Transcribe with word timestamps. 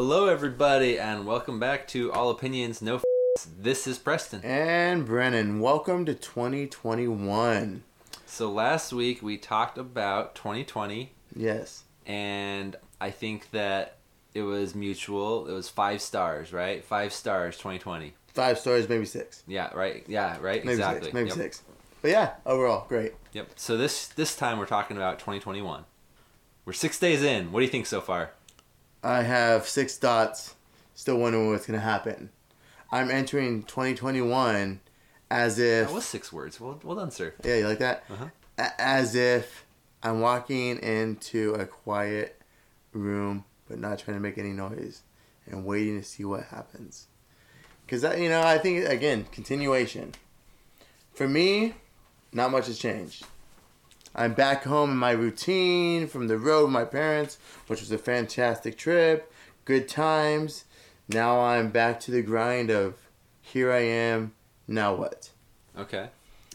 Hello, 0.00 0.28
everybody, 0.28 0.96
and 0.96 1.26
welcome 1.26 1.58
back 1.58 1.88
to 1.88 2.12
All 2.12 2.30
Opinions 2.30 2.80
No. 2.80 2.98
F- 2.98 3.46
this 3.58 3.84
is 3.88 3.98
Preston. 3.98 4.40
And 4.44 5.04
Brennan, 5.04 5.58
welcome 5.58 6.04
to 6.04 6.14
2021. 6.14 7.82
So 8.24 8.48
last 8.48 8.92
week 8.92 9.24
we 9.24 9.36
talked 9.36 9.76
about 9.76 10.36
2020, 10.36 11.10
Yes. 11.34 11.82
and 12.06 12.76
I 13.00 13.10
think 13.10 13.50
that 13.50 13.96
it 14.34 14.42
was 14.42 14.72
mutual. 14.72 15.48
It 15.48 15.52
was 15.52 15.68
five 15.68 16.00
stars, 16.00 16.52
right? 16.52 16.84
Five 16.84 17.12
stars, 17.12 17.56
2020. 17.56 18.14
Five 18.34 18.60
stars, 18.60 18.88
maybe 18.88 19.04
six. 19.04 19.42
Yeah, 19.48 19.74
right. 19.74 20.04
Yeah, 20.06 20.38
right. 20.40 20.64
Maybe 20.64 20.74
exactly. 20.74 21.06
six. 21.06 21.14
Maybe 21.14 21.28
yep. 21.30 21.36
six. 21.36 21.62
But 22.02 22.12
yeah, 22.12 22.34
overall, 22.46 22.86
great. 22.88 23.14
Yep. 23.32 23.50
So 23.56 23.76
this 23.76 24.06
this 24.06 24.36
time 24.36 24.60
we're 24.60 24.66
talking 24.66 24.96
about 24.96 25.18
2021. 25.18 25.84
We're 26.64 26.72
six 26.72 27.00
days 27.00 27.24
in. 27.24 27.50
What 27.50 27.58
do 27.58 27.64
you 27.64 27.72
think 27.72 27.86
so 27.86 28.00
far? 28.00 28.30
I 29.02 29.22
have 29.22 29.68
six 29.68 29.96
dots, 29.98 30.54
still 30.94 31.18
wondering 31.18 31.50
what's 31.50 31.66
going 31.66 31.78
to 31.78 31.84
happen. 31.84 32.30
I'm 32.90 33.10
entering 33.10 33.62
2021 33.64 34.80
as 35.30 35.58
if. 35.58 35.88
That 35.88 35.94
was 35.94 36.04
six 36.04 36.32
words. 36.32 36.60
Well, 36.60 36.80
well 36.82 36.96
done, 36.96 37.10
sir. 37.10 37.34
Yeah, 37.44 37.56
you 37.56 37.66
like 37.68 37.78
that? 37.78 38.04
Uh-huh. 38.10 38.26
A- 38.58 38.80
as 38.80 39.14
if 39.14 39.64
I'm 40.02 40.20
walking 40.20 40.78
into 40.78 41.54
a 41.54 41.66
quiet 41.66 42.40
room, 42.92 43.44
but 43.68 43.78
not 43.78 43.98
trying 43.98 44.16
to 44.16 44.20
make 44.22 44.38
any 44.38 44.50
noise, 44.52 45.02
and 45.46 45.64
waiting 45.64 46.00
to 46.00 46.06
see 46.06 46.24
what 46.24 46.44
happens. 46.44 47.06
Because 47.86 48.02
you 48.18 48.28
know, 48.28 48.42
I 48.42 48.58
think 48.58 48.86
again, 48.86 49.26
continuation. 49.32 50.12
For 51.14 51.26
me, 51.28 51.74
not 52.32 52.50
much 52.50 52.66
has 52.66 52.78
changed. 52.78 53.24
I'm 54.18 54.34
back 54.34 54.64
home 54.64 54.90
in 54.90 54.96
my 54.96 55.12
routine 55.12 56.08
from 56.08 56.26
the 56.26 56.38
road 56.38 56.64
with 56.64 56.72
my 56.72 56.84
parents, 56.84 57.38
which 57.68 57.80
was 57.80 57.92
a 57.92 57.98
fantastic 57.98 58.76
trip, 58.76 59.32
good 59.64 59.88
times. 59.88 60.64
Now 61.08 61.40
I'm 61.40 61.70
back 61.70 62.00
to 62.00 62.10
the 62.10 62.20
grind 62.22 62.68
of 62.68 62.96
here 63.40 63.70
I 63.70 63.78
am, 63.80 64.32
now 64.66 64.94
what? 64.94 65.30
Okay. 65.78 66.08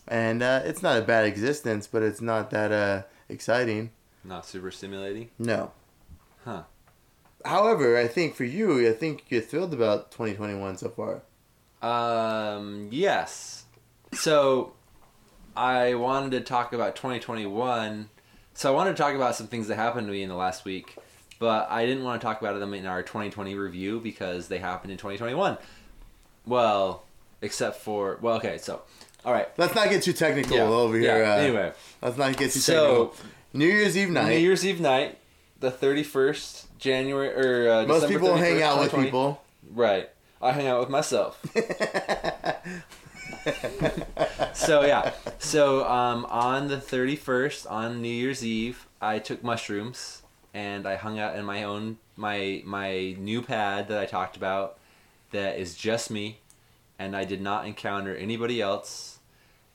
and 0.10 0.44
uh, 0.44 0.62
it's 0.66 0.84
not 0.84 0.98
a 0.98 1.02
bad 1.02 1.26
existence, 1.26 1.88
but 1.88 2.04
it's 2.04 2.20
not 2.20 2.50
that 2.52 2.74
uh, 2.74 3.04
exciting. 3.30 3.92
Not 4.26 4.46
super 4.46 4.70
stimulating. 4.70 5.30
No. 5.40 5.72
Huh. 6.44 6.64
However, 7.46 7.98
I 7.98 8.08
think 8.08 8.36
for 8.36 8.44
you, 8.44 8.86
I 8.88 8.92
think 8.92 9.24
you're 9.30 9.42
thrilled 9.42 9.74
about 9.74 10.12
2021 10.12 10.78
so 10.78 10.90
far. 10.90 11.22
Um, 11.82 12.90
yes. 12.92 13.64
So, 14.14 14.74
I 15.56 15.94
wanted 15.96 16.32
to 16.32 16.42
talk 16.42 16.74
about 16.74 16.96
2021. 16.96 18.10
So, 18.56 18.72
I 18.72 18.76
wanted 18.76 18.92
to 18.92 18.98
talk 18.98 19.16
about 19.16 19.36
some 19.36 19.48
things 19.48 19.68
that 19.68 19.76
happened 19.76 20.08
to 20.08 20.14
me 20.14 20.22
in 20.24 20.30
the 20.30 20.36
last 20.36 20.64
week, 20.66 20.96
but 21.40 21.70
I 21.72 21.86
didn't 21.86 22.04
want 22.04 22.22
to 22.22 22.26
talk 22.26 22.40
about 22.42 22.60
them 22.60 22.74
in 22.74 22.86
our 22.86 23.02
2020 23.02 23.56
review 23.56 24.00
because 24.00 24.48
they 24.48 24.60
happened 24.60 24.92
in 24.92 24.98
2021. 24.98 25.58
Well, 26.46 27.04
except 27.42 27.78
for, 27.82 28.18
well, 28.22 28.36
okay, 28.38 28.58
so, 28.58 28.82
all 29.26 29.34
right. 29.34 29.48
Let's 29.58 29.74
not 29.76 29.90
get 29.90 30.04
too 30.04 30.14
technical 30.14 30.56
Yeah, 30.58 30.64
over 30.64 30.98
here. 30.98 31.18
yeah, 31.24 31.34
Uh, 31.34 31.38
anyway, 31.38 31.72
let's 32.02 32.18
not 32.18 32.36
get 32.38 32.52
too 32.52 32.60
so, 32.60 33.06
technical. 33.08 33.16
New 33.54 33.68
Year's 33.68 33.98
Eve 33.98 34.10
night. 34.10 34.30
New 34.30 34.38
Year's 34.40 34.66
Eve 34.66 34.82
night, 34.82 35.18
the 35.60 35.72
31st 35.72 36.66
January, 36.78 37.30
or 37.30 37.72
uh, 37.72 37.86
Most 37.86 38.02
December 38.02 38.20
people 38.20 38.36
hang 38.36 38.62
out 38.62 38.80
with 38.80 38.94
people. 38.94 39.42
Right. 39.72 40.10
I 40.42 40.52
hang 40.52 40.68
out 40.68 40.80
with 40.82 40.90
myself. 40.90 41.40
so 44.54 44.86
yeah. 44.86 45.12
So 45.40 45.88
um, 45.88 46.26
on 46.26 46.68
the 46.68 46.78
31st 46.78 47.70
on 47.70 48.02
new 48.02 48.10
year's 48.10 48.46
eve 48.46 48.88
i 49.02 49.20
took 49.20 49.44
mushrooms 49.44 50.24
and 50.54 50.88
i 50.88 50.96
hung 50.96 51.20
out 51.20 51.36
in 51.36 51.46
my 51.46 51.64
own 51.64 51.98
my 52.16 52.62
my 52.66 53.16
new 53.18 53.42
pad 53.42 53.88
that 53.88 54.00
i 54.00 54.06
talked 54.06 54.38
about 54.38 54.78
that 55.32 55.58
is 55.58 55.76
just 55.76 56.10
me 56.12 56.40
and 57.00 57.16
i 57.16 57.24
did 57.24 57.42
not 57.42 57.66
encounter 57.66 58.16
anybody 58.16 58.62
else. 58.62 59.20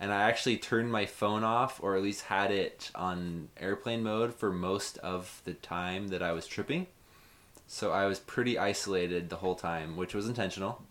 And 0.00 0.12
i 0.12 0.22
actually 0.22 0.56
turned 0.56 0.92
my 0.92 1.06
phone 1.06 1.44
off 1.44 1.82
or 1.82 1.96
at 1.96 2.02
least 2.02 2.22
had 2.22 2.50
it 2.50 2.90
on 2.94 3.48
airplane 3.58 4.02
mode 4.02 4.34
for 4.34 4.52
most 4.52 4.98
of 4.98 5.42
the 5.44 5.54
time 5.54 6.08
that 6.08 6.22
i 6.22 6.32
was 6.32 6.46
tripping. 6.46 6.86
So 7.66 7.90
i 7.92 8.06
was 8.06 8.20
pretty 8.20 8.58
isolated 8.58 9.28
the 9.28 9.36
whole 9.36 9.56
time 9.56 9.96
which 9.96 10.14
was 10.14 10.28
intentional 10.28 10.82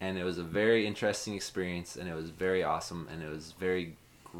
and 0.00 0.18
it 0.18 0.24
was 0.24 0.38
a 0.38 0.42
very 0.42 0.86
interesting 0.86 1.34
experience 1.34 1.96
and 1.96 2.08
it 2.08 2.14
was 2.14 2.30
very 2.30 2.62
awesome 2.62 3.08
and 3.10 3.22
it 3.22 3.28
was 3.28 3.52
very 3.58 3.96
gr- 4.24 4.38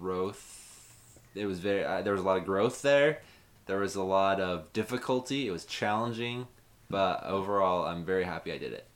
growth 0.00 1.18
it 1.34 1.46
was 1.46 1.60
very 1.60 1.84
uh, 1.84 2.02
there 2.02 2.12
was 2.12 2.22
a 2.22 2.24
lot 2.24 2.38
of 2.38 2.44
growth 2.44 2.82
there. 2.82 3.20
There 3.66 3.78
was 3.78 3.96
a 3.96 4.02
lot 4.02 4.40
of 4.40 4.72
difficulty 4.72 5.46
it 5.46 5.50
was 5.50 5.64
challenging 5.64 6.46
but 6.88 7.22
overall 7.24 7.84
i'm 7.84 8.04
very 8.04 8.24
happy 8.24 8.52
i 8.52 8.58
did 8.58 8.72
it. 8.72 8.86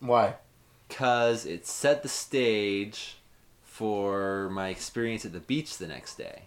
Why? 0.00 0.34
because 0.88 1.44
it 1.44 1.66
set 1.66 2.02
the 2.02 2.08
stage 2.08 3.18
for 3.62 4.48
my 4.50 4.68
experience 4.68 5.24
at 5.24 5.32
the 5.32 5.40
beach 5.40 5.76
the 5.76 5.86
next 5.86 6.16
day. 6.16 6.42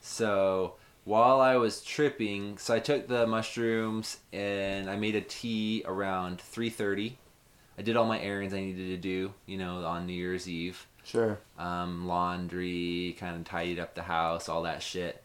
So 0.00 0.74
while 1.04 1.40
i 1.40 1.56
was 1.56 1.82
tripping 1.82 2.58
so 2.58 2.74
i 2.74 2.80
took 2.80 3.06
the 3.06 3.24
mushrooms 3.28 4.18
and 4.32 4.90
i 4.90 4.96
made 4.96 5.14
a 5.14 5.20
tea 5.20 5.80
around 5.86 6.38
3.30 6.38 7.12
I 7.78 7.82
did 7.82 7.96
all 7.96 8.06
my 8.06 8.18
errands 8.20 8.54
I 8.54 8.60
needed 8.60 8.88
to 8.88 8.96
do, 8.96 9.32
you 9.44 9.58
know, 9.58 9.84
on 9.84 10.06
New 10.06 10.12
Year's 10.14 10.48
Eve. 10.48 10.86
Sure. 11.04 11.38
Um, 11.58 12.06
laundry, 12.06 13.16
kind 13.18 13.36
of 13.36 13.44
tidied 13.44 13.78
up 13.78 13.94
the 13.94 14.02
house, 14.02 14.48
all 14.48 14.62
that 14.62 14.82
shit. 14.82 15.22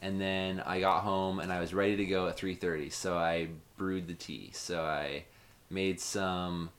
And 0.00 0.20
then 0.20 0.60
I 0.60 0.80
got 0.80 1.02
home 1.02 1.38
and 1.38 1.52
I 1.52 1.60
was 1.60 1.72
ready 1.72 1.96
to 1.96 2.04
go 2.04 2.26
at 2.28 2.36
3:30. 2.36 2.90
So 2.92 3.16
I 3.16 3.48
brewed 3.76 4.08
the 4.08 4.14
tea. 4.14 4.50
So 4.52 4.82
I 4.84 5.24
made 5.70 6.00
some 6.00 6.70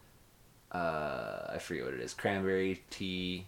uh, 0.72 1.48
I 1.54 1.58
forget 1.60 1.86
what 1.86 1.94
it 1.94 2.00
is, 2.00 2.14
cranberry 2.14 2.82
tea, 2.90 3.46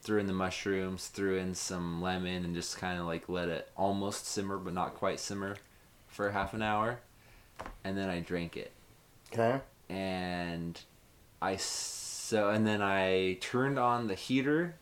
threw 0.00 0.18
in 0.18 0.26
the 0.26 0.32
mushrooms, 0.32 1.06
threw 1.08 1.36
in 1.36 1.54
some 1.54 2.00
lemon 2.00 2.44
and 2.44 2.54
just 2.54 2.78
kind 2.78 2.98
of 2.98 3.06
like 3.06 3.28
let 3.28 3.48
it 3.48 3.70
almost 3.76 4.26
simmer 4.26 4.56
but 4.56 4.72
not 4.72 4.94
quite 4.94 5.20
simmer 5.20 5.56
for 6.08 6.30
half 6.30 6.54
an 6.54 6.62
hour. 6.62 6.98
And 7.84 7.96
then 7.96 8.08
I 8.08 8.20
drank 8.20 8.56
it 8.56 8.72
Okay. 9.32 9.60
and 9.88 10.80
I 11.42 11.56
so 11.56 12.48
and 12.50 12.66
then 12.66 12.80
I 12.80 13.38
turned 13.40 13.78
on 13.78 14.06
the 14.06 14.14
heater 14.14 14.76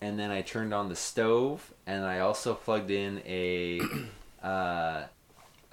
and 0.00 0.18
then 0.18 0.30
I 0.30 0.42
turned 0.42 0.74
on 0.74 0.88
the 0.88 0.96
stove 0.96 1.72
and 1.86 2.04
I 2.04 2.20
also 2.20 2.54
plugged 2.54 2.90
in 2.90 3.22
a 3.26 3.80
uh, 4.42 5.04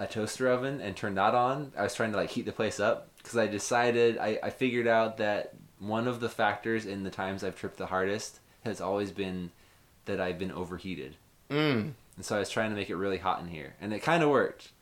a 0.00 0.06
toaster 0.08 0.48
oven 0.48 0.80
and 0.80 0.96
turned 0.96 1.18
that 1.18 1.34
on. 1.34 1.72
I 1.76 1.82
was 1.82 1.94
trying 1.94 2.12
to 2.12 2.16
like 2.16 2.30
heat 2.30 2.46
the 2.46 2.52
place 2.52 2.80
up 2.80 3.08
because 3.18 3.36
I 3.36 3.46
decided 3.46 4.16
I, 4.18 4.38
I 4.42 4.50
figured 4.50 4.86
out 4.86 5.18
that 5.18 5.52
one 5.78 6.08
of 6.08 6.20
the 6.20 6.28
factors 6.28 6.86
in 6.86 7.04
the 7.04 7.10
times 7.10 7.44
I've 7.44 7.56
tripped 7.56 7.76
the 7.76 7.86
hardest 7.86 8.40
has 8.64 8.80
always 8.80 9.10
been 9.10 9.50
that 10.06 10.20
I've 10.20 10.38
been 10.38 10.52
overheated. 10.52 11.16
Mm. 11.50 11.92
And 12.16 12.24
so 12.24 12.36
I 12.36 12.38
was 12.38 12.50
trying 12.50 12.70
to 12.70 12.76
make 12.76 12.90
it 12.90 12.96
really 12.96 13.18
hot 13.18 13.40
in 13.40 13.48
here. 13.48 13.74
And 13.80 13.92
it 13.92 14.00
kind 14.00 14.22
of 14.22 14.30
worked. 14.30 14.72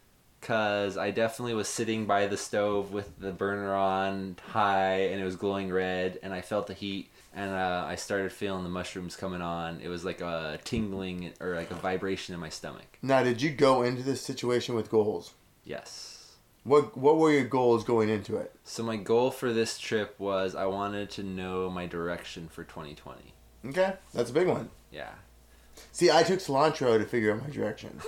Because 0.40 0.96
I 0.96 1.10
definitely 1.10 1.54
was 1.54 1.68
sitting 1.68 2.06
by 2.06 2.26
the 2.26 2.36
stove 2.36 2.92
with 2.92 3.18
the 3.18 3.32
burner 3.32 3.74
on 3.74 4.36
high 4.50 5.00
and 5.10 5.20
it 5.20 5.24
was 5.24 5.36
glowing 5.36 5.72
red. 5.72 6.18
And 6.22 6.32
I 6.32 6.40
felt 6.40 6.66
the 6.66 6.74
heat. 6.74 7.10
And 7.34 7.50
uh, 7.50 7.84
I 7.86 7.96
started 7.96 8.32
feeling 8.32 8.64
the 8.64 8.70
mushrooms 8.70 9.14
coming 9.14 9.42
on. 9.42 9.80
It 9.80 9.88
was 9.88 10.04
like 10.04 10.20
a 10.20 10.58
tingling 10.64 11.32
or 11.40 11.54
like 11.54 11.70
a 11.70 11.74
vibration 11.74 12.34
in 12.34 12.40
my 12.40 12.48
stomach. 12.48 12.98
Now, 13.02 13.22
did 13.22 13.42
you 13.42 13.50
go 13.50 13.82
into 13.82 14.02
this 14.02 14.20
situation 14.22 14.74
with 14.74 14.90
goals? 14.90 15.34
Yes. 15.64 16.18
What 16.64 16.96
What 16.96 17.18
were 17.18 17.30
your 17.30 17.44
goals 17.44 17.84
going 17.84 18.08
into 18.08 18.36
it? 18.36 18.52
So 18.64 18.82
my 18.82 18.96
goal 18.96 19.30
for 19.30 19.52
this 19.52 19.78
trip 19.78 20.18
was 20.18 20.54
I 20.54 20.66
wanted 20.66 21.10
to 21.10 21.22
know 21.22 21.70
my 21.70 21.86
direction 21.86 22.48
for 22.48 22.64
2020. 22.64 23.32
Okay, 23.66 23.94
that's 24.12 24.30
a 24.30 24.32
big 24.32 24.48
one. 24.48 24.70
Yeah. 24.90 25.10
See, 25.92 26.10
I 26.10 26.22
took 26.22 26.40
cilantro 26.40 26.98
to 26.98 27.04
figure 27.04 27.32
out 27.32 27.42
my 27.42 27.50
direction, 27.50 28.00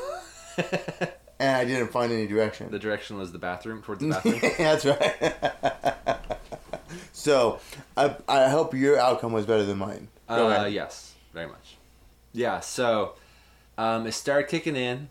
and 1.40 1.56
I 1.56 1.64
didn't 1.64 1.88
find 1.88 2.12
any 2.12 2.28
direction. 2.28 2.70
the 2.70 2.78
direction 2.78 3.16
was 3.18 3.32
the 3.32 3.38
bathroom, 3.40 3.82
towards 3.82 4.00
the 4.02 4.10
bathroom. 4.10 4.40
That's 4.58 4.84
right. 4.86 6.37
so, 7.12 7.58
I, 7.96 8.14
I 8.28 8.48
hope 8.48 8.75
your 8.75 8.98
outcome 8.98 9.32
was 9.32 9.46
better 9.46 9.64
than 9.64 9.78
mine. 9.78 10.08
Go 10.28 10.46
Uh, 10.46 10.50
ahead. 10.50 10.72
yes, 10.72 11.14
very 11.32 11.48
much. 11.48 11.76
Yeah, 12.32 12.60
so 12.60 13.14
um, 13.76 14.06
it 14.06 14.12
started 14.12 14.48
kicking 14.48 14.76
in. 14.76 15.10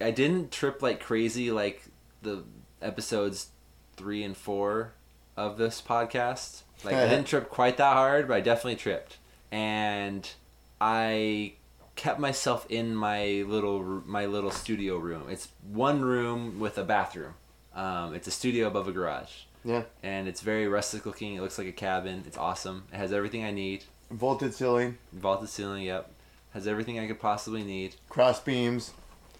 I 0.00 0.10
didn't 0.10 0.50
trip 0.50 0.82
like 0.82 1.00
crazy 1.00 1.50
like 1.50 1.84
the 2.22 2.42
episodes 2.82 3.50
three 3.96 4.22
and 4.24 4.36
four 4.36 4.92
of 5.36 5.56
this 5.58 5.80
podcast. 5.80 6.62
Like 6.84 6.94
I 6.94 7.06
didn't 7.08 7.26
trip 7.28 7.48
quite 7.48 7.76
that 7.76 7.92
hard, 7.94 8.26
but 8.28 8.34
I 8.38 8.40
definitely 8.40 8.76
tripped, 8.76 9.18
and 9.52 10.28
I 10.80 11.54
kept 11.96 12.20
myself 12.20 12.66
in 12.68 12.94
my 12.94 13.44
little 13.46 14.02
my 14.06 14.26
little 14.26 14.50
studio 14.50 14.96
room. 14.96 15.24
It's 15.28 15.48
one 15.70 16.02
room 16.02 16.60
with 16.60 16.78
a 16.78 16.84
bathroom. 16.84 17.34
Um, 17.74 18.14
it's 18.14 18.28
a 18.28 18.30
studio 18.30 18.68
above 18.68 18.88
a 18.88 18.92
garage. 18.92 19.32
Yeah. 19.64 19.82
And 20.02 20.28
it's 20.28 20.40
very 20.40 20.68
rustic 20.68 21.04
looking. 21.04 21.34
It 21.34 21.40
looks 21.40 21.58
like 21.58 21.66
a 21.66 21.72
cabin. 21.72 22.22
It's 22.26 22.38
awesome. 22.38 22.84
It 22.92 22.96
has 22.96 23.12
everything 23.12 23.44
I 23.44 23.50
need. 23.50 23.84
Vaulted 24.10 24.54
ceiling, 24.54 24.98
Vaulted 25.12 25.48
ceiling, 25.48 25.82
yep. 25.82 26.10
Has 26.54 26.68
everything 26.68 26.98
I 27.00 27.08
could 27.08 27.18
possibly 27.18 27.64
need, 27.64 27.96
cross 28.08 28.40
beams. 28.40 28.92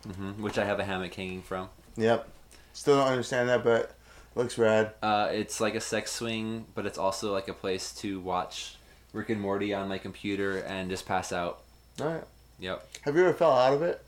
Mm-hmm, 0.06 0.42
which 0.42 0.58
I 0.58 0.64
have 0.64 0.80
a 0.80 0.84
hammock 0.84 1.14
hanging 1.14 1.42
from. 1.42 1.68
Yep. 1.96 2.28
Still 2.72 2.96
don't 2.98 3.08
understand 3.08 3.48
that, 3.48 3.64
but 3.64 3.96
Looks 4.36 4.58
rad. 4.58 4.92
Uh, 5.02 5.30
it's 5.32 5.62
like 5.62 5.74
a 5.74 5.80
sex 5.80 6.12
swing, 6.12 6.66
but 6.74 6.84
it's 6.84 6.98
also 6.98 7.32
like 7.32 7.48
a 7.48 7.54
place 7.54 7.94
to 7.94 8.20
watch 8.20 8.76
Rick 9.14 9.30
and 9.30 9.40
Morty 9.40 9.72
on 9.72 9.88
my 9.88 9.96
computer 9.96 10.58
and 10.58 10.90
just 10.90 11.06
pass 11.06 11.32
out. 11.32 11.62
All 11.98 12.06
right. 12.06 12.24
Yep. 12.58 12.88
Have 13.02 13.16
you 13.16 13.22
ever 13.22 13.34
fell 13.34 13.52
out 13.52 13.72
of 13.74 13.82
it? 13.82 14.02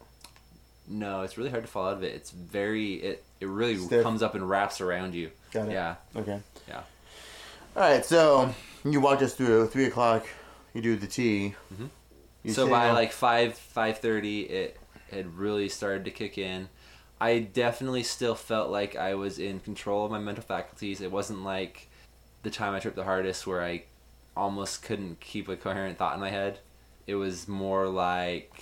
No, 0.86 1.22
it's 1.22 1.36
really 1.36 1.50
hard 1.50 1.64
to 1.64 1.68
fall 1.70 1.86
out 1.88 1.94
of 1.94 2.02
it. 2.02 2.14
It's 2.14 2.30
very 2.30 2.94
it 2.94 3.24
it 3.40 3.46
really 3.46 3.76
Stiff. 3.76 4.02
comes 4.02 4.22
up 4.22 4.34
and 4.34 4.48
wraps 4.48 4.80
around 4.80 5.14
you. 5.14 5.30
Got 5.52 5.68
it. 5.68 5.72
Yeah. 5.72 5.96
Okay. 6.16 6.40
Yeah. 6.66 6.80
All 7.76 7.82
right. 7.82 8.04
So 8.04 8.54
you 8.84 9.00
walked 9.00 9.22
us 9.22 9.34
through 9.34 9.66
three 9.68 9.84
o'clock. 9.84 10.26
You 10.74 10.80
do 10.80 10.96
the 10.96 11.06
tea. 11.06 11.54
Mhm. 11.74 11.90
So 12.54 12.66
by 12.68 12.84
down- 12.86 12.94
like 12.94 13.12
five 13.12 13.54
five 13.56 13.98
thirty, 13.98 14.42
it 14.42 14.78
had 15.10 15.36
really 15.36 15.68
started 15.68 16.04
to 16.06 16.10
kick 16.10 16.38
in. 16.38 16.68
I 17.20 17.40
definitely 17.40 18.04
still 18.04 18.34
felt 18.36 18.70
like 18.70 18.94
I 18.96 19.14
was 19.14 19.38
in 19.38 19.60
control 19.60 20.04
of 20.06 20.10
my 20.10 20.18
mental 20.20 20.44
faculties. 20.44 21.00
It 21.00 21.10
wasn't 21.10 21.42
like 21.44 21.88
the 22.44 22.50
time 22.50 22.74
I 22.74 22.78
tripped 22.78 22.96
the 22.96 23.04
hardest, 23.04 23.46
where 23.46 23.62
I 23.62 23.82
almost 24.36 24.82
couldn't 24.82 25.20
keep 25.20 25.48
a 25.48 25.56
coherent 25.56 25.98
thought 25.98 26.14
in 26.14 26.20
my 26.20 26.30
head. 26.30 26.60
It 27.08 27.14
was 27.16 27.48
more 27.48 27.88
like 27.88 28.52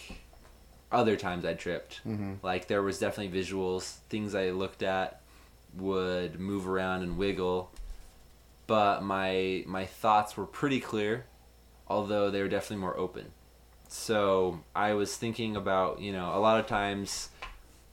other 0.92 1.16
times 1.16 1.44
I 1.44 1.54
tripped. 1.54 2.00
Mhm. 2.06 2.36
Like 2.42 2.68
there 2.68 2.80
was 2.80 2.98
definitely 3.00 3.38
visuals, 3.42 3.96
things 4.08 4.34
I 4.34 4.50
looked 4.50 4.82
at 4.84 5.20
would 5.76 6.38
move 6.40 6.66
around 6.68 7.02
and 7.02 7.18
wiggle, 7.18 7.70
but 8.68 9.02
my 9.02 9.64
my 9.66 9.84
thoughts 9.84 10.36
were 10.36 10.46
pretty 10.46 10.80
clear, 10.80 11.26
although 11.88 12.30
they 12.30 12.40
were 12.40 12.48
definitely 12.48 12.76
more 12.82 12.96
open. 12.96 13.32
So 13.88 14.60
I 14.74 14.94
was 14.94 15.16
thinking 15.16 15.56
about 15.56 16.00
you 16.00 16.12
know 16.12 16.30
a 16.34 16.38
lot 16.38 16.58
of 16.60 16.66
times. 16.66 17.28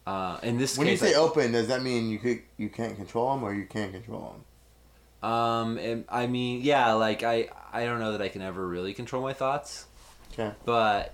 Uh, 0.05 0.37
in 0.43 0.57
this 0.57 0.77
when 0.77 0.85
you 0.87 0.97
say 0.97 1.13
I- 1.15 1.17
open, 1.17 1.51
does 1.53 1.67
that 1.69 1.81
mean 1.81 2.09
you 2.09 2.19
could 2.19 2.41
you 2.57 2.69
can't 2.69 2.95
control 2.95 3.33
them 3.33 3.43
or 3.43 3.53
you 3.55 3.65
can't 3.65 3.91
control 3.91 4.35
them? 4.35 5.29
Um, 5.31 5.77
and, 5.77 6.03
I 6.09 6.27
mean, 6.27 6.61
yeah, 6.61 6.91
like 6.93 7.23
I, 7.23 7.47
I 7.71 7.85
don't 7.85 7.99
know 7.99 8.11
that 8.11 8.21
I 8.21 8.27
can 8.27 8.41
ever 8.41 8.67
really 8.67 8.93
control 8.93 9.23
my 9.23 9.31
thoughts, 9.31 9.85
Okay. 10.33 10.51
but 10.65 11.13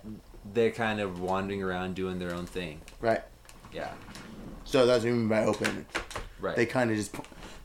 they're 0.53 0.71
kind 0.71 0.99
of 0.99 1.19
wandering 1.21 1.61
around 1.61 1.95
doing 1.95 2.19
their 2.19 2.33
own 2.33 2.45
thing. 2.45 2.81
Right. 3.01 3.21
Yeah, 3.71 3.91
So 4.65 4.85
that's 4.87 5.03
what 5.03 5.09
you 5.09 5.15
mean 5.15 5.27
by 5.27 5.43
open. 5.43 5.85
right. 6.39 6.55
They 6.55 6.65
kind 6.65 6.89
of 6.89 6.97
just 6.97 7.15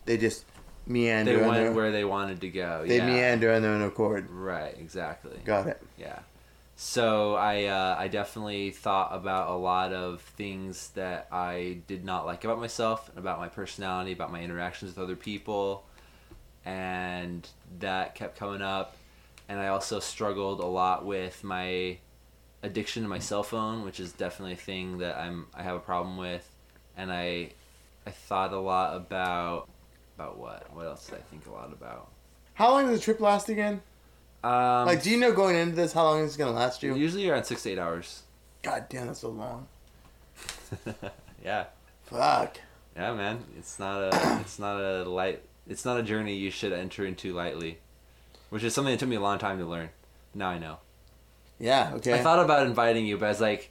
they 0.04 0.18
just 0.18 0.44
meander. 0.86 1.38
They 1.38 1.42
went 1.42 1.54
their, 1.54 1.72
where 1.72 1.90
they 1.92 2.04
wanted 2.04 2.42
to 2.42 2.50
go. 2.50 2.84
they 2.86 2.98
yeah. 2.98 3.06
meander 3.06 3.52
on 3.52 3.62
their 3.62 3.70
own 3.70 3.82
accord. 3.82 4.30
Right, 4.30 4.76
exactly. 4.78 5.38
Got 5.44 5.68
it. 5.68 5.82
Yeah. 5.96 6.18
So 6.76 7.36
I, 7.36 7.64
uh, 7.66 7.96
I 7.98 8.08
definitely 8.08 8.70
thought 8.72 9.14
about 9.14 9.48
a 9.48 9.54
lot 9.54 9.92
of 9.92 10.20
things 10.20 10.88
that 10.90 11.28
I 11.30 11.78
did 11.86 12.04
not 12.04 12.26
like 12.26 12.44
about 12.44 12.58
myself, 12.58 13.10
about 13.16 13.38
my 13.38 13.48
personality, 13.48 14.12
about 14.12 14.32
my 14.32 14.42
interactions 14.42 14.94
with 14.94 15.02
other 15.02 15.16
people, 15.16 15.86
and 16.64 17.48
that 17.78 18.14
kept 18.16 18.36
coming 18.36 18.60
up. 18.60 18.96
And 19.48 19.60
I 19.60 19.68
also 19.68 20.00
struggled 20.00 20.60
a 20.60 20.66
lot 20.66 21.04
with 21.04 21.44
my 21.44 21.98
addiction 22.62 23.02
to 23.02 23.08
my 23.08 23.18
cell 23.18 23.42
phone, 23.42 23.84
which 23.84 24.00
is 24.00 24.12
definitely 24.12 24.54
a 24.54 24.56
thing 24.56 24.98
that 24.98 25.16
I'm 25.16 25.46
I 25.54 25.62
have 25.62 25.76
a 25.76 25.80
problem 25.80 26.16
with. 26.16 26.48
And 26.96 27.12
I 27.12 27.50
I 28.06 28.10
thought 28.10 28.52
a 28.52 28.58
lot 28.58 28.96
about 28.96 29.68
about 30.16 30.38
what? 30.38 30.74
What 30.74 30.86
else 30.86 31.06
did 31.06 31.18
I 31.18 31.22
think 31.22 31.46
a 31.46 31.50
lot 31.50 31.72
about? 31.72 32.08
How 32.54 32.70
long 32.70 32.86
does 32.86 32.98
the 32.98 33.04
trip 33.04 33.20
last 33.20 33.48
again? 33.48 33.82
Um, 34.44 34.86
like, 34.86 35.02
do 35.02 35.10
you 35.10 35.18
know 35.18 35.32
going 35.32 35.56
into 35.56 35.74
this 35.74 35.92
how 35.92 36.04
long 36.04 36.24
it's 36.24 36.36
gonna 36.36 36.52
last 36.52 36.82
you? 36.82 36.94
usually 36.94 37.28
around 37.28 37.44
six 37.44 37.62
to 37.64 37.70
eight 37.70 37.78
hours. 37.78 38.22
God 38.62 38.86
damn, 38.88 39.08
that's 39.08 39.20
so 39.20 39.30
long. 39.30 39.66
yeah, 41.44 41.64
Fuck. 42.04 42.58
yeah, 42.96 43.14
man. 43.14 43.44
It's 43.58 43.78
not 43.78 44.14
a 44.14 44.40
it's 44.40 44.58
not 44.58 44.80
a 44.80 45.04
light 45.04 45.42
it's 45.66 45.84
not 45.84 45.98
a 45.98 46.02
journey 46.02 46.34
you 46.34 46.50
should 46.50 46.72
enter 46.72 47.06
into 47.06 47.32
lightly, 47.32 47.78
which 48.54 48.62
is 48.62 48.72
something 48.72 48.92
that 48.92 49.00
took 49.00 49.08
me 49.08 49.16
a 49.16 49.20
long 49.20 49.36
time 49.36 49.58
to 49.58 49.64
learn. 49.64 49.88
Now 50.32 50.50
I 50.50 50.58
know. 50.58 50.76
Yeah. 51.58 51.90
Okay. 51.94 52.14
I 52.14 52.18
thought 52.18 52.38
about 52.38 52.68
inviting 52.68 53.04
you, 53.04 53.18
but 53.18 53.26
I 53.26 53.28
was 53.30 53.40
like, 53.40 53.68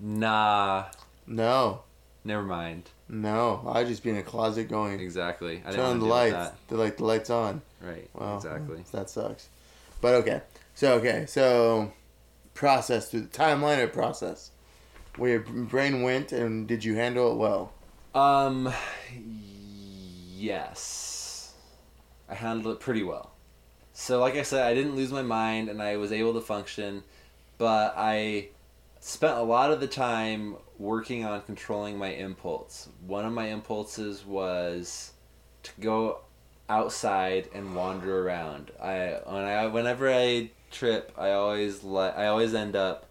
nah, 0.00 0.86
no. 1.28 1.82
never 2.24 2.42
mind. 2.42 2.90
No. 3.08 3.62
I'd 3.72 3.86
just 3.86 4.02
be 4.02 4.10
in 4.10 4.16
a 4.16 4.24
closet 4.24 4.68
going. 4.68 4.98
Exactly. 4.98 5.62
I 5.64 5.70
didn't 5.70 5.76
Turn 5.76 5.84
on 5.84 5.98
the 6.00 6.06
lights. 6.06 6.50
The 6.66 6.76
like 6.76 6.96
the 6.96 7.04
lights 7.04 7.30
on. 7.30 7.62
Right. 7.80 8.10
Wow. 8.12 8.38
Exactly. 8.38 8.82
That 8.90 9.08
sucks. 9.08 9.50
But 10.00 10.14
okay. 10.14 10.42
So 10.74 10.94
okay. 10.94 11.24
So 11.28 11.92
process 12.54 13.08
through 13.08 13.20
the 13.20 13.28
timeline 13.28 13.78
or 13.78 13.86
process. 13.86 14.50
Where 15.14 15.30
your 15.30 15.40
brain 15.42 16.02
went 16.02 16.32
and 16.32 16.66
did 16.66 16.82
you 16.82 16.96
handle 16.96 17.30
it 17.30 17.36
well? 17.36 17.72
Um, 18.16 18.74
yes, 20.34 21.54
I 22.28 22.34
handled 22.34 22.74
it 22.74 22.80
pretty 22.80 23.04
well. 23.04 23.30
So, 24.00 24.20
like 24.20 24.36
I 24.36 24.42
said, 24.42 24.64
I 24.64 24.74
didn't 24.74 24.94
lose 24.94 25.10
my 25.10 25.22
mind 25.22 25.68
and 25.68 25.82
I 25.82 25.96
was 25.96 26.12
able 26.12 26.32
to 26.34 26.40
function, 26.40 27.02
but 27.58 27.94
I 27.96 28.50
spent 29.00 29.36
a 29.36 29.42
lot 29.42 29.72
of 29.72 29.80
the 29.80 29.88
time 29.88 30.54
working 30.78 31.24
on 31.24 31.42
controlling 31.42 31.98
my 31.98 32.10
impulse. 32.10 32.88
One 33.04 33.26
of 33.26 33.32
my 33.32 33.48
impulses 33.48 34.24
was 34.24 35.14
to 35.64 35.72
go 35.80 36.20
outside 36.68 37.48
and 37.52 37.74
wander 37.74 38.24
around. 38.24 38.70
I 38.80 39.18
when 39.26 39.44
I 39.44 39.66
whenever 39.66 40.08
I 40.08 40.52
trip, 40.70 41.12
I 41.18 41.32
always 41.32 41.82
let 41.82 42.16
I 42.16 42.28
always 42.28 42.54
end 42.54 42.76
up 42.76 43.10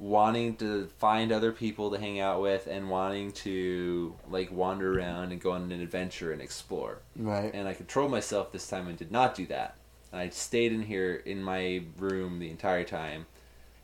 wanting 0.00 0.56
to 0.56 0.88
find 0.98 1.30
other 1.30 1.52
people 1.52 1.92
to 1.92 1.98
hang 1.98 2.18
out 2.18 2.42
with 2.42 2.66
and 2.66 2.90
wanting 2.90 3.30
to 3.46 4.16
like 4.28 4.50
wander 4.50 4.98
around 4.98 5.30
and 5.30 5.40
go 5.40 5.52
on 5.52 5.70
an 5.70 5.80
adventure 5.80 6.32
and 6.32 6.42
explore. 6.42 6.98
Right. 7.14 7.54
And 7.54 7.68
I 7.68 7.72
controlled 7.72 8.10
myself 8.10 8.50
this 8.50 8.66
time 8.66 8.88
and 8.88 8.98
did 8.98 9.12
not 9.12 9.36
do 9.36 9.46
that. 9.46 9.76
And 10.14 10.22
I 10.22 10.28
stayed 10.28 10.72
in 10.72 10.82
here 10.82 11.16
in 11.26 11.42
my 11.42 11.82
room 11.98 12.38
the 12.38 12.48
entire 12.48 12.84
time. 12.84 13.26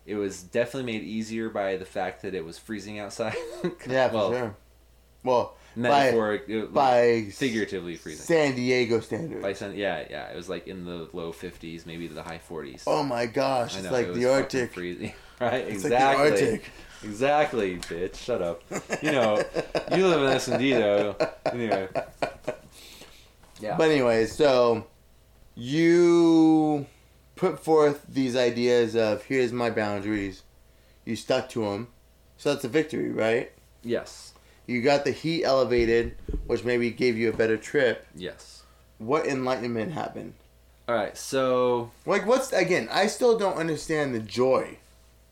It 0.05 0.15
was 0.15 0.41
definitely 0.41 0.93
made 0.93 1.03
easier 1.03 1.49
by 1.49 1.75
the 1.75 1.83
fact 1.83 2.21
that 2.21 2.33
it 2.33 2.45
was 2.45 2.57
freezing 2.57 2.99
outside. 2.99 3.35
Yeah, 3.85 4.07
for 4.07 4.15
well, 4.15 4.31
sure. 4.31 4.55
Well, 5.25 5.57
Metaphoric, 5.75 6.45
it- 6.47 6.73
by 6.73 7.27
figuratively 7.33 7.97
freezing. 7.97 8.23
San 8.25 8.55
Diego 8.55 9.01
standards. 9.01 9.41
By 9.41 9.51
sun, 9.51 9.75
yeah, 9.75 10.05
yeah, 10.09 10.29
it 10.29 10.37
was 10.37 10.47
like 10.47 10.67
in 10.67 10.85
the 10.85 11.09
low 11.11 11.33
fifties, 11.33 11.85
maybe 11.85 12.07
the 12.07 12.23
high 12.23 12.37
forties. 12.39 12.85
oh 12.87 13.03
my 13.03 13.25
gosh, 13.25 13.77
it's 13.77 13.91
like 13.91 14.07
it 14.07 14.13
the 14.13 14.31
Arctic. 14.31 14.73
freezing. 14.73 15.13
right? 15.41 15.65
It's 15.67 15.83
exactly. 15.83 16.29
like 16.29 16.39
the 16.39 16.51
Arctic. 16.51 16.71
Exactly, 17.03 17.77
bitch. 17.77 18.15
Shut 18.15 18.41
up. 18.41 18.63
You 19.03 19.11
know, 19.11 19.43
you 19.93 20.07
live 20.07 20.21
in 20.21 20.29
Escondido. 20.29 21.17
Anyway. 21.45 21.89
Yeah. 23.59 23.75
But 23.77 23.91
anyway, 23.91 24.25
so 24.25 24.87
you 25.61 26.87
put 27.35 27.59
forth 27.63 28.03
these 28.09 28.35
ideas 28.35 28.95
of 28.95 29.23
here's 29.25 29.53
my 29.53 29.69
boundaries. 29.69 30.41
You 31.05 31.15
stuck 31.15 31.49
to 31.49 31.61
them. 31.65 31.87
So 32.37 32.51
that's 32.51 32.65
a 32.65 32.69
victory, 32.69 33.11
right? 33.11 33.51
yes. 33.83 34.33
You 34.67 34.81
got 34.81 35.03
the 35.03 35.11
heat 35.11 35.43
elevated, 35.43 36.15
which 36.45 36.63
maybe 36.63 36.91
gave 36.91 37.17
you 37.17 37.29
a 37.29 37.35
better 37.35 37.57
trip. 37.57 38.07
Yes. 38.15 38.63
What 38.99 39.25
enlightenment 39.25 39.91
happened? 39.91 40.33
All 40.87 40.95
right. 40.95 41.17
So 41.17 41.91
Like, 42.05 42.25
what's 42.25 42.53
again? 42.53 42.87
I 42.89 43.07
still 43.07 43.37
don't 43.37 43.57
understand 43.57 44.15
the 44.15 44.19
joy 44.19 44.77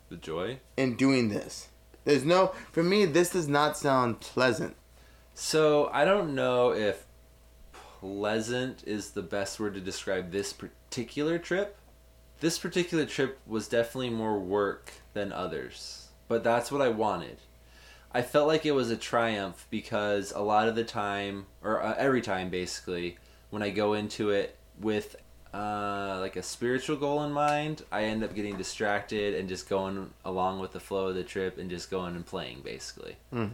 the 0.09 0.17
joy. 0.17 0.59
in 0.75 0.95
doing 0.95 1.29
this. 1.29 1.69
There's 2.03 2.25
no, 2.25 2.53
for 2.71 2.83
me, 2.83 3.05
this 3.05 3.29
does 3.29 3.47
not 3.47 3.77
sound 3.77 4.19
pleasant. 4.19 4.75
So 5.35 5.89
I 5.93 6.03
don't 6.05 6.35
know 6.35 6.71
if 6.73 7.05
pleasant 7.99 8.83
is 8.87 9.11
the 9.11 9.21
best 9.21 9.59
word 9.59 9.73
to 9.73 9.81
describe 9.81 10.31
this 10.31 10.53
particular 10.53 11.37
trip. 11.37 11.77
This 12.39 12.57
particular 12.57 13.05
trip 13.05 13.39
was 13.45 13.67
definitely 13.67 14.11
more 14.11 14.39
work 14.39 14.91
than 15.13 15.33
others, 15.33 16.07
but 16.27 16.43
that's 16.43 16.71
what 16.71 16.81
I 16.81 16.89
wanted. 16.89 17.37
I 18.11 18.21
felt 18.21 18.47
like 18.47 18.65
it 18.65 18.71
was 18.71 18.89
a 18.89 18.97
triumph 18.97 19.67
because 19.69 20.31
a 20.31 20.39
lot 20.39 20.67
of 20.67 20.75
the 20.75 20.83
time, 20.83 21.45
or 21.61 21.83
uh, 21.83 21.95
every 21.97 22.21
time 22.21 22.49
basically, 22.49 23.17
when 23.49 23.61
I 23.61 23.69
go 23.69 23.93
into 23.93 24.29
it 24.29 24.57
with 24.79 25.15
uh, 25.53 26.17
like 26.19 26.35
a 26.35 26.43
spiritual 26.43 26.95
goal 26.95 27.23
in 27.23 27.31
mind, 27.31 27.83
I 27.91 28.05
end 28.05 28.23
up 28.23 28.33
getting 28.33 28.55
distracted 28.57 29.35
and 29.35 29.49
just 29.49 29.67
going 29.67 30.11
along 30.23 30.59
with 30.59 30.71
the 30.71 30.79
flow 30.79 31.07
of 31.07 31.15
the 31.15 31.23
trip 31.23 31.57
and 31.57 31.69
just 31.69 31.91
going 31.91 32.15
and 32.15 32.25
playing 32.25 32.61
basically. 32.61 33.17
Hmm. 33.31 33.47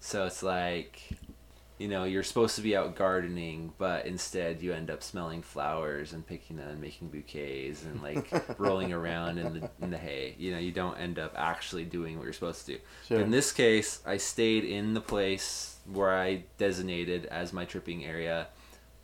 So 0.00 0.26
it's 0.26 0.42
like, 0.42 1.00
you 1.78 1.88
know, 1.88 2.04
you're 2.04 2.22
supposed 2.22 2.54
to 2.56 2.62
be 2.62 2.76
out 2.76 2.94
gardening, 2.94 3.72
but 3.78 4.06
instead 4.06 4.62
you 4.62 4.72
end 4.72 4.90
up 4.90 5.02
smelling 5.02 5.42
flowers 5.42 6.12
and 6.12 6.26
picking 6.26 6.56
them 6.56 6.68
and 6.68 6.80
making 6.80 7.08
bouquets 7.08 7.82
and 7.82 8.02
like 8.02 8.30
rolling 8.58 8.92
around 8.92 9.38
in 9.38 9.54
the 9.54 9.70
in 9.80 9.90
the 9.90 9.98
hay. 9.98 10.34
You 10.38 10.52
know, 10.52 10.58
you 10.58 10.70
don't 10.70 10.96
end 10.98 11.18
up 11.18 11.34
actually 11.36 11.84
doing 11.84 12.18
what 12.18 12.24
you're 12.24 12.32
supposed 12.32 12.66
to 12.66 12.74
do. 12.74 12.78
Sure. 13.08 13.20
In 13.20 13.30
this 13.30 13.52
case, 13.52 14.00
I 14.06 14.18
stayed 14.18 14.64
in 14.64 14.94
the 14.94 15.00
place 15.00 15.76
where 15.92 16.16
I 16.16 16.44
designated 16.58 17.26
as 17.26 17.52
my 17.52 17.64
tripping 17.64 18.04
area. 18.04 18.48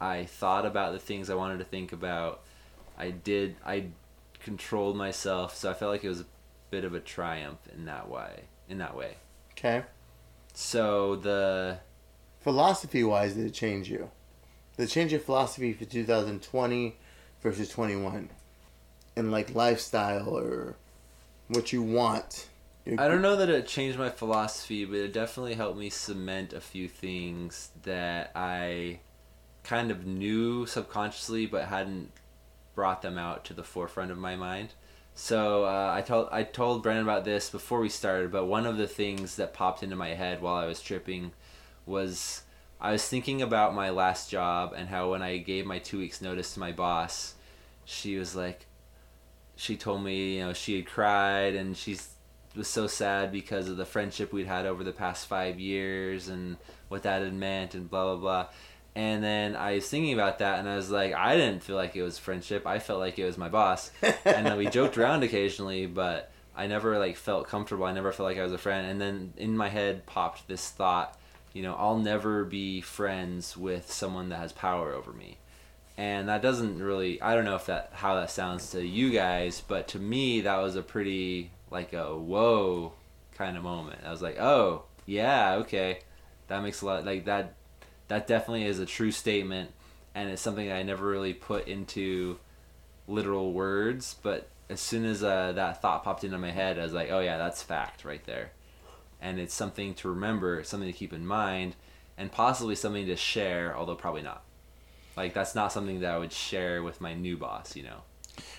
I 0.00 0.26
thought 0.26 0.64
about 0.64 0.92
the 0.92 1.00
things 1.00 1.30
I 1.30 1.34
wanted 1.34 1.58
to 1.58 1.64
think 1.64 1.92
about. 1.92 2.42
I 2.96 3.10
did. 3.10 3.56
I 3.66 3.86
controlled 4.40 4.96
myself, 4.96 5.56
so 5.56 5.70
I 5.70 5.74
felt 5.74 5.90
like 5.90 6.04
it 6.04 6.08
was 6.08 6.20
a 6.20 6.26
bit 6.70 6.84
of 6.84 6.94
a 6.94 7.00
triumph 7.00 7.60
in 7.74 7.86
that 7.86 8.08
way. 8.08 8.44
In 8.68 8.78
that 8.78 8.96
way. 8.96 9.16
Okay. 9.52 9.82
So 10.54 11.16
the 11.16 11.78
Philosophy 12.40 13.04
wise, 13.04 13.34
did 13.34 13.46
it 13.46 13.54
change 13.54 13.88
you? 13.88 14.10
the 14.78 14.86
change 14.86 15.12
of 15.12 15.22
philosophy 15.22 15.72
for 15.72 15.84
2020 15.84 16.96
versus 17.42 17.68
21 17.68 18.30
and 19.16 19.30
like 19.30 19.54
lifestyle 19.54 20.28
or 20.28 20.76
what 21.48 21.72
you 21.72 21.82
want 21.82 22.46
I 22.96 23.06
don't 23.06 23.20
know 23.20 23.36
that 23.36 23.50
it 23.50 23.66
changed 23.66 23.98
my 23.98 24.08
philosophy, 24.08 24.86
but 24.86 24.96
it 24.96 25.12
definitely 25.12 25.56
helped 25.56 25.78
me 25.78 25.90
cement 25.90 26.54
a 26.54 26.60
few 26.60 26.88
things 26.88 27.68
that 27.82 28.30
I 28.34 29.00
kind 29.62 29.90
of 29.90 30.06
knew 30.06 30.64
subconsciously 30.64 31.44
but 31.44 31.66
hadn't 31.66 32.10
brought 32.74 33.02
them 33.02 33.18
out 33.18 33.44
to 33.44 33.52
the 33.52 33.62
forefront 33.62 34.10
of 34.10 34.16
my 34.16 34.36
mind. 34.36 34.70
So 35.14 35.64
uh, 35.64 35.92
I 35.94 36.00
told 36.00 36.28
I 36.32 36.44
told 36.44 36.82
Brennan 36.82 37.02
about 37.02 37.26
this 37.26 37.50
before 37.50 37.80
we 37.80 37.90
started, 37.90 38.32
but 38.32 38.46
one 38.46 38.64
of 38.64 38.78
the 38.78 38.88
things 38.88 39.36
that 39.36 39.52
popped 39.52 39.82
into 39.82 39.96
my 39.96 40.14
head 40.14 40.40
while 40.40 40.54
I 40.54 40.64
was 40.64 40.80
tripping 40.80 41.32
was 41.88 42.42
I 42.80 42.92
was 42.92 43.06
thinking 43.06 43.42
about 43.42 43.74
my 43.74 43.90
last 43.90 44.30
job 44.30 44.74
and 44.76 44.88
how 44.88 45.10
when 45.10 45.22
I 45.22 45.38
gave 45.38 45.66
my 45.66 45.78
two 45.78 45.98
weeks 45.98 46.20
notice 46.20 46.54
to 46.54 46.60
my 46.60 46.70
boss, 46.70 47.34
she 47.84 48.16
was 48.16 48.36
like, 48.36 48.66
she 49.56 49.76
told 49.76 50.04
me 50.04 50.36
you 50.36 50.44
know 50.44 50.52
she 50.52 50.76
had 50.76 50.86
cried 50.86 51.56
and 51.56 51.76
she's 51.76 52.10
was 52.58 52.68
so 52.68 52.86
sad 52.86 53.30
because 53.30 53.68
of 53.68 53.76
the 53.76 53.84
friendship 53.84 54.32
we'd 54.32 54.46
had 54.46 54.66
over 54.66 54.82
the 54.82 54.92
past 54.92 55.26
five 55.26 55.60
years 55.60 56.28
and 56.28 56.56
what 56.88 57.04
that 57.04 57.22
had 57.22 57.32
meant 57.32 57.74
and 57.74 57.88
blah 57.88 58.04
blah 58.04 58.16
blah. 58.16 58.46
And 58.94 59.22
then 59.22 59.54
I 59.54 59.74
was 59.74 59.88
thinking 59.88 60.12
about 60.12 60.40
that, 60.40 60.58
and 60.58 60.68
I 60.68 60.74
was 60.74 60.90
like, 60.90 61.14
I 61.14 61.36
didn't 61.36 61.62
feel 61.62 61.76
like 61.76 61.94
it 61.94 62.02
was 62.02 62.18
friendship. 62.18 62.66
I 62.66 62.80
felt 62.80 62.98
like 62.98 63.16
it 63.16 63.24
was 63.24 63.38
my 63.38 63.48
boss, 63.48 63.92
and 64.02 64.44
then 64.44 64.56
we 64.56 64.66
joked 64.66 64.98
around 64.98 65.22
occasionally, 65.22 65.86
but 65.86 66.32
I 66.56 66.66
never 66.66 66.98
like 66.98 67.16
felt 67.16 67.46
comfortable. 67.46 67.84
I 67.84 67.92
never 67.92 68.10
felt 68.10 68.28
like 68.28 68.38
I 68.38 68.42
was 68.42 68.52
a 68.52 68.58
friend. 68.58 68.90
And 68.90 69.00
then 69.00 69.32
in 69.36 69.56
my 69.56 69.68
head 69.68 70.04
popped 70.06 70.48
this 70.48 70.68
thought, 70.68 71.16
you 71.52 71.62
know, 71.62 71.74
I'll 71.74 71.98
never 71.98 72.44
be 72.44 72.80
friends 72.80 73.56
with 73.56 73.90
someone 73.90 74.28
that 74.28 74.38
has 74.38 74.52
power 74.52 74.92
over 74.92 75.12
me. 75.12 75.38
And 75.96 76.28
that 76.28 76.42
doesn't 76.42 76.80
really 76.80 77.20
I 77.20 77.34
don't 77.34 77.44
know 77.44 77.56
if 77.56 77.66
that 77.66 77.90
how 77.94 78.14
that 78.16 78.30
sounds 78.30 78.70
to 78.70 78.86
you 78.86 79.10
guys, 79.10 79.62
but 79.66 79.88
to 79.88 79.98
me 79.98 80.42
that 80.42 80.58
was 80.58 80.76
a 80.76 80.82
pretty 80.82 81.50
like 81.70 81.92
a 81.92 82.16
whoa 82.16 82.92
kind 83.34 83.56
of 83.56 83.62
moment. 83.62 84.00
I 84.04 84.10
was 84.10 84.22
like, 84.22 84.38
"Oh, 84.38 84.84
yeah, 85.06 85.54
okay. 85.56 86.00
That 86.48 86.62
makes 86.62 86.82
a 86.82 86.86
lot 86.86 87.04
like 87.04 87.24
that 87.24 87.54
that 88.08 88.26
definitely 88.26 88.64
is 88.64 88.78
a 88.78 88.86
true 88.86 89.10
statement 89.10 89.72
and 90.14 90.30
it's 90.30 90.42
something 90.42 90.70
I 90.70 90.82
never 90.82 91.06
really 91.06 91.34
put 91.34 91.68
into 91.68 92.38
literal 93.06 93.52
words, 93.52 94.16
but 94.22 94.48
as 94.70 94.80
soon 94.80 95.04
as 95.04 95.22
uh, 95.22 95.52
that 95.52 95.80
thought 95.80 96.04
popped 96.04 96.24
into 96.24 96.38
my 96.38 96.50
head, 96.50 96.78
I 96.78 96.82
was 96.82 96.92
like, 96.92 97.10
"Oh 97.10 97.20
yeah, 97.20 97.38
that's 97.38 97.62
fact 97.62 98.04
right 98.04 98.24
there." 98.26 98.52
And 99.20 99.40
it's 99.40 99.54
something 99.54 99.94
to 99.94 100.08
remember, 100.08 100.62
something 100.62 100.90
to 100.90 100.96
keep 100.96 101.12
in 101.12 101.26
mind, 101.26 101.74
and 102.16 102.30
possibly 102.30 102.74
something 102.74 103.06
to 103.06 103.16
share, 103.16 103.76
although 103.76 103.94
probably 103.94 104.22
not. 104.22 104.42
Like 105.16 105.34
that's 105.34 105.54
not 105.54 105.72
something 105.72 106.00
that 106.00 106.12
I 106.12 106.18
would 106.18 106.32
share 106.32 106.82
with 106.82 107.00
my 107.00 107.14
new 107.14 107.36
boss, 107.36 107.74
you 107.74 107.82
know. 107.82 108.02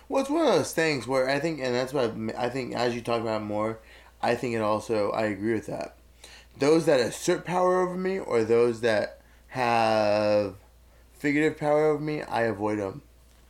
Well, 0.10 0.22
it's 0.22 0.30
one 0.30 0.46
of 0.46 0.54
those 0.54 0.74
things 0.74 1.08
where 1.08 1.30
I 1.30 1.40
think, 1.40 1.62
and 1.62 1.74
that's 1.74 1.94
what 1.94 2.14
I 2.38 2.50
think. 2.50 2.76
As 2.76 2.94
you 2.94 3.02
talk 3.02 3.22
about 3.22 3.44
more, 3.44 3.80
I 4.22 4.36
think 4.36 4.56
it 4.56 4.62
also 4.62 5.12
I 5.12 5.26
agree 5.26 5.54
with 5.54 5.68
that. 5.68 5.96
Those 6.58 6.86
that 6.86 7.00
assert 7.00 7.46
power 7.46 7.80
over 7.80 7.96
me, 7.96 8.20
or 8.20 8.44
those 8.44 8.82
that 8.82 9.22
have 9.50 10.56
figurative 11.14 11.58
power 11.58 11.86
over 11.86 12.02
me, 12.02 12.24
I 12.24 12.42
avoid 12.44 12.80
them. 12.80 13.02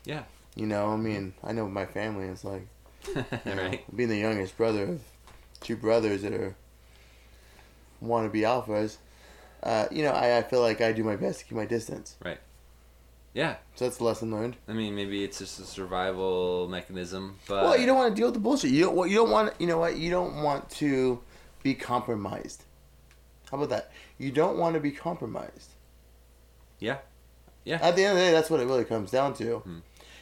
Yeah. 0.05 0.23
You 0.55 0.67
know, 0.67 0.89
I 0.89 0.97
mean, 0.97 1.33
I 1.43 1.51
know 1.51 1.67
my 1.67 1.85
family 1.85 2.25
is 2.25 2.43
like, 2.43 2.67
you 3.07 3.55
know, 3.55 3.63
right. 3.63 3.95
being 3.95 4.09
the 4.09 4.17
youngest 4.17 4.57
brother 4.57 4.83
of 4.83 5.01
two 5.61 5.75
brothers 5.75 6.21
that 6.23 6.33
are 6.33 6.55
want 8.01 8.25
to 8.25 8.29
be 8.29 8.41
alphas. 8.41 8.97
Uh, 9.61 9.87
you 9.91 10.03
know, 10.03 10.11
I, 10.11 10.37
I 10.37 10.43
feel 10.43 10.61
like 10.61 10.81
I 10.81 10.91
do 10.91 11.03
my 11.03 11.15
best 11.15 11.39
to 11.39 11.45
keep 11.45 11.57
my 11.57 11.65
distance. 11.65 12.15
Right. 12.23 12.39
Yeah. 13.33 13.57
So 13.75 13.85
that's 13.85 13.99
a 13.99 14.03
lesson 14.03 14.31
learned. 14.31 14.55
I 14.67 14.73
mean, 14.73 14.95
maybe 14.95 15.23
it's 15.23 15.39
just 15.39 15.59
a 15.59 15.65
survival 15.65 16.67
mechanism, 16.69 17.37
but 17.47 17.63
Well, 17.63 17.79
you 17.79 17.85
don't 17.85 17.97
want 17.97 18.15
to 18.15 18.19
deal 18.19 18.27
with 18.27 18.35
the 18.35 18.39
bullshit. 18.39 18.71
You 18.71 18.85
don't. 18.85 18.95
Well, 18.95 19.07
you 19.07 19.15
don't 19.15 19.29
want. 19.29 19.53
You 19.59 19.67
know 19.67 19.77
what? 19.77 19.97
You 19.97 20.09
don't 20.09 20.41
want 20.41 20.69
to 20.71 21.21
be 21.61 21.73
compromised. 21.75 22.63
How 23.51 23.57
about 23.57 23.69
that? 23.69 23.91
You 24.17 24.31
don't 24.31 24.57
want 24.57 24.75
to 24.75 24.79
be 24.79 24.91
compromised. 24.91 25.71
Yeah. 26.79 26.97
Yeah. 27.65 27.79
At 27.81 27.95
the 27.95 28.03
end 28.03 28.11
of 28.13 28.17
the 28.17 28.25
day, 28.25 28.31
that's 28.31 28.49
what 28.49 28.59
it 28.59 28.65
really 28.65 28.85
comes 28.85 29.11
down 29.11 29.33
to. 29.35 29.57
Hmm. 29.57 29.79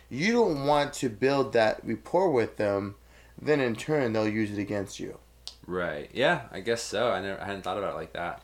You 0.10 0.34
don't 0.34 0.66
want 0.66 0.94
to 0.94 1.10
build 1.10 1.54
that 1.54 1.82
rapport 1.84 2.32
with 2.32 2.58
them. 2.58 2.96
Then 3.40 3.60
in 3.60 3.76
turn, 3.76 4.14
they'll 4.14 4.28
use 4.28 4.52
it 4.52 4.60
against 4.60 5.00
you. 5.00 5.20
Right. 5.68 6.10
Yeah, 6.14 6.44
I 6.52 6.62
guess 6.62 6.82
so. 6.82 7.12
I 7.12 7.22
never 7.22 7.40
I 7.42 7.46
hadn't 7.46 7.62
thought 7.62 7.78
about 7.78 7.94
it 7.94 7.98
like 7.98 8.14
that. 8.14 8.42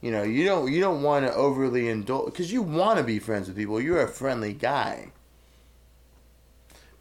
You 0.00 0.10
know, 0.10 0.22
you 0.22 0.44
don't. 0.44 0.70
You 0.70 0.80
don't 0.80 1.02
want 1.02 1.24
to 1.26 1.32
overly 1.32 1.88
indulge 1.88 2.26
because 2.26 2.52
you 2.52 2.60
want 2.60 2.98
to 2.98 3.04
be 3.04 3.18
friends 3.18 3.48
with 3.48 3.56
people. 3.56 3.80
You're 3.80 4.02
a 4.02 4.08
friendly 4.08 4.52
guy. 4.52 5.12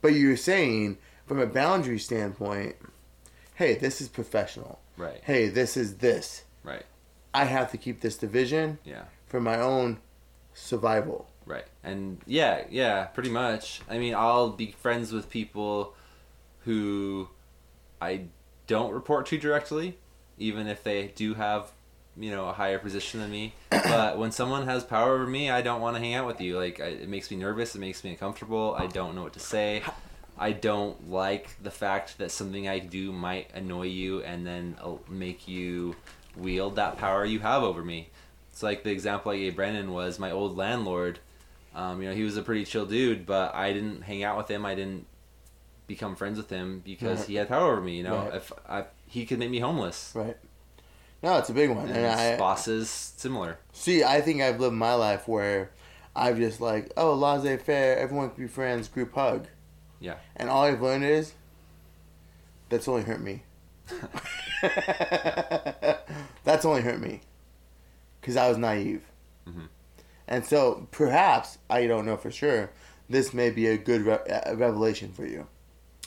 But 0.01 0.13
you're 0.13 0.37
saying, 0.37 0.97
from 1.25 1.39
a 1.39 1.45
boundary 1.45 1.99
standpoint, 1.99 2.75
hey, 3.55 3.75
this 3.75 3.99
is 4.01 4.07
professional. 4.07 4.79
Right. 4.97 5.19
Hey, 5.23 5.47
this 5.49 5.75
is 5.75 5.97
this. 5.97 6.43
Right. 6.63 6.83
I 7.33 7.45
have 7.45 7.71
to 7.71 7.77
keep 7.77 8.01
this 8.01 8.15
division 8.17 8.77
Yeah. 8.85 9.03
for 9.27 9.39
my 9.41 9.59
own 9.59 9.99
survival. 10.53 11.27
Right. 11.45 11.65
And 11.83 12.21
yeah, 12.25 12.63
yeah, 12.69 13.05
pretty 13.05 13.29
much. 13.31 13.81
I 13.89 13.97
mean, 13.97 14.13
I'll 14.15 14.49
be 14.51 14.71
friends 14.79 15.11
with 15.11 15.29
people 15.29 15.93
who 16.65 17.27
I 18.01 18.25
don't 18.67 18.91
report 18.91 19.25
to 19.27 19.37
directly, 19.37 19.97
even 20.37 20.67
if 20.67 20.83
they 20.83 21.07
do 21.15 21.33
have, 21.33 21.71
you 22.17 22.31
know, 22.31 22.49
a 22.49 22.53
higher 22.53 22.79
position 22.79 23.19
than 23.19 23.31
me. 23.31 23.53
but 23.69 24.17
when 24.17 24.31
someone 24.31 24.65
has 24.65 24.83
power 24.83 25.15
over 25.15 25.27
me, 25.27 25.49
I 25.49 25.61
don't 25.61 25.81
want 25.81 25.95
to 25.95 25.99
hang 26.01 26.13
out 26.13 26.27
with 26.27 26.41
you. 26.41 26.57
Like, 26.57 26.79
I, 26.79 26.87
it 26.87 27.09
makes 27.09 27.29
me 27.31 27.37
nervous. 27.37 27.75
It 27.75 27.79
makes 27.79 28.03
me 28.03 28.11
uncomfortable. 28.11 28.75
I 28.77 28.87
don't 28.87 29.15
know 29.15 29.23
what 29.23 29.33
to 29.33 29.39
say. 29.39 29.83
I 30.37 30.51
don't 30.51 31.09
like 31.09 31.61
the 31.61 31.71
fact 31.71 32.17
that 32.17 32.31
something 32.31 32.67
I 32.67 32.79
do 32.79 33.11
might 33.11 33.51
annoy 33.53 33.87
you 33.87 34.23
and 34.23 34.45
then 34.45 34.75
uh, 34.81 34.93
make 35.07 35.47
you 35.47 35.95
wield 36.35 36.75
that 36.77 36.97
power 36.97 37.23
you 37.23 37.39
have 37.39 37.63
over 37.63 37.83
me. 37.83 38.09
It's 38.51 38.63
like 38.63 38.83
the 38.83 38.91
example 38.91 39.31
I 39.31 39.37
gave 39.37 39.55
Brennan 39.55 39.91
was 39.91 40.19
my 40.19 40.31
old 40.31 40.57
landlord. 40.57 41.19
Um, 41.75 42.01
you 42.01 42.09
know, 42.09 42.15
he 42.15 42.23
was 42.23 42.37
a 42.37 42.41
pretty 42.41 42.65
chill 42.65 42.85
dude, 42.85 43.25
but 43.25 43.53
I 43.55 43.73
didn't 43.73 44.03
hang 44.03 44.23
out 44.23 44.37
with 44.37 44.47
him. 44.49 44.65
I 44.65 44.75
didn't 44.75 45.05
become 45.87 46.15
friends 46.15 46.37
with 46.37 46.49
him 46.49 46.81
because 46.83 47.19
Right. 47.19 47.27
he 47.27 47.35
had 47.35 47.47
power 47.49 47.71
over 47.73 47.81
me. 47.81 47.97
You 47.97 48.03
know, 48.03 48.17
Right. 48.17 48.35
if 48.35 48.51
I, 48.67 48.85
he 49.07 49.25
could 49.25 49.39
make 49.39 49.49
me 49.51 49.59
homeless. 49.59 50.11
Right. 50.15 50.37
No, 51.21 51.37
it's 51.37 51.49
a 51.49 51.53
big 51.53 51.69
one. 51.69 51.87
And 51.87 51.97
And 51.97 52.19
I 52.19 52.37
boss 52.37 52.67
is 52.67 52.89
similar. 52.89 53.57
see. 53.71 54.03
I 54.03 54.21
think 54.21 54.41
I've 54.41 54.59
lived 54.59 54.75
my 54.75 54.93
life 54.93 55.27
where 55.27 55.71
I've 56.15 56.37
just 56.37 56.59
like, 56.61 56.91
oh, 56.97 57.13
laissez 57.13 57.57
faire. 57.57 57.97
Everyone 57.97 58.29
can 58.31 58.43
be 58.43 58.47
friends. 58.49 58.87
Group 58.87 59.13
hug. 59.13 59.47
Yeah. 59.99 60.15
And 60.35 60.49
all 60.49 60.63
I've 60.63 60.81
learned 60.81 61.05
is 61.05 61.33
that's 62.69 62.87
only 62.87 63.03
hurt 63.03 63.21
me. 63.21 63.43
that's 66.43 66.65
only 66.65 66.81
hurt 66.81 66.99
me 66.99 67.21
because 68.21 68.35
I 68.37 68.47
was 68.49 68.57
naive. 68.57 69.03
Mhm. 69.47 69.67
And 70.27 70.45
so 70.45 70.87
perhaps 70.91 71.57
I 71.69 71.87
don't 71.87 72.05
know 72.05 72.17
for 72.17 72.31
sure. 72.31 72.69
This 73.09 73.33
may 73.33 73.49
be 73.49 73.67
a 73.67 73.77
good 73.77 74.01
re- 74.03 74.19
a 74.45 74.55
revelation 74.55 75.11
for 75.11 75.25
you. 75.25 75.47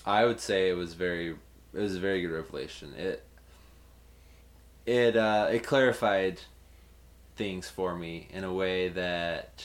I 0.06 0.24
would 0.24 0.40
say 0.40 0.70
it 0.70 0.74
was 0.76 0.94
very 0.94 1.30
it 1.74 1.80
was 1.80 1.96
a 1.96 2.00
very 2.00 2.22
good 2.22 2.30
revelation. 2.32 2.94
It 2.96 3.24
it 4.86 5.16
uh, 5.16 5.48
it 5.50 5.64
clarified 5.64 6.40
things 7.36 7.68
for 7.68 7.94
me 7.96 8.28
in 8.32 8.44
a 8.44 8.52
way 8.52 8.88
that 8.88 9.64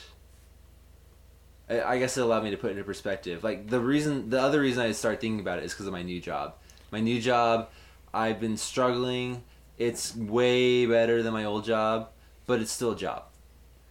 I 1.69 1.81
I 1.81 1.99
guess 1.99 2.17
it 2.17 2.21
allowed 2.21 2.43
me 2.43 2.51
to 2.51 2.57
put 2.57 2.71
into 2.71 2.83
perspective. 2.83 3.43
Like 3.43 3.69
the 3.69 3.79
reason, 3.79 4.29
the 4.29 4.41
other 4.41 4.59
reason 4.59 4.83
I 4.83 4.91
started 4.91 5.21
thinking 5.21 5.39
about 5.39 5.59
it 5.59 5.65
is 5.65 5.73
because 5.73 5.87
of 5.87 5.93
my 5.93 6.03
new 6.03 6.19
job. 6.19 6.55
My 6.91 6.99
new 6.99 7.21
job, 7.21 7.69
I've 8.13 8.39
been 8.39 8.57
struggling. 8.57 9.43
It's 9.77 10.15
way 10.15 10.85
better 10.85 11.23
than 11.23 11.33
my 11.33 11.45
old 11.45 11.63
job, 11.65 12.09
but 12.45 12.59
it's 12.59 12.71
still 12.71 12.91
a 12.91 12.95
job. 12.97 13.23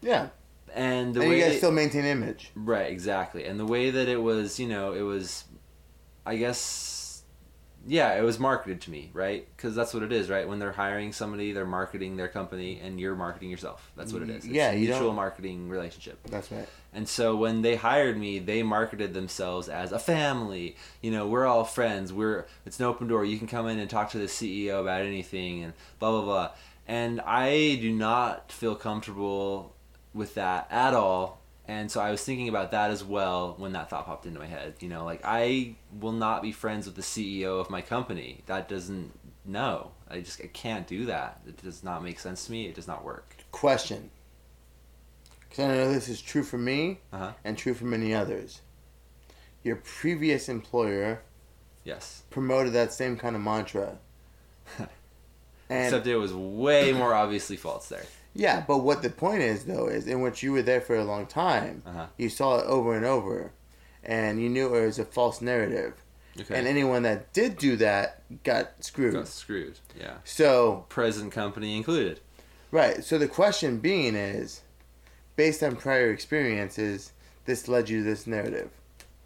Yeah. 0.03 0.29
And 0.75 1.15
the 1.15 1.21
and 1.21 1.31
way 1.31 1.39
you 1.39 1.43
guys 1.45 1.55
it- 1.55 1.59
still 1.59 1.73
maintain 1.73 2.05
image. 2.05 2.51
Right, 2.55 2.91
exactly. 2.91 3.45
And 3.45 3.59
the 3.59 3.65
way 3.67 3.91
that 3.91 4.09
it 4.09 4.23
was, 4.23 4.61
you 4.61 4.69
know, 4.69 4.93
it 4.93 5.01
was, 5.01 5.45
I 6.27 6.37
guess, 6.37 7.23
yeah, 7.87 8.15
it 8.15 8.23
was 8.23 8.39
marketed 8.39 8.83
to 8.83 8.91
me, 8.91 9.11
right? 9.13 9.47
Because 9.57 9.75
that's 9.75 9.95
what 9.95 10.03
it 10.03 10.13
is, 10.13 10.29
right? 10.29 10.47
When 10.47 10.59
they're 10.59 10.73
hiring 10.73 11.13
somebody, 11.13 11.53
they're 11.53 11.67
marketing 11.67 12.17
their 12.17 12.29
company, 12.29 12.81
and 12.83 13.01
you're 13.01 13.17
marketing 13.17 13.51
yourself. 13.51 13.91
That's 13.97 14.13
what 14.13 14.23
it 14.23 14.31
is. 14.31 14.45
It's 14.45 14.47
Yeah, 14.47 14.71
a 14.71 14.77
mutual 14.79 15.13
marketing 15.13 15.69
relationship. 15.69 16.19
That's 16.29 16.53
right. 16.53 16.69
And 16.93 17.09
so 17.09 17.37
when 17.37 17.63
they 17.63 17.77
hired 17.77 18.19
me, 18.19 18.39
they 18.39 18.63
marketed 18.63 19.15
themselves 19.15 19.69
as 19.69 19.93
a 19.93 19.99
family. 19.99 20.77
You 21.01 21.11
know, 21.11 21.27
we're 21.27 21.47
all 21.47 21.65
friends. 21.65 22.13
We're 22.13 22.47
it's 22.67 22.79
an 22.81 22.87
open 22.87 23.09
door. 23.09 23.25
You 23.25 23.39
can 23.39 23.47
come 23.47 23.67
in 23.69 23.79
and 23.79 23.89
talk 23.89 24.11
to 24.11 24.19
the 24.19 24.27
CEO 24.27 24.81
about 24.81 25.03
anything, 25.03 25.63
and 25.65 25.73
blah 25.99 26.11
blah 26.11 26.25
blah. 26.25 26.51
And 26.87 27.21
I 27.21 27.77
do 27.81 27.93
not 27.93 28.51
feel 28.51 28.75
comfortable 28.75 29.75
with 30.13 30.35
that 30.35 30.67
at 30.71 30.93
all. 30.93 31.40
And 31.71 31.89
so 31.89 32.01
I 32.01 32.11
was 32.11 32.21
thinking 32.25 32.49
about 32.49 32.73
that 32.73 32.91
as 32.91 33.05
well 33.05 33.55
when 33.57 33.75
that 33.75 33.89
thought 33.91 34.05
popped 34.05 34.27
into 34.27 34.41
my 34.41 34.47
head. 34.47 34.75
You 34.81 34.89
know, 34.89 35.05
like 35.05 35.21
I 35.23 35.77
will 36.01 36.11
not 36.11 36.43
be 36.43 36.51
friends 36.51 36.85
with 36.87 36.97
the 36.97 37.03
CEO 37.03 37.61
of 37.61 37.71
my 37.71 37.81
company. 37.81 38.43
That 38.47 38.69
doesn't 38.69 39.13
no. 39.45 39.93
I 40.11 40.19
just 40.21 40.41
I 40.43 40.49
can't 40.49 40.89
do 40.89 41.07
that. 41.07 41.41
It 41.47 41.63
does 41.63 41.85
not 41.85 42.03
make 42.03 42.19
sense 42.19 42.47
to 42.47 42.51
me. 42.53 42.67
It 42.67 42.75
does 42.75 42.89
not 42.89 43.05
work. 43.05 43.37
Question. 43.53 44.11
because 45.49 45.65
I 45.65 45.69
know 45.69 45.93
this 45.93 46.09
is 46.09 46.21
true 46.21 46.43
for 46.43 46.59
me 46.59 46.99
Uh-huh. 47.13 47.33
and 47.45 47.57
true 47.57 47.75
for 47.75 47.85
many 47.85 48.13
others. 48.15 48.63
Your 49.63 49.77
previous 49.77 50.49
employer 50.49 51.23
Yes. 51.85 52.25
promoted 52.31 52.73
that 52.73 52.93
same 52.93 53.17
kind 53.17 53.37
of 53.37 53.43
mantra. 53.43 53.99
and 55.69 55.85
Except 55.87 56.07
it 56.09 56.17
was 56.17 56.33
way 56.35 56.93
more 56.93 57.15
obviously 57.15 57.57
false 57.57 57.89
there. 57.89 58.07
Yeah, 58.35 58.65
but 58.67 58.79
what 58.79 59.03
the 59.03 59.11
point 59.11 59.43
is 59.43 59.65
though 59.65 59.87
is 59.89 60.07
in 60.07 60.21
which 60.21 60.43
you 60.43 60.53
were 60.53 60.63
there 60.63 60.81
for 60.81 60.97
a 60.97 61.05
long 61.05 61.27
time, 61.27 61.83
Uh-huh. 61.87 62.07
you 62.17 62.29
saw 62.29 62.59
it 62.59 62.67
over 62.67 62.95
and 62.95 63.05
over, 63.05 63.53
and 64.05 64.41
you 64.43 64.49
knew 64.49 64.75
it 64.75 64.81
was 64.87 64.99
a 64.99 65.05
false 65.05 65.41
narrative. 65.41 65.95
Okay. 66.41 66.57
And 66.57 66.67
anyone 66.69 67.03
that 67.03 67.33
did 67.33 67.59
do 67.59 67.77
that 67.77 68.23
got 68.45 68.71
screwed. 68.85 69.15
got 69.15 69.27
screwed. 69.29 69.79
Yeah. 69.99 70.19
So 70.25 70.87
Present 70.89 71.33
company 71.33 71.77
included. 71.77 72.21
right. 72.71 73.03
So 73.05 73.19
the 73.19 73.27
question 73.29 73.79
being 73.79 74.15
is, 74.15 74.63
based 75.37 75.63
on 75.63 75.75
prior 75.77 76.11
experiences, 76.11 77.13
this 77.47 77.67
led 77.67 77.89
you 77.89 77.99
to 77.99 78.05
this 78.05 78.27
narrative. 78.29 78.71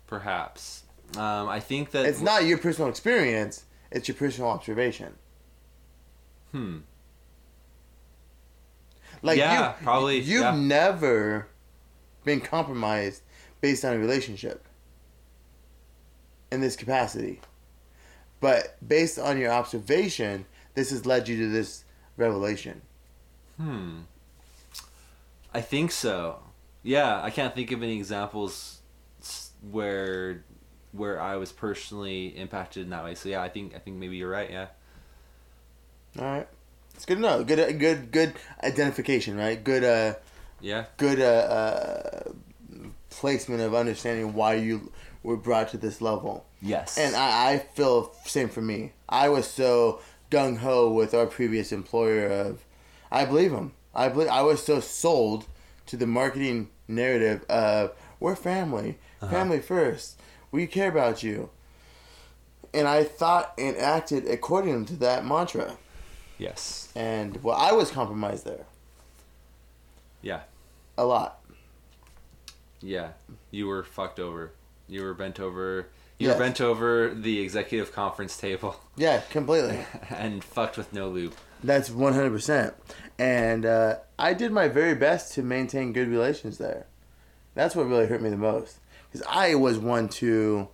Perhaps. 0.06 0.84
Um, 1.16 1.48
I 1.48 1.60
think 1.60 1.90
that 1.90 2.06
It's 2.06 2.20
not 2.22 2.44
your 2.46 2.56
personal 2.58 2.88
experience; 2.88 3.64
it's 3.92 4.08
your 4.08 4.16
personal 4.16 4.48
observation. 4.50 5.14
Hmm. 6.52 6.78
Like 9.24 9.38
Yeah, 9.38 9.70
you, 9.70 9.84
probably, 9.84 10.18
You've 10.18 10.42
yeah. 10.42 10.54
never 10.54 11.48
been 12.24 12.40
compromised 12.40 13.22
based 13.60 13.84
on 13.84 13.94
a 13.94 13.98
relationship 13.98 14.66
in 16.52 16.60
this 16.60 16.76
capacity, 16.76 17.40
but 18.40 18.76
based 18.86 19.18
on 19.18 19.38
your 19.38 19.50
observation, 19.50 20.44
this 20.74 20.90
has 20.90 21.06
led 21.06 21.26
you 21.26 21.38
to 21.38 21.48
this 21.48 21.84
revelation. 22.18 22.82
Hmm. 23.56 24.00
I 25.54 25.62
think 25.62 25.90
so. 25.90 26.40
Yeah, 26.82 27.22
I 27.22 27.30
can't 27.30 27.54
think 27.54 27.72
of 27.72 27.82
any 27.82 27.96
examples 27.96 28.80
where 29.70 30.44
where 30.92 31.20
I 31.20 31.36
was 31.36 31.50
personally 31.50 32.26
impacted 32.36 32.82
in 32.84 32.90
that 32.90 33.04
way. 33.04 33.14
So 33.14 33.30
yeah, 33.30 33.40
I 33.40 33.48
think 33.48 33.74
I 33.74 33.78
think 33.78 33.96
maybe 33.96 34.16
you're 34.16 34.30
right. 34.30 34.50
Yeah. 34.50 34.66
All 36.18 36.24
right, 36.24 36.48
it's 36.94 37.04
good 37.04 37.16
to 37.16 37.20
know. 37.20 37.44
Good, 37.44 37.78
good, 37.78 38.10
good 38.12 38.34
identification. 38.62 39.36
Right. 39.36 39.62
Good. 39.62 39.84
Uh, 39.84 40.14
Yeah. 40.60 40.86
good. 40.96 41.20
Uh, 41.20 41.24
uh, 41.24 42.32
placement 43.10 43.60
of 43.60 43.74
understanding 43.74 44.34
why 44.34 44.54
you 44.54 44.92
were 45.22 45.36
brought 45.36 45.68
to 45.70 45.78
this 45.78 46.00
level. 46.00 46.44
Yes. 46.60 46.98
And 46.98 47.14
I, 47.14 47.52
I 47.52 47.58
feel 47.58 48.12
same 48.24 48.48
for 48.48 48.60
me. 48.60 48.92
I 49.08 49.28
was 49.28 49.46
so 49.46 50.00
gung 50.30 50.58
ho 50.58 50.90
with 50.90 51.14
our 51.14 51.26
previous 51.26 51.70
employer 51.72 52.26
of, 52.26 52.64
I 53.12 53.24
believe 53.24 53.52
him. 53.52 53.72
I 53.94 54.08
believe 54.08 54.28
I 54.28 54.42
was 54.42 54.62
so 54.64 54.80
sold 54.80 55.46
to 55.86 55.96
the 55.96 56.06
marketing 56.06 56.70
narrative 56.88 57.44
of 57.48 57.92
we're 58.18 58.34
family, 58.34 58.98
family 59.20 59.60
first. 59.60 60.20
We 60.50 60.66
care 60.66 60.88
about 60.88 61.22
you. 61.22 61.50
And 62.72 62.88
I 62.88 63.04
thought 63.04 63.52
and 63.56 63.76
acted 63.76 64.26
according 64.26 64.86
to 64.86 64.96
that 64.96 65.24
mantra. 65.24 65.76
Yes. 66.38 66.92
And 66.96 67.42
well, 67.42 67.56
I 67.56 67.72
was 67.72 67.90
compromised 67.90 68.44
there 68.44 68.64
Yeah. 70.22 70.40
a 70.98 71.04
lot. 71.04 71.40
Yeah. 72.80 73.10
You 73.50 73.66
were 73.66 73.82
fucked 73.84 74.18
over. 74.20 74.52
You 74.88 75.02
were 75.02 75.14
bent 75.14 75.40
over. 75.40 75.88
You 76.18 76.28
Yes. 76.28 76.36
were 76.38 76.44
bent 76.44 76.60
over 76.60 77.12
the 77.14 77.40
executive 77.40 77.92
conference 77.92 78.36
table 78.36 78.76
Yeah, 78.96 79.20
completely. 79.30 79.84
and 80.10 80.44
fucked 80.44 80.76
with 80.76 80.92
no 80.92 81.08
lube. 81.08 81.34
That's 81.62 81.90
one 81.90 82.12
hundred 82.12 82.30
percent. 82.30 82.74
And 83.18 83.64
uh, 83.64 83.96
I 84.18 84.34
did 84.34 84.52
my 84.52 84.68
very 84.68 84.94
best 84.94 85.32
to 85.34 85.42
maintain 85.42 85.92
good 85.92 86.08
relations 86.08 86.58
there. 86.58 86.86
That's 87.54 87.74
what 87.74 87.86
really 87.88 88.06
hurt 88.06 88.20
me 88.20 88.28
the 88.30 88.36
most, 88.36 88.78
because 89.10 89.26
I 89.30 89.54
was 89.54 89.78
one 89.78 90.08
to 90.20 90.68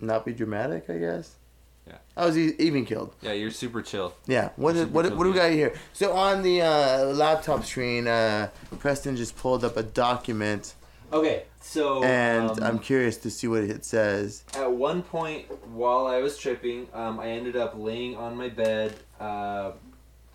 not 0.00 0.24
be 0.24 0.32
dramatic. 0.32 0.88
I 0.90 0.98
guess. 0.98 1.36
Yeah. 1.86 1.96
I 2.16 2.26
was 2.26 2.38
e- 2.38 2.54
even 2.58 2.84
killed. 2.86 3.14
Yeah, 3.20 3.32
you're 3.32 3.50
super 3.50 3.82
chill. 3.82 4.14
Yeah. 4.26 4.50
What 4.56 4.76
is, 4.76 4.86
what 4.86 5.04
what 5.16 5.24
do 5.24 5.30
we 5.30 5.34
got 5.34 5.50
here? 5.52 5.74
So 5.92 6.12
on 6.12 6.42
the 6.42 6.62
uh, 6.62 7.04
laptop 7.06 7.64
screen, 7.64 8.06
uh, 8.08 8.48
Preston 8.78 9.16
just 9.16 9.36
pulled 9.36 9.64
up 9.64 9.76
a 9.76 9.82
document, 9.82 10.74
Okay, 11.12 11.44
so 11.60 12.02
and 12.02 12.50
um, 12.50 12.58
I'm 12.62 12.78
curious 12.78 13.16
to 13.18 13.30
see 13.30 13.46
what 13.46 13.62
it 13.62 13.84
says. 13.84 14.42
At 14.56 14.72
one 14.72 15.02
point 15.02 15.46
while 15.68 16.06
I 16.06 16.18
was 16.18 16.36
tripping, 16.38 16.88
um, 16.94 17.20
I 17.20 17.28
ended 17.28 17.54
up 17.56 17.74
laying 17.76 18.16
on 18.16 18.34
my 18.36 18.48
bed, 18.48 18.94
uh, 19.20 19.72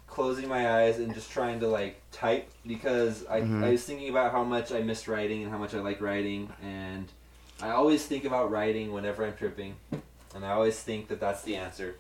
closing 0.07 0.47
my 0.47 0.71
eyes 0.83 0.99
and 0.99 1.13
just 1.13 1.31
trying 1.31 1.59
to 1.61 1.67
like 1.67 1.99
type 2.11 2.49
because 2.65 3.25
I, 3.29 3.41
Mhm. 3.41 3.63
I 3.63 3.71
was 3.71 3.83
thinking 3.83 4.09
about 4.09 4.31
how 4.31 4.43
much 4.43 4.71
I 4.71 4.81
missed 4.81 5.07
writing 5.07 5.43
and 5.43 5.51
how 5.51 5.57
much 5.57 5.73
I 5.73 5.79
like 5.79 5.99
writing 6.01 6.49
and 6.63 7.07
I 7.61 7.69
always 7.71 8.05
think 8.05 8.23
about 8.25 8.49
writing 8.49 8.91
whenever 8.93 9.23
I'm 9.25 9.35
tripping 9.35 9.75
and 10.35 10.45
I 10.45 10.51
always 10.51 10.79
think 10.79 11.07
that 11.09 11.19
that's 11.19 11.43
the 11.43 11.55
answer. 11.55 11.95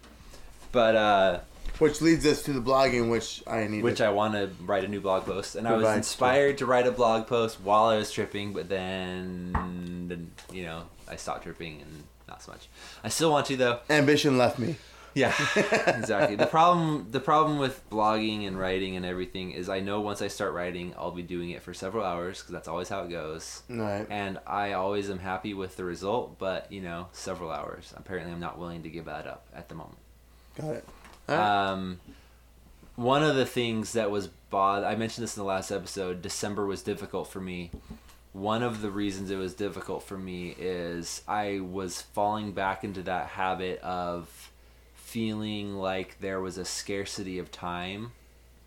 But 0.71 0.95
uh, 0.95 1.39
Which 1.79 2.01
leads 2.01 2.25
us 2.25 2.43
to 2.43 2.53
the 2.53 2.61
blogging, 2.61 3.09
which 3.09 3.41
I 3.47 3.67
need. 3.67 3.83
which 3.83 4.01
I 4.01 4.09
want 4.11 4.33
to 4.35 4.51
write 4.63 4.83
a 4.83 4.87
new 4.87 5.01
blog 5.01 5.25
post, 5.25 5.55
and 5.55 5.67
I 5.67 5.75
was 5.75 5.95
inspired 5.95 6.59
to 6.59 6.65
write 6.65 6.85
a 6.85 6.91
blog 6.91 7.27
post 7.27 7.59
while 7.61 7.85
I 7.85 7.97
was 7.97 8.11
tripping, 8.11 8.53
but 8.53 8.69
then 8.69 10.31
you 10.51 10.63
know 10.63 10.83
I 11.07 11.15
stopped 11.15 11.43
tripping 11.43 11.81
and 11.81 12.03
not 12.27 12.43
so 12.43 12.51
much. 12.51 12.67
I 13.03 13.09
still 13.09 13.31
want 13.31 13.47
to 13.47 13.57
though. 13.57 13.79
ambition 13.89 14.37
left 14.37 14.59
me. 14.59 14.75
Yeah, 15.13 15.33
exactly. 15.55 16.35
The 16.35 16.45
problem 16.45 17.07
the 17.11 17.19
problem 17.19 17.57
with 17.57 17.87
blogging 17.89 18.47
and 18.47 18.59
writing 18.59 18.95
and 18.95 19.05
everything 19.05 19.51
is 19.51 19.69
I 19.69 19.79
know 19.79 20.01
once 20.01 20.21
I 20.21 20.27
start 20.27 20.53
writing, 20.53 20.93
I'll 20.97 21.11
be 21.11 21.23
doing 21.23 21.49
it 21.51 21.61
for 21.61 21.73
several 21.73 22.03
hours 22.03 22.39
because 22.39 22.51
that's 22.51 22.67
always 22.67 22.89
how 22.89 23.03
it 23.03 23.09
goes. 23.09 23.63
Right. 23.69 24.05
And 24.09 24.39
I 24.45 24.73
always 24.73 25.09
am 25.09 25.19
happy 25.19 25.53
with 25.53 25.77
the 25.77 25.83
result, 25.83 26.37
but 26.37 26.71
you 26.71 26.81
know, 26.81 27.07
several 27.11 27.51
hours. 27.51 27.93
Apparently, 27.97 28.31
I'm 28.31 28.39
not 28.39 28.59
willing 28.59 28.83
to 28.83 28.89
give 28.89 29.05
that 29.05 29.27
up 29.27 29.45
at 29.55 29.69
the 29.69 29.75
moment. 29.75 29.97
Got 30.59 30.75
it. 30.75 30.85
Right. 31.27 31.69
Um, 31.69 31.99
one 32.95 33.23
of 33.23 33.35
the 33.35 33.45
things 33.45 33.93
that 33.93 34.11
was 34.11 34.27
bod 34.49 34.83
I 34.83 34.95
mentioned 34.95 35.23
this 35.23 35.37
in 35.37 35.41
the 35.41 35.47
last 35.47 35.71
episode. 35.71 36.21
December 36.21 36.65
was 36.65 36.81
difficult 36.81 37.27
for 37.27 37.39
me. 37.39 37.71
One 38.33 38.61
of 38.61 38.81
the 38.81 38.91
reasons 38.91 39.31
it 39.31 39.37
was 39.37 39.53
difficult 39.53 40.03
for 40.03 40.17
me 40.17 40.55
is 40.57 41.23
I 41.27 41.61
was 41.61 42.01
falling 42.01 42.51
back 42.51 42.83
into 42.83 43.01
that 43.03 43.27
habit 43.27 43.79
of 43.79 44.51
feeling 45.09 45.75
like 45.75 46.19
there 46.19 46.39
was 46.39 46.57
a 46.57 46.65
scarcity 46.65 47.39
of 47.39 47.51
time 47.51 48.11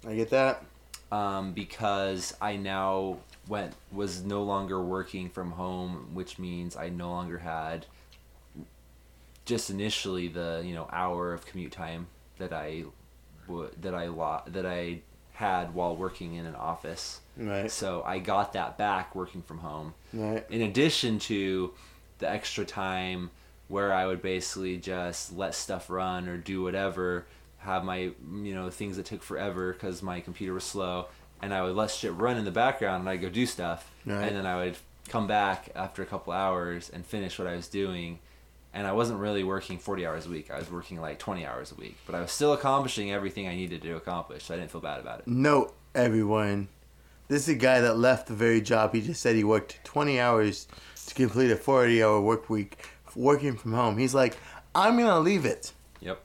I 0.07 0.15
get 0.17 0.31
that. 0.31 0.65
um, 1.13 1.53
because 1.53 2.35
I 2.41 2.57
now 2.57 3.19
went 3.49 3.75
was 3.93 4.23
no 4.25 4.43
longer 4.43 4.83
working 4.83 5.29
from 5.31 5.53
home, 5.53 6.11
which 6.15 6.39
means 6.39 6.77
I 6.77 6.89
no 6.89 7.11
longer 7.11 7.39
had 7.39 7.87
just 9.45 9.71
initially 9.71 10.29
the 10.29 10.63
you 10.65 10.75
know 10.75 10.89
hour 10.93 11.33
of 11.33 11.45
commute 11.47 11.73
time 11.73 12.07
that 12.39 12.53
I 12.53 12.85
would 13.49 13.81
that 13.83 13.95
I 13.95 14.07
lo- 14.09 14.43
that 14.47 14.67
I 14.67 15.01
had 15.33 15.75
while 15.75 15.97
working 15.97 16.35
in 16.35 16.47
an 16.47 16.55
office. 16.55 17.21
Right. 17.37 17.71
So 17.71 18.03
I 18.05 18.19
got 18.19 18.53
that 18.53 18.77
back 18.79 19.15
working 19.15 19.43
from 19.43 19.59
home. 19.59 19.95
Right. 20.13 20.45
In 20.51 20.63
addition 20.63 21.19
to 21.21 21.73
the 22.19 22.31
extra 22.31 22.65
time 22.65 23.31
where 23.73 23.91
I 23.95 24.07
would 24.07 24.21
basically 24.21 24.77
just 24.77 25.35
let 25.35 25.55
stuff 25.55 25.89
run 25.89 26.29
or 26.29 26.37
do 26.37 26.63
whatever, 26.63 27.25
have 27.59 27.85
my 27.85 27.97
you 28.43 28.55
know 28.55 28.69
things 28.69 28.99
that 28.99 29.07
took 29.07 29.23
forever 29.23 29.73
because 29.73 30.03
my 30.03 30.21
computer 30.21 30.53
was 30.53 30.65
slow, 30.65 31.07
and 31.41 31.55
I 31.55 31.63
would 31.63 31.75
let 31.75 31.91
shit 31.91 32.13
run 32.13 32.37
in 32.37 32.45
the 32.45 32.51
background 32.51 33.01
and 33.01 33.09
I'd 33.09 33.23
go 33.23 33.31
do 33.31 33.47
stuff, 33.47 33.91
Right. 34.05 34.25
and 34.29 34.37
then 34.37 34.45
I 34.45 34.57
would 34.57 34.77
come 35.09 35.27
back 35.27 35.71
after 35.75 36.03
a 36.03 36.07
couple 36.07 36.35
hours 36.35 36.91
and 36.91 37.05
finish 37.05 37.39
what 37.39 37.49
I 37.49 37.57
was 37.57 37.67
doing. 37.69 38.19
And 38.75 38.87
I 38.87 38.93
wasn't 38.93 39.21
really 39.21 39.43
working 39.45 39.79
40 39.79 40.07
hours 40.07 40.25
a 40.27 40.31
week. 40.31 40.51
I 40.51 40.59
was 40.59 40.71
working 40.71 40.99
like 41.01 41.19
20 41.19 41.45
hours 41.45 41.73
a 41.73 41.75
week. 41.75 41.97
But 42.07 42.15
I 42.15 42.21
was 42.23 42.31
still 42.33 42.55
accomplishing 42.55 43.13
everything 43.13 43.47
I 43.47 43.55
needed 43.55 43.83
to 43.83 43.97
accomplish, 43.97 44.45
so 44.45 44.55
I 44.55 44.57
didn't 44.59 44.71
feel 44.71 44.81
bad 44.81 44.99
about 45.01 45.19
it. 45.21 45.27
No, 45.29 45.73
everyone, 45.95 46.69
this 47.29 47.43
is 47.43 47.49
a 47.51 47.55
guy 47.59 47.81
that 47.81 47.99
left 47.99 48.29
the 48.29 48.35
very 48.35 48.61
job 48.63 48.95
he 48.95 49.03
just 49.03 49.21
said 49.21 49.35
he 49.37 49.45
worked 49.45 49.79
20 49.85 50.19
hours 50.19 50.69
to 51.07 51.15
complete 51.15 51.51
a 51.51 51.57
40 51.57 52.03
hour 52.03 52.19
work 52.21 52.49
week 52.49 52.79
working 53.17 53.57
from 53.57 53.73
home. 53.73 53.99
He's 53.99 54.15
like, 54.15 54.37
I'm 54.75 54.97
going 54.97 55.09
to 55.09 55.19
leave 55.21 55.45
it. 55.45 55.73
Yep. 56.01 56.21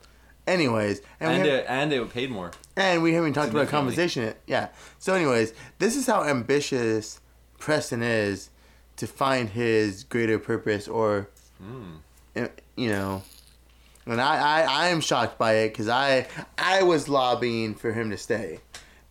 Anyways, 0.47 1.02
and, 1.19 1.32
And 1.34 1.38
have, 1.39 1.47
it, 1.47 1.65
and 1.67 1.93
it 1.93 2.10
paid 2.10 2.32
more. 2.32 2.52
and 2.78 3.04
we 3.04 3.13
haven't 3.13 3.34
talked 3.34 3.52
about 3.52 3.67
compensation. 3.67 4.34
Yeah. 4.47 4.69
So, 4.97 5.13
anyways, 5.13 5.54
this 5.80 5.95
is 5.97 6.08
how 6.08 6.23
ambitious 6.23 7.19
Preston 7.60 8.02
is 8.02 8.50
to 8.95 9.08
find 9.08 9.50
his 9.50 10.04
greater 10.04 10.39
purpose 10.39 10.88
or 10.88 11.30
Mm. 11.62 11.97
uh, 12.36 12.47
you 12.76 12.89
know 12.89 13.23
and 14.06 14.21
I, 14.21 14.62
I, 14.62 14.62
I 14.62 14.88
am 14.89 15.02
shocked 15.02 15.39
by 15.39 15.54
it 15.54 15.69
because 15.69 15.89
I 15.89 16.28
I 16.56 16.84
was 16.84 17.10
lobbying 17.10 17.73
for 17.73 17.91
him 17.93 18.12
to 18.12 18.17
stay 18.17 18.60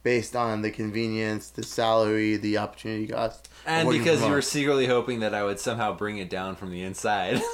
based 0.04 0.36
on 0.36 0.62
the 0.62 0.70
convenience, 0.70 1.50
the 1.50 1.64
salary, 1.64 2.36
the 2.36 2.58
opportunity 2.58 3.08
cost. 3.08 3.48
And 3.66 3.88
because 3.90 4.22
you 4.22 4.30
were 4.30 4.42
secretly 4.42 4.86
hoping 4.86 5.18
that 5.20 5.34
I 5.34 5.42
would 5.42 5.58
somehow 5.58 5.92
bring 5.96 6.18
it 6.18 6.30
down 6.30 6.54
from 6.54 6.70
the 6.70 6.82
inside. 6.84 7.42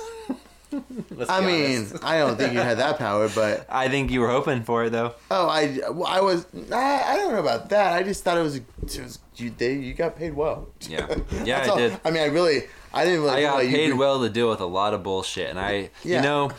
I 1.28 1.40
mean. 1.44 1.86
I 2.02 2.18
don't 2.18 2.36
think 2.36 2.52
you 2.52 2.60
had 2.60 2.78
that 2.78 2.98
power, 2.98 3.28
but 3.34 3.66
I 3.70 3.88
think 3.88 4.10
you 4.10 4.20
were 4.20 4.28
hoping 4.30 4.62
for 4.62 4.84
it 4.84 4.90
though. 4.90 5.14
oh, 5.30 5.48
I, 5.48 5.78
well, 5.90 6.06
I 6.06 6.20
was. 6.20 6.46
I, 6.72 7.02
I 7.06 7.16
don't 7.16 7.32
know 7.32 7.40
about 7.40 7.68
that. 7.70 7.92
I 7.94 8.02
just 8.02 8.24
thought 8.24 8.38
it 8.38 8.42
was. 8.42 8.56
It 8.56 8.64
was 8.82 9.18
you, 9.36 9.50
they, 9.50 9.74
you 9.74 9.94
got 9.94 10.16
paid 10.16 10.34
well. 10.34 10.68
Yeah. 10.88 11.14
Yeah, 11.44 11.60
I 11.64 11.66
all. 11.68 11.76
did. 11.76 11.98
I 12.04 12.10
mean, 12.10 12.22
I 12.22 12.26
really, 12.26 12.64
I 12.92 13.04
didn't 13.04 13.22
really. 13.22 13.36
I 13.36 13.42
got 13.42 13.60
paid 13.62 13.90
could- 13.90 13.98
well 13.98 14.20
to 14.22 14.28
deal 14.28 14.48
with 14.50 14.60
a 14.60 14.66
lot 14.66 14.94
of 14.94 15.02
bullshit, 15.02 15.48
and 15.50 15.58
I, 15.58 15.90
Yeah. 16.04 16.16
you 16.16 16.22
know, 16.22 16.50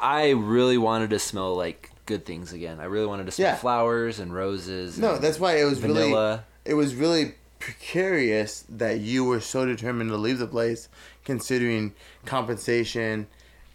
I 0.00 0.30
really 0.30 0.78
wanted 0.78 1.10
to 1.10 1.18
smell 1.18 1.54
like 1.54 1.90
good 2.06 2.24
things 2.26 2.52
again. 2.52 2.80
I 2.80 2.84
really 2.84 3.06
wanted 3.06 3.26
to 3.26 3.32
smell 3.32 3.48
Yeah. 3.48 3.56
flowers 3.56 4.18
and 4.18 4.34
roses. 4.34 4.98
No, 4.98 5.14
and 5.14 5.22
that's 5.24 5.38
why 5.38 5.58
it 5.60 5.64
was 5.64 5.80
really. 5.80 5.94
vanilla. 6.02 6.44
It 6.64 6.74
was 6.74 6.94
really 6.94 7.34
precarious 7.60 8.64
that 8.68 8.98
you 9.00 9.24
were 9.24 9.40
so 9.40 9.64
determined 9.66 10.10
to 10.10 10.16
leave 10.16 10.38
the 10.38 10.46
place, 10.46 10.88
considering 11.24 11.94
compensation, 12.24 13.26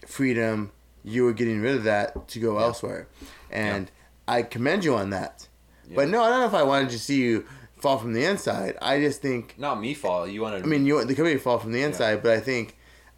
freedom. 0.06 0.72
You 1.04 1.24
were 1.24 1.34
getting 1.34 1.62
rid 1.62 1.76
of 1.76 1.84
that 1.86 2.28
to 2.30 2.40
go 2.40 2.58
elsewhere, 2.58 3.08
and 3.50 3.90
I 4.28 4.42
commend 4.42 4.84
you 4.84 4.96
on 4.96 5.10
that. 5.12 5.48
But 5.94 6.10
no, 6.10 6.22
I 6.22 6.30
don't 6.30 6.42
know 6.42 6.48
if 6.48 6.54
I 6.54 6.64
wanted 6.64 6.90
to 6.90 7.00
see 7.00 7.22
you 7.22 7.46
fall 7.78 7.98
from 7.98 8.12
the 8.12 8.26
inside. 8.26 8.78
I 8.82 9.00
just 9.00 9.22
think. 9.22 9.56
Not 9.58 9.80
me 9.80 9.94
fall. 9.94 10.28
You 10.28 10.42
wanted. 10.42 10.64
I 10.64 10.66
mean, 10.66 10.86
you 10.86 11.04
the 11.06 11.16
company 11.16 11.38
fall 11.38 11.60
from 11.60 11.72
the 11.72 11.82
inside, 11.82 12.22
but 12.22 12.32
I 12.34 12.42
think 12.42 12.76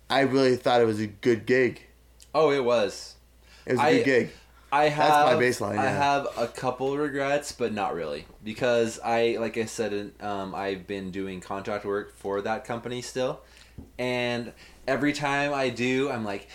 I 0.10 0.22
really 0.22 0.56
thought 0.56 0.82
it 0.82 0.86
was 0.86 1.00
a 1.00 1.08
good 1.08 1.46
gig. 1.48 1.82
oh, 2.36 2.52
it 2.52 2.63
was. 2.63 3.15
It 3.65 3.72
was 3.74 3.80
a 3.82 3.84
I- 3.84 3.94
good 3.96 4.06
gig. 4.06 4.30
I 4.72 4.89
have 4.89 5.26
my 5.26 5.44
baseline, 5.44 5.80
I 5.80 5.89
have 5.89 6.28
a 6.38 6.46
couple 6.46 6.96
regrets, 6.96 7.52
but 7.52 7.74
not 7.74 7.96
really, 7.96 8.28
because 8.44 9.00
I, 9.04 9.38
like 9.39 9.58
I 9.58 9.65
said, 9.65 10.12
um, 10.22 10.54
I've 10.54 10.86
been 10.86 11.10
doing 11.10 11.42
contract 11.42 11.86
work 11.86 12.15
for 12.15 12.39
that 12.42 12.65
company 12.65 13.02
still, 13.02 13.42
and 13.98 14.52
every 14.88 15.13
time 15.13 15.54
I 15.54 15.70
do, 15.70 16.10
I'm 16.10 16.24
like, 16.26 16.48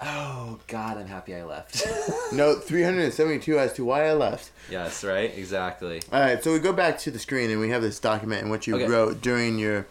oh 0.00 0.58
God, 0.66 0.98
I'm 0.98 1.06
happy 1.06 1.34
I 1.34 1.44
left. 1.44 1.86
Note 2.32 2.64
372 2.64 3.58
as 3.58 3.72
to 3.74 3.84
why 3.84 4.06
I 4.06 4.12
left. 4.12 4.50
yes, 4.70 5.04
right, 5.04 5.32
exactly. 5.36 6.02
All 6.12 6.20
right, 6.20 6.42
so 6.42 6.52
we 6.52 6.58
go 6.58 6.72
back 6.72 6.98
to 7.00 7.10
the 7.10 7.18
screen 7.18 7.50
and 7.50 7.60
we 7.60 7.70
have 7.70 7.82
this 7.82 7.98
document 8.00 8.42
in 8.42 8.50
what 8.50 8.66
you 8.66 8.76
Okay. 8.76 8.86
wrote 8.88 9.20
during 9.20 9.58
your 9.58 9.86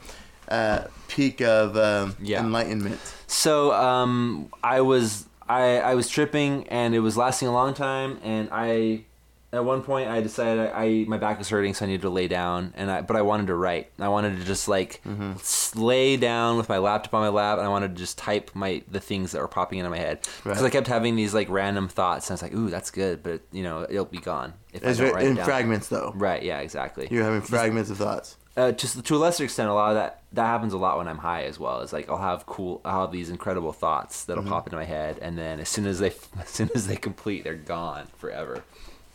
uh, 0.50 0.86
peak 1.08 1.42
of 1.42 1.78
um, 1.78 2.16
Yeah. 2.22 2.42
enlightenment. 2.42 3.00
So 3.28 3.72
um, 3.74 4.50
I 4.64 4.82
was 4.82 5.26
I 5.48 5.80
I 5.80 5.96
was 5.96 6.08
tripping 6.10 6.68
and 6.70 6.94
it 6.96 7.00
was 7.00 7.18
lasting 7.18 7.48
a 7.48 7.54
long 7.54 7.74
time 7.74 8.20
and 8.24 8.50
I 8.52 9.06
at 9.54 9.64
one 9.64 9.82
point 9.84 10.10
I 10.10 10.20
decided 10.22 10.72
I, 10.74 10.84
I 10.84 11.06
my 11.08 11.18
back 11.18 11.38
was 11.38 11.48
hurting 11.48 11.74
so 11.74 11.86
I 11.86 11.88
needed 11.88 12.02
to 12.02 12.10
lay 12.10 12.28
down 12.28 12.74
and 12.76 12.92
I 12.92 13.02
but 13.02 13.16
I 13.16 13.22
wanted 13.22 13.48
to 13.48 13.56
write 13.56 13.92
I 14.00 14.08
wanted 14.10 14.38
to 14.40 14.44
just 14.46 14.68
like 14.68 15.02
Mm-hmm. 15.08 15.80
lay 15.80 16.18
down 16.18 16.58
with 16.58 16.68
my 16.70 16.78
laptop 16.80 17.14
on 17.14 17.22
my 17.22 17.30
lap 17.30 17.58
and 17.60 17.66
I 17.66 17.70
wanted 17.70 17.90
to 17.90 17.96
just 17.96 18.18
type 18.18 18.52
my 18.54 18.82
the 18.90 19.00
things 19.00 19.32
that 19.32 19.42
were 19.42 19.48
popping 19.48 19.80
into 19.80 19.90
my 19.90 19.98
head 19.98 20.22
because 20.44 20.62
Right. 20.62 20.68
I 20.68 20.70
kept 20.70 20.88
having 20.88 21.16
these 21.16 21.34
like 21.34 21.50
random 21.50 21.88
thoughts 21.88 22.28
and 22.30 22.32
I 22.32 22.36
was 22.36 22.42
like 22.42 22.54
ooh 22.54 22.70
that's 22.70 22.92
good 22.92 23.24
but 23.24 23.42
you 23.52 23.64
know 23.64 23.84
it'll 23.90 24.06
be 24.06 24.18
gone 24.20 24.54
if 24.74 24.84
It's 24.84 25.00
I 25.00 25.04
don't 25.06 25.14
write 25.14 25.24
it 25.26 25.30
in 25.30 25.36
down. 25.36 25.46
fragments, 25.46 25.88
though. 25.88 26.12
right 26.16 26.42
yeah 26.44 26.60
exactly 26.60 27.08
You're 27.12 27.24
having 27.24 27.42
fragments 27.42 27.90
of 27.92 27.98
thoughts. 27.98 28.38
uh, 28.58 28.72
just 28.72 29.04
to 29.06 29.16
a 29.16 29.18
lesser 29.18 29.44
extent, 29.44 29.70
a 29.70 29.74
lot 29.74 29.90
of 29.90 29.96
that 29.96 30.22
that 30.34 30.46
happens 30.46 30.74
a 30.74 30.78
lot 30.78 30.98
when 30.98 31.08
I'm 31.08 31.20
high 31.20 31.44
as 31.44 31.60
well. 31.60 31.82
It's 31.82 31.94
like 31.94 32.10
I'll 32.10 32.18
have 32.18 32.46
cool, 32.48 32.82
I'll 32.86 33.02
have 33.02 33.12
these 33.12 33.30
incredible 33.30 33.72
thoughts 33.72 34.22
Mm-hmm. 34.22 34.28
that'll 34.28 34.50
pop 34.50 34.66
into 34.68 34.78
my 34.78 34.84
head, 34.84 35.20
and 35.22 35.38
then 35.38 35.60
as 35.60 35.70
soon 35.70 35.86
as 35.86 36.00
they, 36.00 36.08
as 36.40 36.50
soon 36.50 36.70
as 36.76 36.88
they 36.88 36.96
complete, 36.96 37.44
they're 37.44 37.54
gone 37.56 38.08
forever. 38.18 38.64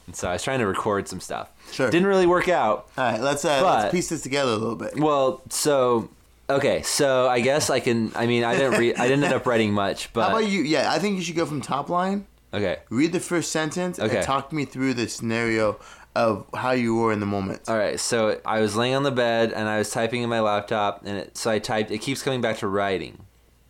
And 0.08 0.16
so 0.16 0.26
I 0.26 0.32
was 0.32 0.42
trying 0.42 0.60
to 0.60 0.66
record 0.66 1.06
some 1.06 1.20
stuff. 1.20 1.50
Sure. 1.70 1.90
Didn't 1.90 2.06
really 2.08 2.24
work 2.26 2.48
out. 2.48 2.88
All 2.96 3.04
right, 3.12 3.20
let's 3.20 3.44
uh, 3.44 3.60
But- 3.60 3.78
let's 3.82 3.92
piece 3.92 4.08
this 4.08 4.22
together 4.22 4.52
a 4.52 4.56
little 4.56 4.74
bit. 4.74 4.98
Well, 4.98 5.42
so 5.50 6.08
okay, 6.48 6.80
so 6.80 7.28
I 7.28 7.40
guess 7.40 7.68
I 7.68 7.78
can. 7.80 8.10
I 8.16 8.26
mean, 8.26 8.42
I 8.42 8.56
didn't 8.56 8.80
read. 8.80 8.96
I 8.96 9.06
didn't 9.06 9.24
end 9.24 9.34
up 9.34 9.44
writing 9.44 9.72
much, 9.74 10.10
but 10.14 10.22
How 10.30 10.38
about 10.38 10.48
you? 10.50 10.62
Yeah, 10.62 10.90
I 10.90 10.98
think 10.98 11.16
you 11.16 11.22
should 11.22 11.36
go 11.36 11.44
from 11.44 11.60
top 11.60 11.90
line. 11.90 12.26
okay. 12.54 12.78
Read 12.88 13.12
the 13.12 13.20
first 13.20 13.52
sentence 13.52 13.98
Okay. 13.98 14.16
and 14.16 14.24
talk 14.24 14.50
me 14.50 14.64
through 14.64 14.94
the 14.94 15.06
scenario 15.10 15.78
of 16.16 16.46
how 16.54 16.70
you 16.70 16.94
were 16.96 17.12
in 17.12 17.20
the 17.20 17.26
moment. 17.26 17.60
All 17.68 17.76
right, 17.76 18.00
so 18.00 18.40
I 18.46 18.60
was 18.60 18.74
laying 18.74 18.94
on 18.94 19.02
the 19.02 19.10
bed 19.12 19.52
and 19.52 19.68
I 19.68 19.76
was 19.76 19.90
typing 19.90 20.22
in 20.22 20.30
my 20.30 20.40
laptop, 20.40 21.02
and 21.04 21.18
it, 21.18 21.36
so 21.36 21.50
I 21.50 21.58
typed. 21.58 21.90
It 21.90 21.98
keeps 21.98 22.22
coming 22.22 22.40
back 22.40 22.56
to 22.58 22.66
writing. 22.66 23.18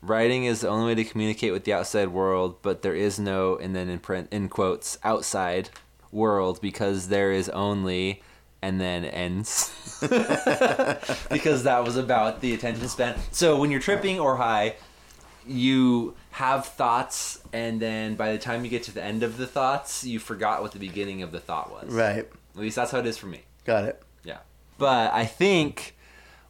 Writing 0.02 0.44
is 0.44 0.60
the 0.60 0.68
only 0.68 0.86
way 0.86 0.94
to 0.94 1.02
communicate 1.04 1.50
with 1.52 1.64
the 1.64 1.72
outside 1.72 2.08
world, 2.08 2.62
but 2.62 2.82
there 2.82 2.94
is 2.94 3.18
no, 3.18 3.56
and 3.56 3.74
then 3.74 3.88
in 3.88 3.98
print, 3.98 4.28
in 4.30 4.48
quotes, 4.48 4.96
outside 5.02 5.70
world 6.12 6.60
because 6.60 7.08
there 7.08 7.32
is 7.32 7.48
only, 7.48 8.22
and 8.62 8.80
then 8.80 9.04
ends. 9.04 9.72
because 11.30 11.64
that 11.64 11.84
was 11.84 11.96
about 11.96 12.40
the 12.40 12.54
attention 12.54 12.88
span. 12.88 13.18
So 13.30 13.58
when 13.58 13.70
you're 13.70 13.80
tripping 13.80 14.18
or 14.20 14.36
high, 14.36 14.76
you 15.46 16.14
have 16.32 16.66
thoughts, 16.66 17.42
and 17.52 17.80
then 17.80 18.14
by 18.14 18.32
the 18.32 18.38
time 18.38 18.64
you 18.64 18.70
get 18.70 18.82
to 18.84 18.92
the 18.92 19.02
end 19.02 19.22
of 19.22 19.38
the 19.38 19.46
thoughts, 19.46 20.04
you 20.04 20.18
forgot 20.18 20.62
what 20.62 20.72
the 20.72 20.78
beginning 20.78 21.22
of 21.22 21.32
the 21.32 21.40
thought 21.40 21.70
was. 21.70 21.92
Right. 21.92 22.28
At 22.54 22.60
least 22.60 22.76
that's 22.76 22.90
how 22.90 22.98
it 22.98 23.06
is 23.06 23.16
for 23.16 23.26
me. 23.26 23.42
Got 23.64 23.84
it. 23.84 24.02
Yeah. 24.24 24.38
But 24.78 25.12
I 25.12 25.24
think 25.24 25.96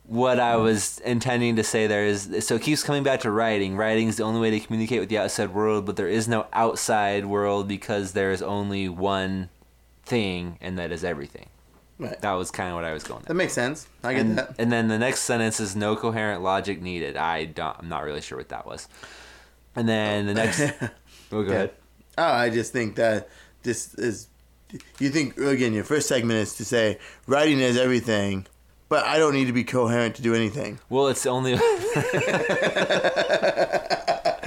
what 0.08 0.40
I 0.40 0.56
was 0.56 0.98
intending 1.00 1.56
to 1.56 1.62
say 1.62 1.86
there 1.86 2.06
is 2.06 2.44
so 2.46 2.54
it 2.56 2.62
keeps 2.62 2.82
coming 2.82 3.02
back 3.02 3.20
to 3.20 3.30
writing. 3.30 3.76
Writing 3.76 4.08
is 4.08 4.16
the 4.16 4.22
only 4.24 4.40
way 4.40 4.50
to 4.50 4.58
communicate 4.60 5.00
with 5.00 5.08
the 5.10 5.18
outside 5.18 5.52
world, 5.54 5.84
but 5.86 5.96
there 5.96 6.08
is 6.08 6.26
no 6.26 6.46
outside 6.52 7.26
world 7.26 7.68
because 7.68 8.12
there 8.12 8.32
is 8.32 8.40
only 8.42 8.88
one 8.88 9.50
thing, 10.04 10.56
and 10.62 10.78
that 10.78 10.90
is 10.92 11.04
everything. 11.04 11.50
Right. 11.98 12.18
That 12.22 12.32
was 12.32 12.50
kind 12.50 12.70
of 12.70 12.76
what 12.76 12.84
I 12.84 12.92
was 12.92 13.02
going 13.04 13.20
That 13.22 13.26
there. 13.28 13.36
makes 13.36 13.52
sense. 13.52 13.86
I 14.04 14.12
get 14.14 14.20
And, 14.20 14.38
that. 14.38 14.54
and 14.58 14.70
then 14.72 14.88
the 14.88 14.98
next 14.98 15.20
sentence 15.22 15.58
is 15.60 15.74
no 15.76 15.94
coherent 15.96 16.42
logic 16.42 16.80
needed. 16.80 17.16
I 17.16 17.44
don't. 17.46 17.76
I'm 17.78 17.88
not 17.88 18.04
really 18.04 18.20
sure 18.20 18.38
what 18.38 18.48
that 18.50 18.66
was. 18.66 18.88
And 19.76 19.88
then 19.88 20.26
the 20.26 20.34
next. 20.34 20.60
Oh, 21.30 21.42
go 21.42 21.50
Yeah. 21.50 21.54
ahead. 21.54 21.70
Oh, 22.16 22.22
I 22.24 22.48
just 22.48 22.72
think 22.72 22.94
that 22.96 23.28
this 23.62 23.92
is. 23.94 24.28
You 24.98 25.10
think 25.10 25.36
again? 25.36 25.74
Your 25.74 25.84
first 25.84 26.08
segment 26.08 26.38
is 26.38 26.54
to 26.54 26.64
say 26.64 26.98
writing 27.26 27.58
is 27.60 27.76
everything, 27.76 28.46
but 28.88 29.04
I 29.04 29.18
don't 29.18 29.34
need 29.34 29.46
to 29.46 29.52
be 29.52 29.64
coherent 29.64 30.14
to 30.16 30.22
do 30.22 30.34
anything. 30.34 30.78
Well, 30.88 31.08
it's 31.08 31.26
only. 31.26 31.52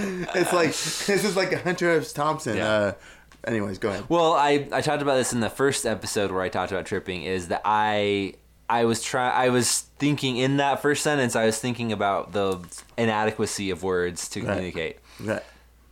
It's 0.04 0.52
like 0.54 0.70
this 0.70 1.24
is 1.24 1.36
like 1.36 1.52
a 1.52 1.58
Hunter 1.60 1.92
S. 1.92 2.12
Thompson. 2.12 2.58
Yeah. 2.58 2.68
Uh, 2.68 2.94
anyways, 3.44 3.78
go 3.78 3.90
ahead. 3.90 4.06
Well, 4.10 4.34
I, 4.34 4.68
I 4.72 4.82
talked 4.82 5.02
about 5.04 5.16
this 5.16 5.32
in 5.34 5.42
the 5.42 5.50
first 5.50 5.86
episode 5.86 6.32
where 6.32 6.42
I 6.42 6.50
talked 6.50 6.72
about 6.72 6.86
tripping. 6.88 7.24
Is 7.24 7.50
that 7.50 7.62
I 7.66 8.34
I 8.68 8.86
was 8.86 9.04
try 9.04 9.30
I 9.30 9.50
was 9.50 9.82
thinking 10.00 10.38
in 10.38 10.58
that 10.58 10.82
first 10.82 11.04
sentence 11.04 11.36
I 11.36 11.46
was 11.46 11.60
thinking 11.60 11.92
about 11.92 12.32
the 12.32 12.60
inadequacy 12.98 13.70
of 13.70 13.84
words 13.84 14.28
to 14.30 14.40
Right. 14.42 14.48
communicate. 14.48 14.98
Right. 15.20 15.44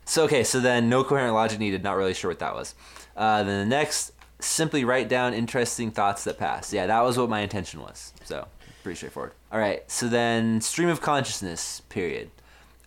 So 0.06 0.24
okay, 0.24 0.44
so 0.44 0.60
then 0.60 0.90
no 0.90 1.04
coherent 1.04 1.36
logic 1.36 1.60
needed. 1.60 1.84
Not 1.84 1.96
really 1.98 2.16
sure 2.16 2.32
what 2.32 2.40
that 2.40 2.56
was. 2.56 2.74
Uh, 3.16 3.44
then 3.44 3.60
the 3.70 3.76
next, 3.76 4.12
simply 4.40 4.86
write 4.86 5.08
down 5.10 5.34
interesting 5.36 5.92
thoughts 5.92 6.24
that 6.24 6.40
pass. 6.40 6.74
Yeah, 6.74 6.88
that 6.88 7.02
was 7.02 7.16
what 7.18 7.30
my 7.30 7.42
intention 7.42 7.82
was. 7.82 8.12
So 8.30 8.48
pretty 8.84 8.96
straightforward. 8.96 9.32
All 9.52 9.60
right. 9.60 9.90
So 9.90 10.08
then 10.08 10.62
stream 10.62 10.88
of 10.88 11.02
consciousness. 11.02 11.82
Period. 11.90 12.30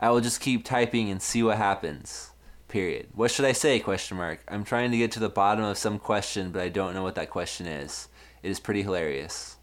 I 0.00 0.08
will 0.10 0.20
just 0.20 0.40
keep 0.40 0.64
typing 0.64 1.10
and 1.10 1.20
see 1.20 1.42
what 1.42 1.56
happens. 1.56 2.30
Period. 2.68 3.08
What 3.12 3.32
should 3.32 3.44
I 3.44 3.50
say? 3.50 3.80
Question 3.80 4.18
mark. 4.18 4.38
I'm 4.46 4.62
trying 4.62 4.92
to 4.92 4.96
get 4.96 5.10
to 5.12 5.20
the 5.20 5.28
bottom 5.28 5.64
of 5.64 5.76
some 5.76 5.98
question, 5.98 6.52
but 6.52 6.62
I 6.62 6.68
don't 6.68 6.94
know 6.94 7.02
what 7.02 7.16
that 7.16 7.28
question 7.28 7.66
is. 7.66 8.06
It 8.44 8.50
is 8.50 8.60
pretty 8.60 8.82
hilarious. 8.82 9.56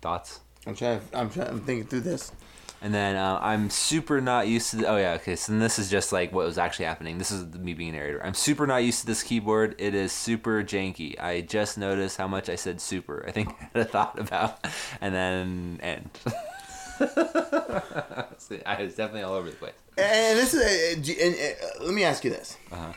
Thoughts? 0.00 0.40
I'm 0.66 0.74
trying. 0.74 1.02
I'm 1.14 1.30
trying. 1.30 1.50
I'm 1.50 1.60
thinking 1.60 1.86
through 1.86 2.00
this. 2.00 2.32
And 2.80 2.94
then 2.94 3.16
uh, 3.16 3.40
I'm 3.42 3.70
super 3.70 4.20
not 4.20 4.46
used 4.46 4.70
to. 4.70 4.76
The, 4.76 4.86
oh 4.86 4.96
yeah, 4.96 5.14
okay. 5.14 5.34
So 5.34 5.58
this 5.58 5.78
is 5.78 5.90
just 5.90 6.12
like 6.12 6.32
what 6.32 6.46
was 6.46 6.58
actually 6.58 6.84
happening. 6.84 7.18
This 7.18 7.32
is 7.32 7.44
me 7.54 7.74
being 7.74 7.90
a 7.90 7.92
narrator. 7.92 8.24
I'm 8.24 8.34
super 8.34 8.66
not 8.66 8.84
used 8.84 9.00
to 9.00 9.06
this 9.06 9.22
keyboard. 9.22 9.74
It 9.78 9.94
is 9.94 10.12
super 10.12 10.62
janky. 10.62 11.20
I 11.20 11.40
just 11.40 11.76
noticed 11.76 12.16
how 12.16 12.28
much 12.28 12.48
I 12.48 12.54
said 12.54 12.80
super. 12.80 13.24
I 13.26 13.32
think 13.32 13.48
I 13.60 13.68
had 13.72 13.82
a 13.82 13.84
thought 13.84 14.18
about, 14.18 14.64
and 15.00 15.14
then 15.14 15.80
end. 15.82 16.10
See, 18.38 18.60
I 18.64 18.82
was 18.82 18.94
definitely 18.94 19.22
all 19.22 19.34
over 19.34 19.50
the 19.50 19.56
place. 19.56 19.74
And 19.96 20.38
this 20.38 20.54
is. 20.54 20.60
Uh, 20.60 21.24
and, 21.24 21.34
uh, 21.34 21.84
let 21.84 21.94
me 21.94 22.04
ask 22.04 22.22
you 22.22 22.30
this. 22.30 22.56
Uh-huh. 22.70 22.92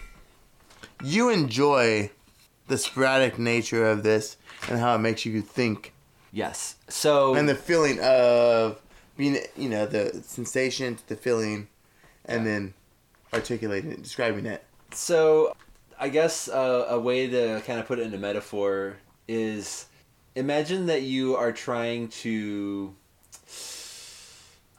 You 1.03 1.29
enjoy 1.29 2.11
the 2.67 2.77
sporadic 2.77 3.39
nature 3.39 3.87
of 3.87 4.03
this 4.03 4.37
and 4.69 4.79
how 4.79 4.93
it 4.93 4.99
makes 4.99 5.25
you 5.25 5.41
think 5.41 5.93
Yes. 6.31 6.75
So 6.87 7.35
and 7.35 7.47
the 7.47 7.55
feeling 7.55 7.99
of 7.99 8.81
being, 9.21 9.37
you 9.55 9.69
know, 9.69 9.85
the 9.85 10.23
sensation, 10.25 10.97
the 11.05 11.15
feeling, 11.15 11.67
and 12.25 12.43
then 12.43 12.73
articulating 13.31 13.91
it, 13.91 14.01
describing 14.01 14.47
it. 14.47 14.63
So, 14.93 15.55
I 15.99 16.09
guess 16.09 16.49
uh, 16.49 16.87
a 16.89 16.99
way 16.99 17.27
to 17.27 17.61
kind 17.67 17.79
of 17.79 17.85
put 17.85 17.99
it 17.99 18.01
into 18.01 18.17
metaphor 18.17 18.97
is 19.27 19.85
imagine 20.35 20.87
that 20.87 21.03
you 21.03 21.35
are 21.35 21.51
trying 21.51 22.07
to. 22.23 22.95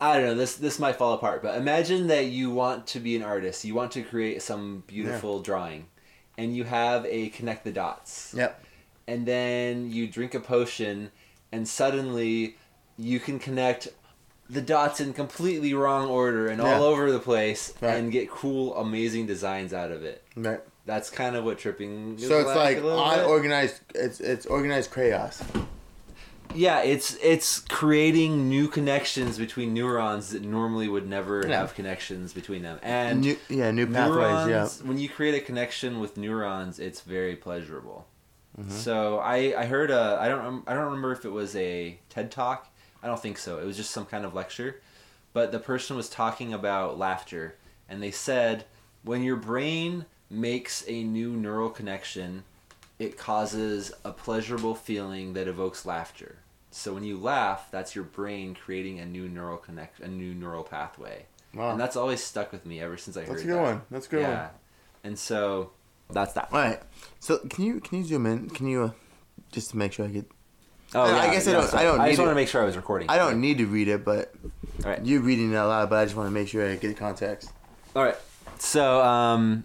I 0.01 0.15
don't 0.15 0.27
know. 0.27 0.35
This 0.35 0.57
this 0.57 0.81
might 0.81 0.97
fall 0.97 1.15
apart, 1.15 1.41
but 1.45 1.57
imagine 1.57 2.09
that 2.09 2.27
you 2.27 2.51
want 2.51 2.89
to 2.89 2.99
be 2.99 3.15
an 3.15 3.23
artist. 3.23 3.65
You 3.65 3.77
want 3.77 3.93
to 3.93 4.03
create 4.03 4.43
some 4.43 4.83
beautiful 4.89 5.41
drawing, 5.41 5.87
and 6.37 6.57
you 6.57 6.65
have 6.65 7.07
a 7.07 7.29
connect 7.29 7.63
the 7.63 7.71
dots 7.71 8.35
Yep. 8.37 8.65
and 9.07 9.25
then 9.25 9.89
you 9.93 10.09
drink 10.09 10.35
a 10.35 10.41
potion 10.41 11.13
and 11.53 11.69
suddenly 11.69 12.57
you 12.99 13.21
can 13.21 13.39
connect 13.39 13.89
the 14.51 14.61
dots 14.61 15.01
in 15.01 15.13
completely 15.13 15.73
wrong 15.75 16.09
order 16.09 16.49
and 16.49 16.61
Yeah. 16.63 16.75
all 16.77 16.83
over 16.85 17.11
the 17.11 17.19
place 17.21 17.73
Right. 17.81 17.97
and 17.97 18.13
get 18.13 18.31
cool, 18.31 18.77
amazing 18.77 19.27
designs 19.27 19.73
out 19.73 19.91
of 19.91 20.05
it. 20.05 20.23
Right. 20.37 20.61
That's 20.85 21.09
kind 21.11 21.37
of 21.37 21.45
what 21.45 21.59
tripping. 21.59 22.17
is 22.19 22.27
So 22.29 22.41
it's 22.41 22.55
like 22.55 22.79
a 22.79 22.81
little 22.81 23.03
bit. 23.05 23.19
unorganized. 23.21 23.81
It's 23.95 24.21
it's 24.21 24.47
organized 24.47 24.93
chaos. 24.93 25.43
Yeah, 26.55 26.83
it's 26.83 27.15
it's 27.23 27.61
creating 27.61 28.49
new 28.51 28.69
connections 28.69 29.39
between 29.39 29.73
neurons 29.73 30.31
that 30.31 30.43
normally 30.43 30.87
would 30.89 31.09
never 31.09 31.47
Yeah. 31.49 31.61
have 31.61 31.75
connections 31.75 32.35
between 32.35 32.63
them. 32.63 32.79
And 32.83 33.23
New, 33.23 33.37
yeah, 33.49 33.71
new 33.71 33.87
pathways. 33.87 34.47
neurons, 34.47 34.83
when 34.83 34.99
you 34.99 35.09
create 35.09 35.35
a 35.35 35.41
connection 35.41 35.99
with 35.99 36.19
neurons, 36.19 36.79
it's 36.79 37.01
very 37.01 37.37
pleasurable. 37.37 38.07
Mm-hmm. 38.61 38.71
So 38.71 39.19
I 39.21 39.55
I 39.57 39.65
heard 39.65 39.91
a 39.91 40.19
I 40.21 40.29
don't 40.29 40.63
I 40.67 40.75
don't 40.75 40.85
remember 40.87 41.13
if 41.13 41.25
it 41.25 41.31
was 41.33 41.57
a 41.57 41.99
TED 42.11 42.31
talk. 42.31 42.69
I 43.03 43.07
don't 43.07 43.21
think 43.21 43.39
so. 43.39 43.59
It 43.59 43.65
was 43.65 43.77
just 43.77 43.91
some 43.91 44.07
kind 44.07 44.25
of 44.25 44.35
lecture, 44.35 44.81
but 45.33 45.53
the 45.53 45.59
person 45.59 45.97
was 45.97 46.09
talking 46.09 46.53
about 46.53 46.99
laughter, 46.99 47.57
and 47.89 48.03
they 48.03 48.11
said 48.11 48.65
when 49.03 49.23
your 49.23 49.37
brain 49.37 50.07
makes 50.31 50.85
a 50.89 51.03
new 51.03 51.31
neural 51.31 51.69
connection, 51.71 52.45
it 52.99 53.19
causes 53.19 53.93
a 54.05 54.13
pleasurable 54.13 54.75
feeling 54.75 55.33
that 55.35 55.49
evokes 55.49 55.85
laughter. 55.85 56.37
So 56.71 56.95
when 56.95 57.05
you 57.05 57.19
laugh, 57.19 57.69
that's 57.71 57.95
your 57.95 58.05
brain 58.05 58.55
creating 58.55 59.01
a 59.01 59.05
new 59.05 59.29
neural 59.29 59.59
connect 59.59 60.01
a 60.01 60.09
new 60.09 60.35
neural 60.35 60.63
pathway. 60.63 61.27
Wow. 61.55 61.73
And 61.73 61.81
that's 61.81 61.97
always 61.97 62.23
stuck 62.23 62.51
with 62.51 62.65
me 62.65 62.81
ever 62.81 62.97
since 62.97 63.17
I 63.17 63.21
heard 63.21 63.29
it. 63.29 63.33
That's 63.33 63.43
a 63.43 63.47
good 63.47 63.57
that. 63.57 63.63
one. 63.63 63.83
That's 63.91 64.07
a 64.07 64.09
good 64.09 64.21
yeah. 64.23 64.41
one. 64.41 64.51
And 65.05 65.19
so 65.19 65.73
that's 66.11 66.33
that. 66.35 66.49
All 66.53 66.61
right. 66.61 66.81
So 67.21 67.39
can 67.39 67.65
you 67.65 67.81
can 67.81 67.99
you 67.99 68.05
zoom 68.05 68.25
in? 68.25 68.49
Can 68.51 68.67
you 68.67 68.83
uh, 68.85 68.91
just 69.51 69.71
to 69.71 69.77
make 69.77 69.93
sure 69.93 70.07
I 70.07 70.09
get? 70.09 70.31
Oh, 70.95 71.03
I- 71.03 71.29
I 71.29 71.31
guess 71.31 71.47
I 71.49 71.53
don't- 71.53 71.75
I 71.75 71.83
don't 71.85 72.01
I 72.01 72.09
just 72.09 72.19
want 72.19 72.31
to 72.31 72.35
make 72.35 72.49
sure 72.49 72.63
I 72.63 72.65
was 72.67 72.77
recording. 72.77 73.09
I 73.11 73.17
don't 73.17 73.41
need 73.41 73.59
to 73.59 73.67
read 73.67 73.89
it, 73.89 74.05
but 74.05 74.33
All 74.85 74.91
right. 74.91 75.05
you 75.05 75.21
reading 75.21 75.53
it 75.53 75.57
out 75.57 75.69
loud. 75.69 75.91
But 75.91 76.01
I 76.01 76.05
just 76.05 76.17
want 76.17 76.27
to 76.29 76.31
make 76.33 76.49
sure 76.49 76.67
I 76.69 76.77
get 76.77 76.89
the 76.89 76.95
context. 76.95 77.51
All 77.97 78.03
right. 78.05 78.17
So, 78.59 79.03
um, 79.03 79.65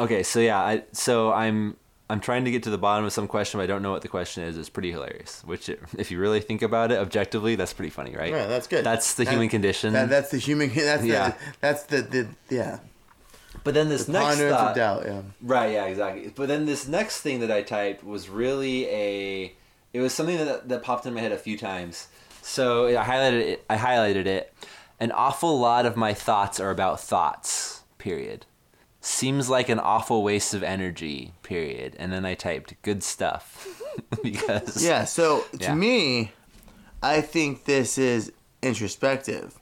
okay. 0.00 0.22
So 0.22 0.40
yeah, 0.40 0.58
I 0.60 0.82
so 0.92 1.32
I'm 1.32 1.76
I'm 2.10 2.20
trying 2.20 2.44
to 2.44 2.50
get 2.50 2.62
to 2.64 2.70
the 2.70 2.78
bottom 2.78 3.04
of 3.04 3.12
some 3.12 3.26
question, 3.26 3.58
but 3.58 3.64
I 3.64 3.66
don't 3.66 3.80
know 3.82 3.90
what 3.90 4.02
the 4.02 4.08
question 4.08 4.42
is. 4.44 4.56
It's 4.58 4.68
pretty 4.68 4.90
hilarious. 4.92 5.42
Which, 5.46 5.68
if 5.96 6.10
you 6.10 6.18
really 6.18 6.40
think 6.40 6.60
about 6.62 6.92
it 6.92 6.98
objectively, 6.98 7.54
that's 7.56 7.72
pretty 7.72 7.90
funny, 7.90 8.14
right? 8.14 8.30
Yeah, 8.30 8.46
that's 8.46 8.66
good. 8.66 8.84
That's 8.84 9.14
the 9.14 9.24
That- 9.24 9.30
human 9.32 9.48
condition. 9.48 9.92
That, 9.94 10.08
that's 10.10 10.30
the 10.30 10.38
human. 10.38 10.68
That's 10.74 11.04
Yeah. 11.04 11.30
the. 11.30 11.36
That's 11.60 11.82
the, 11.84 12.02
the 12.02 12.26
yeah. 12.50 12.78
but 13.64 13.72
then 13.74 13.88
this 13.88 14.06
next 14.08 14.24
Ponderance 14.26 14.54
thought, 14.56 14.70
of 14.70 14.76
doubt. 14.76 15.02
Yeah. 15.06 15.22
Right, 15.42 15.72
yeah, 15.72 15.84
exactly. 15.86 16.30
But 16.34 16.48
then 16.48 16.66
this 16.66 16.86
next 16.86 17.20
thing 17.22 17.40
that 17.40 17.50
I 17.50 17.62
typed 17.62 18.04
was 18.04 18.28
really 18.28 18.86
a 18.88 19.52
it 19.94 20.00
was 20.00 20.12
something 20.12 20.36
that 20.36 20.68
that 20.68 20.82
popped 20.82 21.06
in 21.06 21.14
my 21.14 21.20
head 21.20 21.32
a 21.32 21.38
few 21.38 21.56
times. 21.56 22.08
So 22.42 22.86
I 22.88 23.02
highlighted 23.04 23.40
it 23.40 23.64
I 23.70 23.76
highlighted 23.78 24.26
it. 24.26 24.52
An 25.00 25.10
awful 25.12 25.58
lot 25.58 25.86
of 25.86 25.96
my 25.96 26.12
thoughts 26.12 26.60
are 26.60 26.70
about 26.70 27.00
thoughts. 27.00 27.82
Period. 27.98 28.44
Seems 29.00 29.48
like 29.50 29.68
an 29.68 29.78
awful 29.78 30.22
waste 30.22 30.52
of 30.54 30.62
energy. 30.62 31.32
Period. 31.42 31.94
And 31.98 32.12
then 32.12 32.24
I 32.26 32.34
typed 32.34 32.74
good 32.82 33.02
stuff 33.02 33.66
because 34.22 34.84
Yeah. 34.84 35.04
So 35.04 35.44
to 35.52 35.58
Yeah. 35.58 35.74
me, 35.74 36.32
I 37.02 37.20
think 37.20 37.64
this 37.64 37.96
is 37.98 38.32
introspective 38.62 39.58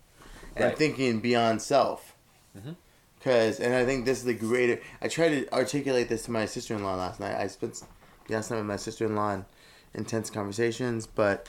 and 0.56 0.66
Right. 0.66 0.78
thinking 0.78 1.20
beyond 1.20 1.60
self. 1.62 2.14
Mm-hmm. 2.56 2.72
Because, 3.18 3.60
and 3.60 3.72
I 3.74 3.84
think 3.84 4.04
this 4.04 4.18
is 4.18 4.24
the 4.24 4.34
greater. 4.34 4.80
I 5.00 5.06
tried 5.08 5.28
to 5.30 5.52
articulate 5.54 6.08
this 6.08 6.24
to 6.24 6.32
my 6.32 6.44
sister 6.46 6.74
in 6.74 6.82
law 6.82 6.96
last 6.96 7.20
night. 7.20 7.36
I 7.36 7.46
spent 7.46 7.80
last 8.28 8.50
night 8.50 8.56
with 8.58 8.66
my 8.66 8.76
sister 8.76 9.04
in 9.06 9.14
law 9.14 9.32
in 9.34 9.44
intense 9.94 10.30
conversations, 10.30 11.06
but 11.06 11.48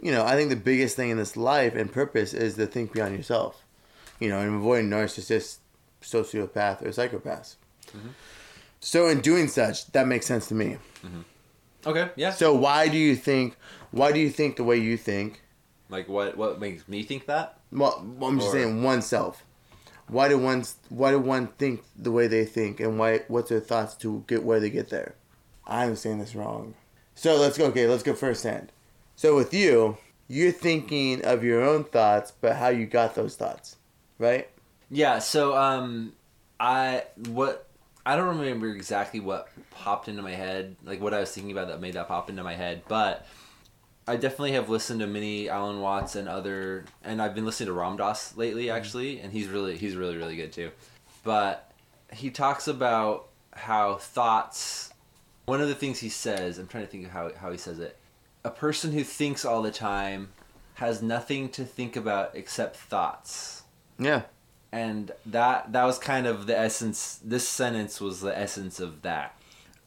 you 0.00 0.10
know, 0.10 0.24
I 0.24 0.34
think 0.34 0.50
the 0.50 0.56
biggest 0.56 0.96
thing 0.96 1.10
in 1.10 1.16
this 1.16 1.36
life 1.36 1.74
and 1.74 1.92
purpose 1.92 2.34
is 2.34 2.54
to 2.54 2.66
think 2.66 2.92
beyond 2.92 3.16
yourself. 3.16 3.62
You 4.18 4.28
know, 4.28 4.38
and 4.38 4.54
avoid 4.56 4.84
narcissists, 4.84 5.58
sociopath, 6.00 6.82
or 6.82 6.88
psychopaths. 6.90 7.56
Mm-hmm. 7.88 8.08
So, 8.80 9.08
in 9.08 9.20
doing 9.20 9.48
such, 9.48 9.90
that 9.92 10.06
makes 10.06 10.26
sense 10.26 10.46
to 10.48 10.54
me. 10.54 10.76
Mm-hmm. 11.04 11.20
Okay, 11.86 12.10
yeah. 12.16 12.30
So 12.30 12.54
why 12.54 12.88
do 12.88 12.96
you 12.96 13.16
think? 13.16 13.56
Why 13.90 14.12
do 14.12 14.20
you 14.20 14.30
think 14.30 14.56
the 14.56 14.64
way 14.64 14.76
you 14.76 14.96
think? 14.96 15.42
like 15.92 16.08
what 16.08 16.36
what 16.36 16.58
makes 16.58 16.88
me 16.88 17.02
think 17.02 17.26
that? 17.26 17.58
Well, 17.70 18.04
I'm 18.22 18.38
just 18.38 18.48
Or- 18.48 18.58
saying 18.58 18.82
oneself. 18.82 19.44
Why 20.08 20.28
do 20.28 20.38
one? 20.38 20.64
Why 20.88 21.10
do 21.12 21.18
one 21.18 21.48
think 21.58 21.84
the 21.96 22.10
way 22.10 22.26
they 22.26 22.44
think, 22.44 22.80
and 22.80 22.98
why? 22.98 23.20
What's 23.28 23.50
their 23.50 23.60
thoughts 23.60 23.94
to 23.96 24.24
get 24.26 24.42
where 24.42 24.58
they 24.60 24.70
get 24.70 24.88
there? 24.90 25.14
I'm 25.66 25.94
saying 25.96 26.18
this 26.18 26.34
wrong. 26.34 26.74
So 27.14 27.36
let's 27.36 27.58
go. 27.58 27.66
Okay, 27.66 27.86
let's 27.86 28.02
go 28.02 28.14
first 28.14 28.44
hand. 28.44 28.72
So 29.16 29.36
with 29.36 29.54
you, 29.54 29.98
you're 30.28 30.52
thinking 30.52 31.24
of 31.24 31.44
your 31.44 31.62
own 31.62 31.84
thoughts, 31.84 32.32
but 32.40 32.56
how 32.56 32.68
you 32.68 32.86
got 32.86 33.14
those 33.14 33.36
thoughts, 33.36 33.76
right? 34.18 34.48
Yeah, 34.90 35.18
so 35.18 35.56
um 35.56 36.14
I 36.58 37.04
what 37.28 37.68
I 38.04 38.16
don't 38.16 38.38
remember 38.38 38.68
exactly 38.68 39.20
what 39.20 39.48
popped 39.70 40.08
into 40.08 40.22
my 40.22 40.32
head, 40.32 40.76
like 40.84 41.00
what 41.00 41.14
I 41.14 41.20
was 41.20 41.30
thinking 41.30 41.52
about 41.52 41.68
that 41.68 41.80
made 41.80 41.94
that 41.94 42.08
pop 42.08 42.30
into 42.30 42.42
my 42.42 42.54
head, 42.54 42.82
but 42.88 43.26
I 44.08 44.16
definitely 44.16 44.52
have 44.52 44.68
listened 44.68 45.00
to 45.00 45.06
many 45.06 45.48
Alan 45.48 45.80
Watts 45.80 46.16
and 46.16 46.28
other 46.28 46.84
and 47.04 47.20
I've 47.20 47.34
been 47.34 47.44
listening 47.44 47.68
to 47.68 47.72
Ram 47.72 47.96
Dass 47.96 48.36
lately 48.36 48.70
actually, 48.70 49.20
and 49.20 49.32
he's 49.32 49.48
really 49.48 49.76
he's 49.76 49.96
really 49.96 50.16
really 50.16 50.36
good 50.36 50.52
too. 50.52 50.70
But 51.24 51.70
he 52.12 52.30
talks 52.30 52.68
about 52.68 53.28
how 53.52 53.96
thoughts 53.96 54.91
one 55.46 55.60
of 55.60 55.68
the 55.68 55.74
things 55.74 55.98
he 56.00 56.08
says, 56.08 56.58
I'm 56.58 56.66
trying 56.68 56.84
to 56.84 56.90
think 56.90 57.06
of 57.06 57.10
how 57.12 57.30
how 57.36 57.50
he 57.50 57.58
says 57.58 57.78
it. 57.78 57.96
A 58.44 58.50
person 58.50 58.92
who 58.92 59.04
thinks 59.04 59.44
all 59.44 59.62
the 59.62 59.70
time 59.70 60.30
has 60.74 61.02
nothing 61.02 61.48
to 61.50 61.64
think 61.64 61.94
about 61.96 62.30
except 62.34 62.76
thoughts 62.76 63.62
Yeah. 63.98 64.22
and 64.72 65.12
that 65.26 65.72
that 65.72 65.84
was 65.84 65.98
kind 65.98 66.26
of 66.26 66.46
the 66.46 66.58
essence 66.58 67.20
this 67.22 67.46
sentence 67.46 68.00
was 68.00 68.20
the 68.20 68.36
essence 68.36 68.80
of 68.80 69.02
that 69.02 69.36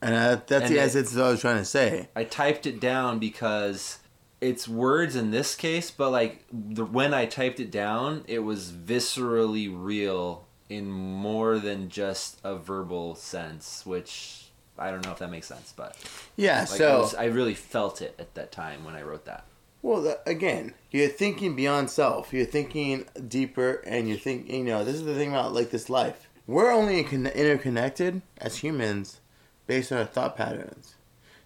And 0.01 0.13
uh, 0.15 0.41
that's 0.47 0.65
And 0.65 0.75
the 0.75 0.79
it- 0.79 0.83
essence 0.83 1.11
of 1.11 1.17
what 1.17 1.25
I 1.25 1.29
was 1.31 1.41
trying 1.41 1.57
to 1.57 1.65
say. 1.65 2.07
i 2.15 2.23
typed 2.23 2.65
it 2.67 2.79
down 2.79 3.17
because 3.19 3.97
it's 4.39 4.67
words 4.67 5.15
in 5.15 5.31
this 5.31 5.55
case 5.55 5.89
but 5.91 6.11
like 6.11 6.45
the, 6.51 6.85
when 6.85 7.13
i 7.13 7.25
typed 7.25 7.59
it 7.59 7.71
down 7.71 8.23
it 8.27 8.39
was 8.39 8.71
viscerally 8.71 9.67
real 9.73 10.45
in 10.69 10.89
more 10.91 11.57
than 11.59 11.89
just 11.89 12.39
a 12.43 12.55
verbal 12.55 13.15
sense 13.15 13.85
which 13.85 14.44
i 14.77 14.91
don't 14.91 15.03
know 15.05 15.11
if 15.11 15.19
that 15.19 15.31
makes 15.31 15.47
sense 15.47 15.73
but 15.75 15.95
Yeah. 16.35 16.59
like 16.59 16.67
so 16.67 16.99
was, 17.01 17.15
i 17.15 17.25
really 17.25 17.53
felt 17.55 18.01
it 18.01 18.15
at 18.19 18.33
that 18.35 18.51
time 18.51 18.83
when 18.85 18.95
i 18.95 19.01
wrote 19.01 19.25
that 19.25 19.45
Well, 19.81 20.01
th- 20.01 20.17
again, 20.25 20.73
you're 20.89 21.09
thinking 21.09 21.55
beyond 21.55 21.91
self. 21.91 22.33
You're 22.33 22.47
thinking 22.57 23.05
deeper, 23.27 23.83
and 23.85 24.09
you're 24.09 24.17
thinking. 24.17 24.55
You 24.55 24.63
know, 24.71 24.83
this 24.83 24.95
is 24.95 25.05
the 25.05 25.13
thing 25.13 25.29
about 25.29 25.53
like 25.53 25.69
this 25.69 25.91
life. 25.91 26.27
We're 26.47 26.71
only 26.73 27.03
con- 27.03 27.27
interconnected 27.27 28.23
as 28.39 28.57
humans, 28.63 29.19
based 29.67 29.91
on 29.91 29.99
our 29.99 30.05
thought 30.05 30.35
patterns. 30.35 30.95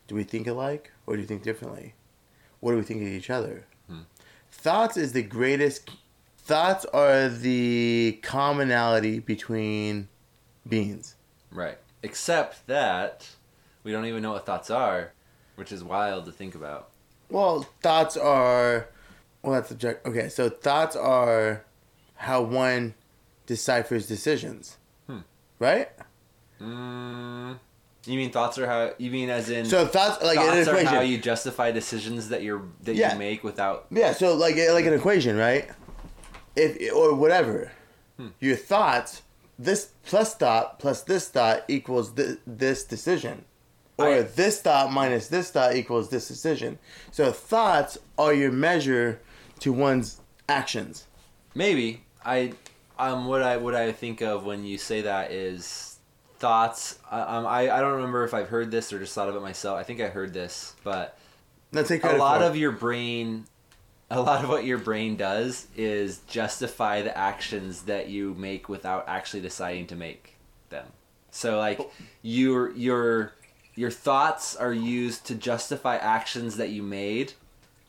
Do 0.07 0.15
we 0.15 0.23
think 0.23 0.47
alike, 0.47 0.93
or 1.05 1.15
do 1.17 1.21
we 1.23 1.27
think 1.27 1.43
differently? 1.43 1.95
What 2.61 2.71
do 2.71 2.77
we 2.77 2.83
think 2.83 3.01
of 3.01 3.09
each 3.09 3.29
other? 3.29 3.65
Hmm. 3.89 4.03
Thoughts 4.49 4.95
is 4.95 5.11
the 5.11 5.23
greatest. 5.23 5.89
Thoughts 6.37 6.85
are 6.93 7.27
the 7.27 8.19
commonality 8.23 9.19
between 9.19 10.07
beings. 10.65 11.15
right 11.51 11.77
except 12.03 12.65
that 12.67 13.27
we 13.83 13.91
don't 13.91 14.05
even 14.05 14.21
know 14.21 14.31
what 14.33 14.45
thoughts 14.45 14.69
are 14.69 15.11
which 15.55 15.71
is 15.71 15.83
wild 15.83 16.25
to 16.25 16.31
think 16.31 16.55
about 16.55 16.89
Well, 17.29 17.67
thoughts 17.81 18.15
are. 18.17 18.87
Well, 19.43 19.53
that's 19.53 19.71
object. 19.71 20.05
Okay, 20.07 20.29
so 20.29 20.49
thoughts 20.49 20.95
are 20.95 21.63
how 22.15 22.41
one 22.41 22.95
deciphers 23.45 24.07
decisions, 24.07 24.77
Hmm. 25.07 25.19
right? 25.59 25.89
Mm, 26.61 27.57
you 28.05 28.17
mean 28.17 28.31
thoughts 28.31 28.57
are 28.57 28.67
how? 28.67 28.91
You 28.97 29.11
mean 29.11 29.29
as 29.29 29.49
in 29.49 29.65
So 29.65 29.85
thoughts 29.85 30.23
like 30.23 30.37
an 30.39 30.45
thoughts 30.65 30.67
are 30.67 30.83
how 30.85 30.99
you 31.01 31.17
justify 31.17 31.71
decisions 31.71 32.29
that 32.29 32.41
you're 32.43 32.63
that 32.83 32.95
Yeah. 32.95 33.13
you 33.13 33.19
make 33.19 33.43
without? 33.43 33.85
yeah, 33.91 34.11
so 34.13 34.33
like 34.35 34.55
like 34.55 34.85
an 34.85 34.93
equation, 34.93 35.37
right? 35.37 35.69
If 36.55 36.91
or 36.93 37.13
whatever, 37.15 37.71
Hmm. 38.17 38.29
your 38.39 38.55
thoughts. 38.57 39.21
This 39.61 39.89
plus 40.05 40.35
thought 40.35 40.79
plus 40.79 41.01
this 41.03 41.27
thought 41.27 41.65
equals 41.67 42.13
th- 42.13 42.37
this 42.47 42.85
decision. 42.85 43.43
Or 43.97 44.07
I- 44.07 44.21
this 44.21 44.61
thought 44.61 44.91
minus 44.93 45.27
this 45.27 45.51
thought 45.51 45.75
equals 45.75 46.09
this 46.09 46.27
decision. 46.29 46.79
So 47.11 47.31
thoughts 47.33 47.97
are 48.17 48.33
your 48.33 48.51
measure 48.53 49.19
to 49.59 49.73
one's 49.73 50.21
actions. 50.47 51.05
Maybe 51.53 52.03
I 52.25 52.53
um 52.97 53.25
what 53.27 53.41
I 53.43 53.57
what 53.57 53.75
I 53.75 53.91
think 53.91 54.21
of 54.21 54.45
when 54.45 54.63
you 54.63 54.77
say 54.77 55.01
that 55.01 55.31
is 55.31 55.97
thoughts. 56.37 56.97
I- 57.11 57.19
Um, 57.37 57.45
I 57.45 57.69
I 57.69 57.81
don't 57.81 57.95
remember 57.95 58.23
if 58.23 58.33
I've 58.33 58.47
heard 58.47 58.71
this 58.71 58.93
or 58.93 58.99
just 58.99 59.13
thought 59.13 59.27
of 59.27 59.35
it 59.35 59.41
myself. 59.41 59.77
I 59.77 59.83
think 59.83 59.99
I 59.99 60.07
heard 60.07 60.33
this, 60.33 60.73
but 60.85 61.17
a 62.05 62.17
lot 62.17 62.41
of 62.47 62.55
your 62.55 62.71
brain 62.71 63.45
a 64.11 64.19
lot 64.21 64.43
of 64.43 64.49
what 64.49 64.65
your 64.65 64.77
brain 64.79 65.15
does 65.15 65.67
is 65.75 66.19
justify 66.27 67.01
the 67.01 67.15
actions 67.17 67.83
that 67.83 68.09
you 68.09 68.33
make 68.35 68.67
without 68.69 69.05
actually 69.07 69.41
deciding 69.41 69.85
to 69.87 69.95
make 69.95 70.35
them 70.69 70.85
so 71.31 71.57
like 71.57 71.79
your 72.21 72.71
your 72.71 73.33
your 73.75 73.91
thoughts 73.91 74.55
are 74.55 74.73
used 74.73 75.25
to 75.27 75.35
justify 75.35 75.95
actions 75.95 76.57
that 76.57 76.69
you 76.69 76.81
made 76.83 77.33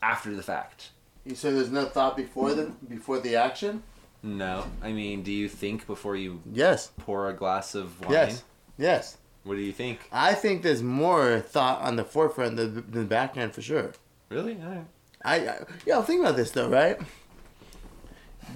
after 0.01 0.33
the 0.35 0.43
fact 0.43 0.89
You 1.25 1.35
said 1.35 1.55
there's 1.55 1.71
no 1.71 1.85
thought 1.85 2.15
before 2.17 2.53
the 2.53 2.71
before 2.87 3.19
the 3.19 3.35
action. 3.35 3.83
No, 4.23 4.65
I 4.83 4.91
mean, 4.91 5.23
do 5.23 5.31
you 5.31 5.49
think 5.49 5.87
before 5.87 6.15
you 6.15 6.41
Yes. 6.53 6.91
pour 6.97 7.27
a 7.29 7.33
glass 7.33 7.73
of 7.75 7.99
wine? 8.01 8.11
Yes. 8.13 8.43
Yes. 8.77 9.17
What 9.43 9.55
do 9.55 9.61
you 9.61 9.71
think? 9.73 9.97
I 10.11 10.33
think 10.35 10.61
there's 10.61 10.83
more 10.83 11.39
thought 11.39 11.81
on 11.81 11.95
the 11.95 12.03
forefront 12.03 12.55
than 12.55 12.75
the, 12.75 12.81
than 12.81 13.01
the 13.01 13.07
back 13.07 13.35
end 13.37 13.53
for 13.53 13.61
sure. 13.63 13.93
Really? 14.29 14.57
All 14.63 14.69
right. 14.69 14.85
I, 15.23 15.35
I 15.47 15.57
yeah. 15.85 16.01
Think 16.01 16.21
about 16.21 16.35
this 16.35 16.51
though, 16.51 16.69
right? 16.69 16.99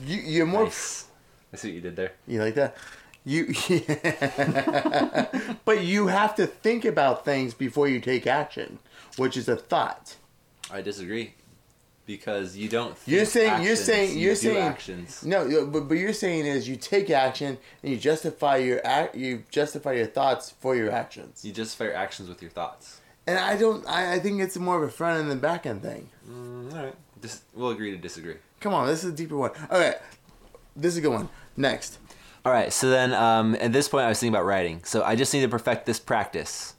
You 0.06 0.17
you're 0.21 0.45
more. 0.45 0.65
Nice. 0.65 1.06
I 1.54 1.58
see 1.58 1.69
what 1.69 1.75
you 1.75 1.82
did 1.82 1.95
there. 1.95 2.12
You 2.28 2.41
like 2.41 2.56
that? 2.56 2.75
You. 3.23 3.47
but 5.65 5.84
you 5.84 6.08
have 6.08 6.36
to 6.36 6.45
think 6.47 6.86
about 6.86 7.25
things 7.25 7.54
before 7.54 7.88
you 7.88 7.99
take 7.99 8.28
action, 8.28 8.80
which 9.17 9.38
is 9.38 9.47
a 9.47 9.56
thought. 9.56 10.15
I 10.71 10.82
disagree. 10.82 11.34
Because 12.06 12.56
you 12.56 12.69
don't. 12.69 12.95
Think 12.95 13.15
You're 13.15 13.25
saying- 13.25 13.63
you're 13.63 13.75
saying- 13.75 14.12
you 14.12 14.25
you're 14.25 14.36
do 14.36 14.41
saying- 14.41 14.58
actions. 14.58 15.25
No, 15.25 15.65
but, 15.65 15.88
but 15.88 15.95
you're 15.95 16.13
saying 16.13 16.45
is 16.45 16.69
you 16.69 16.75
take 16.75 17.10
action 17.10 17.58
and 17.82 17.91
you 17.91 17.97
justify 17.97 18.58
your 18.58 18.80
act, 18.86 19.15
you 19.15 19.43
justify 19.49 19.93
your 19.93 20.06
thoughts 20.06 20.51
for 20.60 20.75
your 20.75 20.91
actions. 20.91 21.43
You 21.43 21.51
justify 21.51 21.86
your 21.86 21.95
actions 21.95 22.30
with 22.30 22.43
your 22.43 22.51
thoughts. 22.51 23.01
And 23.25 23.39
I 23.39 23.58
don't. 23.58 23.84
I, 23.88 24.13
I 24.13 24.19
think 24.19 24.39
it's 24.39 24.56
more 24.56 24.84
of 24.84 24.88
a 24.88 24.91
front 24.91 25.19
end 25.19 25.32
than 25.32 25.39
back 25.39 25.65
end 25.65 25.82
thing. 25.82 26.12
Mm, 26.30 26.74
all 26.74 26.84
right. 26.86 26.96
Dis- 27.22 27.42
we'll 27.54 27.70
agree 27.70 27.92
to 27.92 27.98
disagree. 27.98 28.36
Come 28.60 28.74
on, 28.74 28.88
this 28.88 29.04
is 29.04 29.14
a 29.14 29.16
deeper 29.16 29.38
one. 29.38 29.52
All 29.70 29.80
right, 29.80 29.96
this 30.76 30.94
is 30.94 30.98
a 30.98 31.02
good 31.02 31.12
one. 31.12 31.30
Next. 31.58 32.00
All 32.46 32.52
right. 32.52 32.72
So 32.72 32.90
then, 32.90 33.14
um, 33.14 33.56
at 33.56 33.74
this 33.74 33.88
point, 33.88 34.06
I 34.06 34.10
was 34.10 34.20
thinking 34.20 34.36
about 34.36 34.46
writing. 34.46 34.82
So 34.84 35.04
I 35.04 35.16
just 35.16 35.34
need 35.34 35.42
to 35.42 35.48
perfect 35.50 35.86
this 35.88 36.00
practice. 36.00 36.76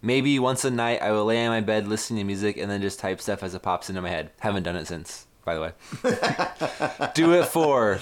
Maybe 0.00 0.38
once 0.38 0.64
a 0.64 0.70
night, 0.70 1.02
I 1.02 1.12
will 1.12 1.26
lay 1.26 1.42
in 1.42 1.50
my 1.50 1.60
bed 1.60 1.86
listening 1.88 2.20
to 2.20 2.24
music 2.24 2.56
and 2.56 2.70
then 2.70 2.80
just 2.80 2.98
type 2.98 3.20
stuff 3.20 3.42
as 3.42 3.54
it 3.54 3.62
pops 3.62 3.88
into 3.88 4.00
my 4.00 4.08
head. 4.10 4.30
Haven't 4.40 4.62
done 4.62 4.76
it 4.76 4.86
since, 4.86 5.26
by 5.44 5.54
the 5.54 5.60
way. 5.60 7.10
Do 7.14 7.32
it 7.34 7.46
for 7.46 8.00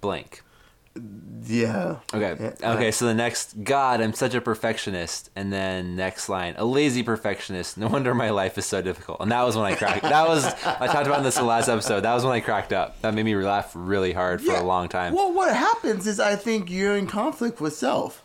blank. 0.00 0.42
Yeah. 1.44 1.96
Okay. 2.14 2.54
Yeah. 2.60 2.72
Okay. 2.74 2.90
So 2.90 3.06
the 3.06 3.14
next, 3.14 3.62
God, 3.64 4.00
I'm 4.00 4.12
such 4.12 4.34
a 4.34 4.40
perfectionist, 4.40 5.30
and 5.34 5.52
then 5.52 5.96
next 5.96 6.28
line, 6.28 6.54
a 6.58 6.64
lazy 6.64 7.02
perfectionist. 7.02 7.76
No 7.78 7.88
wonder 7.88 8.14
my 8.14 8.30
life 8.30 8.58
is 8.58 8.66
so 8.66 8.82
difficult. 8.82 9.20
And 9.20 9.32
that 9.32 9.42
was 9.42 9.56
when 9.56 9.64
I 9.66 9.74
cracked. 9.74 10.02
That 10.02 10.28
was 10.28 10.44
I 10.64 10.86
talked 10.86 11.06
about 11.06 11.22
this 11.22 11.36
in 11.36 11.42
the 11.42 11.48
last 11.48 11.68
episode. 11.68 12.00
That 12.02 12.14
was 12.14 12.24
when 12.24 12.32
I 12.34 12.40
cracked 12.40 12.72
up. 12.72 13.00
That 13.02 13.14
made 13.14 13.24
me 13.24 13.34
laugh 13.36 13.72
really 13.74 14.12
hard 14.12 14.40
for 14.40 14.52
Yeah. 14.52 14.62
a 14.62 14.64
long 14.64 14.88
time. 14.88 15.14
Well, 15.14 15.32
what 15.32 15.54
happens 15.54 16.06
is 16.06 16.20
I 16.20 16.36
think 16.36 16.70
you're 16.70 16.96
in 16.96 17.06
conflict 17.06 17.60
with 17.60 17.74
self. 17.74 18.22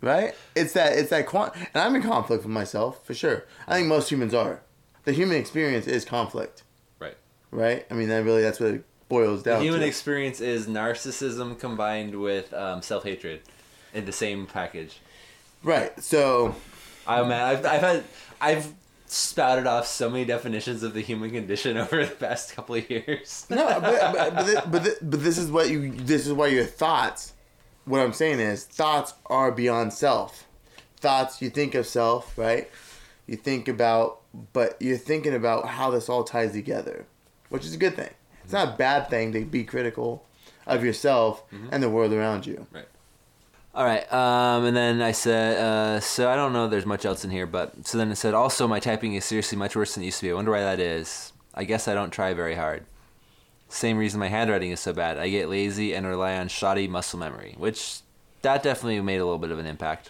right? 0.00 0.34
It's 0.54 0.72
that 0.74 0.96
it's 0.96 1.10
that 1.10 1.26
quant 1.26 1.52
and 1.56 1.68
I'm 1.76 1.94
in 1.96 2.02
conflict 2.02 2.44
with 2.44 2.52
myself 2.52 3.04
for 3.04 3.14
sure. 3.14 3.44
I 3.66 3.74
think 3.74 3.88
most 3.88 4.10
humans 4.10 4.34
are. 4.34 4.62
The 5.04 5.12
human 5.12 5.36
experience 5.36 5.86
is 5.86 6.04
conflict, 6.04 6.62
Right. 7.00 7.16
right? 7.50 7.86
I 7.90 7.94
mean, 7.94 8.08
that 8.08 8.24
really 8.24 8.42
that's 8.42 8.60
what 8.60 8.80
boils 9.08 9.42
The 9.42 9.50
down 9.52 9.62
human 9.62 9.80
to. 9.80 9.86
experience 9.86 10.40
is 10.40 10.66
narcissism 10.66 11.58
combined 11.58 12.20
with 12.20 12.52
um, 12.54 12.82
self 12.82 13.04
hatred 13.04 13.40
in 13.94 14.04
the 14.04 14.12
same 14.12 14.46
package. 14.46 15.00
right. 15.62 15.98
So, 16.02 16.54
I 17.06 17.20
oh, 17.20 17.24
man, 17.24 17.42
I've, 17.42 17.64
I've 17.66 17.80
had 17.80 18.04
I've 18.40 18.72
spouted 19.06 19.66
off 19.66 19.86
so 19.86 20.10
many 20.10 20.24
definitions 20.26 20.82
of 20.82 20.92
the 20.92 21.00
human 21.00 21.30
condition 21.30 21.76
over 21.78 22.04
the 22.04 22.14
past 22.14 22.54
couple 22.54 22.74
of 22.74 22.88
years. 22.90 23.46
no, 23.50 23.66
but 23.80 23.82
but 24.12 24.34
but, 24.34 24.44
thi- 24.46 24.60
but, 24.70 24.82
thi- 24.84 24.96
but 25.02 25.22
this 25.22 25.38
is 25.38 25.50
what 25.50 25.68
you 25.70 25.92
this 25.92 26.26
is 26.26 26.32
why 26.32 26.48
your 26.48 26.64
thoughts. 26.64 27.32
What 27.86 28.00
I'm 28.00 28.12
saying 28.12 28.38
is 28.40 28.64
thoughts 28.64 29.14
are 29.26 29.50
beyond 29.50 29.94
self. 29.94 30.46
Thoughts 30.98 31.40
you 31.40 31.48
think 31.48 31.74
of 31.74 31.86
self, 31.86 32.36
right? 32.36 32.68
You 33.26 33.36
think 33.36 33.66
about, 33.68 34.20
but 34.52 34.76
you're 34.80 34.98
thinking 34.98 35.32
about 35.34 35.66
how 35.68 35.90
this 35.90 36.08
all 36.10 36.22
ties 36.24 36.52
together, 36.52 37.06
which 37.48 37.64
is 37.64 37.72
a 37.72 37.78
good 37.78 37.94
thing. 37.96 38.10
It's 38.48 38.54
not 38.54 38.68
a 38.68 38.76
bad 38.78 39.10
thing 39.10 39.34
to 39.34 39.44
be 39.44 39.62
critical 39.62 40.24
of 40.66 40.82
yourself 40.82 41.44
and 41.70 41.82
the 41.82 41.90
world 41.90 42.14
around 42.14 42.46
you. 42.46 42.66
Right. 42.72 42.88
All 43.74 43.84
right, 43.84 44.10
um, 44.10 44.64
and 44.64 44.74
then 44.74 45.02
I 45.02 45.12
said, 45.12 45.58
uh, 45.58 46.00
so 46.00 46.30
I 46.30 46.34
don't 46.34 46.54
know. 46.54 46.64
if 46.64 46.70
There's 46.70 46.86
much 46.86 47.04
else 47.04 47.26
in 47.26 47.30
here, 47.30 47.44
but 47.44 47.86
so 47.86 47.98
then 47.98 48.10
it 48.10 48.16
said 48.16 48.32
also 48.32 48.66
my 48.66 48.80
typing 48.80 49.12
is 49.12 49.26
seriously 49.26 49.58
much 49.58 49.76
worse 49.76 49.92
than 49.92 50.02
it 50.02 50.06
used 50.06 50.20
to 50.20 50.24
be. 50.24 50.30
I 50.30 50.34
wonder 50.34 50.52
why 50.52 50.60
that 50.60 50.80
is. 50.80 51.34
I 51.52 51.64
guess 51.64 51.88
I 51.88 51.92
don't 51.92 52.10
try 52.10 52.32
very 52.32 52.54
hard. 52.54 52.86
Same 53.68 53.98
reason 53.98 54.18
my 54.18 54.28
handwriting 54.28 54.70
is 54.70 54.80
so 54.80 54.94
bad. 54.94 55.18
I 55.18 55.28
get 55.28 55.50
lazy 55.50 55.92
and 55.94 56.06
rely 56.06 56.38
on 56.38 56.48
shoddy 56.48 56.88
muscle 56.88 57.18
memory, 57.18 57.54
which 57.58 58.00
that 58.40 58.62
definitely 58.62 58.98
made 59.02 59.18
a 59.18 59.24
little 59.26 59.38
bit 59.38 59.50
of 59.50 59.58
an 59.58 59.66
impact. 59.66 60.08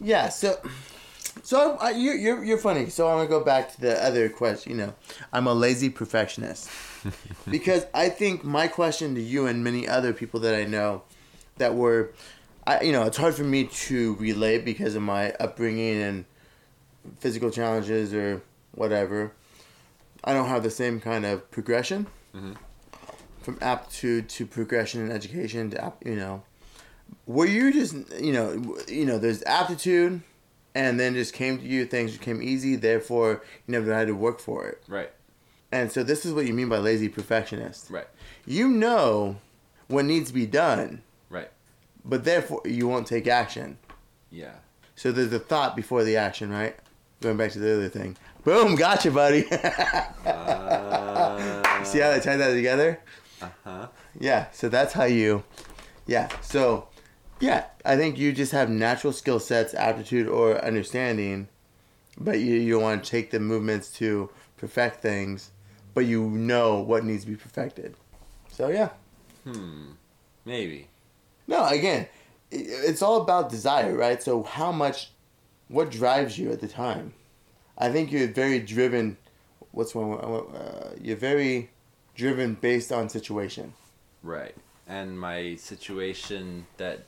Yeah. 0.00 0.30
So, 0.30 0.58
so 1.42 1.76
I, 1.82 1.90
you, 1.90 2.12
you're 2.12 2.42
you're 2.42 2.56
funny. 2.56 2.88
So 2.88 3.08
I'm 3.08 3.18
gonna 3.18 3.28
go 3.28 3.44
back 3.44 3.74
to 3.74 3.80
the 3.82 4.02
other 4.02 4.30
question. 4.30 4.72
You 4.72 4.78
know, 4.78 4.94
I'm 5.34 5.46
a 5.46 5.52
lazy 5.52 5.90
perfectionist 5.90 6.70
because 7.50 7.86
I 7.94 8.08
think 8.08 8.44
my 8.44 8.68
question 8.68 9.14
to 9.14 9.20
you 9.22 9.46
and 9.46 9.62
many 9.64 9.88
other 9.88 10.12
people 10.12 10.40
that 10.40 10.54
I 10.54 10.64
know 10.64 11.02
that 11.58 11.74
were, 11.74 12.12
I 12.66 12.80
you 12.82 12.92
know, 12.92 13.02
it's 13.04 13.16
hard 13.16 13.34
for 13.34 13.44
me 13.44 13.64
to 13.64 14.14
relate 14.16 14.64
because 14.64 14.94
of 14.94 15.02
my 15.02 15.32
upbringing 15.40 16.00
and 16.00 16.24
physical 17.18 17.50
challenges 17.50 18.14
or 18.14 18.42
whatever. 18.72 19.32
I 20.24 20.32
don't 20.32 20.48
have 20.48 20.62
the 20.62 20.70
same 20.70 21.00
kind 21.00 21.24
of 21.26 21.50
progression 21.50 22.06
Mhm. 22.34 22.56
from 23.42 23.58
aptitude 23.60 24.28
to 24.30 24.46
progression 24.46 25.04
in 25.04 25.10
education 25.10 25.70
to 25.70 25.92
you 26.04 26.14
know 26.16 26.42
were 27.26 27.44
you 27.46 27.72
just 27.72 27.94
you 28.20 28.32
know 28.32 28.76
you 28.88 29.04
know 29.04 29.18
there's 29.18 29.42
aptitude 29.42 30.22
and 30.74 30.98
then 30.98 31.12
just 31.14 31.34
came 31.34 31.58
to 31.58 31.64
you 31.64 31.84
things 31.84 32.16
became 32.16 32.40
easy 32.40 32.76
therefore 32.76 33.42
you 33.66 33.72
never 33.72 33.92
had 33.92 34.06
to 34.06 34.14
work 34.14 34.38
for 34.40 34.66
it 34.66 34.82
Right, 34.88 35.10
and 35.72 35.90
so 35.90 36.02
this 36.02 36.24
is 36.26 36.32
what 36.32 36.46
you 36.46 36.52
mean 36.54 36.68
by 36.68 36.78
lazy 36.78 37.08
perfectionist 37.08 37.90
right, 37.90 38.06
you 38.46 38.68
know 38.68 39.36
what 39.88 40.04
needs 40.04 40.28
to 40.28 40.34
be 40.34 40.46
done 40.46 41.02
right. 41.30 41.50
but 42.04 42.24
therefore 42.24 42.60
you 42.64 42.86
won't 42.86 43.06
take 43.06 43.26
action 43.26 43.78
Yeah. 44.30 44.52
so 44.94 45.10
there's 45.12 45.30
the 45.30 45.38
thought 45.40 45.74
before 45.74 46.04
the 46.04 46.16
action 46.16 46.50
right 46.50 46.76
going 47.20 47.36
back 47.36 47.50
to 47.52 47.58
the 47.58 47.72
other 47.72 47.88
thing 47.88 48.16
boom 48.44 48.74
gotcha 48.76 49.10
buddy 49.10 49.44
Uh, 50.24 51.84
see 51.84 51.98
how 51.98 52.10
they 52.10 52.20
tied 52.20 52.36
that 52.36 52.52
together 52.52 53.00
uh-huh. 53.40 53.88
Yeah, 54.20 54.46
so 54.52 54.68
that's 54.68 54.92
how 54.92 55.04
you, 55.04 55.42
yeah. 56.06 56.28
So, 56.42 56.86
yeah, 57.40 57.64
I 57.84 57.96
think 57.96 58.16
you 58.16 58.32
just 58.32 58.52
have 58.52 58.70
natural 58.70 59.12
skill 59.12 59.40
sets, 59.40 59.74
aptitude, 59.74 60.28
or 60.28 60.64
understanding, 60.64 61.48
but 62.16 62.38
you 62.38 62.54
you 62.54 62.78
want 62.78 63.02
to 63.02 63.10
take 63.10 63.30
the 63.32 63.40
movements 63.40 63.90
to 63.94 64.30
perfect 64.58 65.00
things, 65.02 65.50
but 65.94 66.06
you 66.06 66.22
know 66.30 66.80
what 66.80 67.04
needs 67.04 67.24
to 67.24 67.30
be 67.30 67.36
perfected. 67.36 67.94
So 68.50 68.68
yeah, 68.68 68.90
Hmm. 69.44 69.92
Maybe. 70.44 70.88
no, 71.46 71.66
again, 71.66 72.06
it's 72.50 73.00
all 73.02 73.20
about 73.22 73.48
desire, 73.50 73.94
right? 73.96 74.22
So 74.22 74.42
how 74.42 74.72
much, 74.72 75.10
what 75.68 75.90
drives 75.90 76.38
you 76.38 76.52
at 76.52 76.60
the 76.60 76.68
time? 76.68 77.14
I 77.78 77.90
think 77.90 78.12
you're 78.12 78.28
very 78.28 78.58
driven. 78.60 79.16
What's 79.72 79.94
one? 79.94 80.12
Uh, 80.18 80.90
you're 81.00 81.16
very 81.16 81.70
driven 82.14 82.54
based 82.54 82.92
on 82.92 83.08
situation. 83.08 83.72
Right. 84.22 84.54
And 84.86 85.18
my 85.18 85.54
situation 85.56 86.66
that 86.76 87.04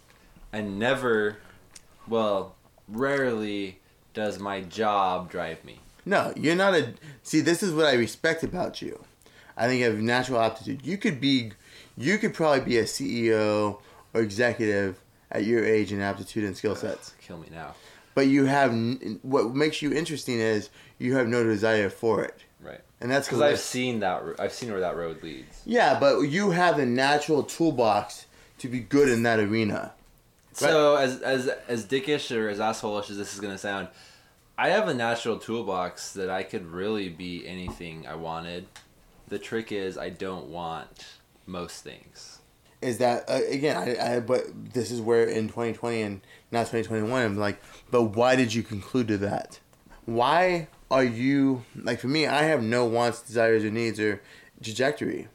I 0.53 0.63
never, 0.63 1.37
well, 2.09 2.55
rarely 2.89 3.81
does 4.15 4.39
my 4.39 4.63
job 4.63 5.31
drive 5.31 5.63
me. 5.65 5.81
No, 6.07 6.33
you're 6.37 6.55
not 6.57 6.75
a. 6.75 6.95
See, 7.23 7.41
this 7.41 7.63
is 7.63 7.73
what 7.73 7.87
I 7.87 7.95
respect 7.95 8.43
about 8.43 8.83
you. 8.83 9.03
I 9.57 9.67
think 9.69 9.81
you 9.81 9.87
have 9.87 9.99
natural 9.99 10.41
aptitude. 10.41 10.85
You 10.85 10.99
could 10.99 11.21
be, 11.21 11.53
you 11.97 12.19
could 12.19 12.35
probably 12.35 12.61
be 12.61 12.79
a 12.79 12.85
CEO 12.85 13.81
or 14.13 14.21
executive 14.21 15.01
at 15.31 15.45
your 15.45 15.65
age 15.65 15.93
and 15.93 16.03
aptitude 16.03 16.45
and 16.45 16.57
skill 16.57 16.75
sets. 16.77 17.15
Kill 17.21 17.39
me 17.39 17.49
now. 17.53 17.75
But 18.15 18.27
you 18.27 18.45
have 18.47 18.73
what 19.23 19.55
makes 19.55 19.81
you 19.83 19.93
interesting 19.93 20.39
is 20.39 20.71
you 20.99 21.17
have 21.17 21.27
no 21.27 21.43
desire 21.43 21.89
for 21.91 22.23
it, 22.23 22.37
Right. 22.61 22.81
and 23.01 23.11
that's 23.11 23.27
Because 23.27 23.41
I've 23.41 23.59
seen 23.59 24.01
that. 24.01 24.23
I've 24.39 24.53
seen 24.53 24.71
where 24.71 24.81
that 24.81 24.97
road 24.97 25.23
leads. 25.23 25.63
yeah. 25.65 25.99
But 25.99 26.21
you 26.23 26.51
have 26.51 26.79
a 26.79 26.87
natural 26.87 27.43
toolbox 27.43 28.27
to 28.59 28.69
be 28.69 28.79
good 28.81 29.09
in 29.09 29.23
that 29.25 29.41
arena. 29.41 29.93
So 30.53 30.95
as 30.95 31.21
as 31.23 31.49
as 31.67 31.85
dickish 31.87 32.31
or 32.37 32.49
as 32.49 32.59
assholeish 32.61 33.11
as 33.11 33.17
this 33.19 33.35
is 33.35 33.41
gonna 33.41 33.59
sound, 33.59 33.89
I 34.57 34.69
have 34.69 34.87
a 34.89 34.95
natural 34.95 35.39
toolbox 35.39 36.13
that 36.13 36.31
I 36.31 36.43
could 36.45 36.67
really 36.67 37.09
be 37.09 37.47
anything 37.47 38.07
I 38.07 38.15
wanted. 38.15 38.67
The 39.29 39.39
trick 39.39 39.73
is 39.73 39.99
I 39.99 40.11
don't 40.11 40.47
want 40.47 41.07
most 41.47 41.83
things. 41.83 42.39
is 42.81 42.99
that 42.99 43.25
uh, 43.29 43.41
again 43.51 43.77
I, 43.77 44.17
I 44.17 44.21
but 44.21 44.43
this 44.75 44.91
is 44.91 45.01
where 45.01 45.25
in 45.25 45.49
2020 45.49 46.03
and 46.03 46.21
now 46.53 46.61
2021 46.61 47.11
i'm 47.23 47.37
like 47.39 47.59
but 47.91 48.03
why 48.03 48.37
did 48.37 48.53
you 48.55 48.63
conclude 48.63 49.09
to 49.09 49.19
that 49.19 49.59
why 50.07 50.69
are 50.91 51.05
you 51.05 51.65
like 51.83 51.99
for 52.01 52.09
me 52.09 52.27
i 52.27 52.43
have 52.43 52.63
no 52.63 52.85
wants 52.85 53.23
desires 53.23 53.65
or 53.65 53.71
needs 53.71 53.99
or 53.99 54.21
trajectory 54.63 55.29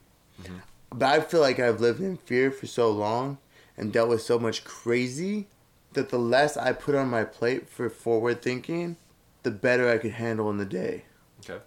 but 0.94 1.08
i 1.08 1.20
feel 1.20 1.42
like 1.42 1.60
i've 1.60 1.82
lived 1.82 2.02
in 2.02 2.18
fear 2.18 2.52
for 2.52 2.68
so 2.68 2.90
long 2.92 3.38
and 3.78 3.92
dealt 3.94 4.10
with 4.10 4.22
so 4.22 4.38
much 4.40 4.64
crazy 4.64 5.48
that 5.94 6.10
the 6.10 6.20
less 6.20 6.56
i 6.58 6.72
put 6.72 6.94
on 6.96 7.08
my 7.10 7.24
plate 7.24 7.68
for 7.70 7.90
forward 7.90 8.42
thinking 8.42 8.96
the 9.44 9.52
better 9.52 9.90
i 9.90 9.98
could 9.98 10.12
handle 10.12 10.50
in 10.50 10.58
the 10.58 10.66
day 10.66 11.04
Okay. 11.48 11.60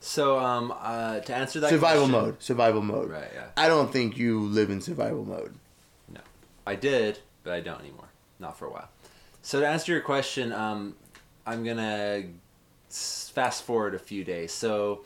So 0.00 0.38
um 0.38 0.72
uh 0.80 1.20
to 1.20 1.34
answer 1.34 1.60
that 1.60 1.68
survival 1.70 2.06
question- 2.08 2.24
mode. 2.24 2.42
Survival 2.42 2.80
mode. 2.82 3.10
Right. 3.10 3.30
Yeah. 3.34 3.48
I 3.56 3.68
don't 3.68 3.92
think 3.92 4.16
you 4.16 4.40
live 4.40 4.70
in 4.70 4.80
survival 4.80 5.24
mode. 5.26 5.54
No, 6.08 6.20
I 6.66 6.74
did, 6.74 7.18
but 7.44 7.52
I 7.52 7.60
don't 7.60 7.80
anymore. 7.80 8.08
Not 8.38 8.56
for 8.58 8.64
a 8.66 8.70
while. 8.70 8.88
So 9.42 9.60
to 9.60 9.66
answer 9.68 9.92
your 9.92 10.00
question, 10.00 10.52
um, 10.52 10.96
I'm 11.46 11.62
gonna 11.64 12.24
fast 12.88 13.62
forward 13.62 13.94
a 13.94 13.98
few 13.98 14.24
days. 14.24 14.52
So 14.52 15.04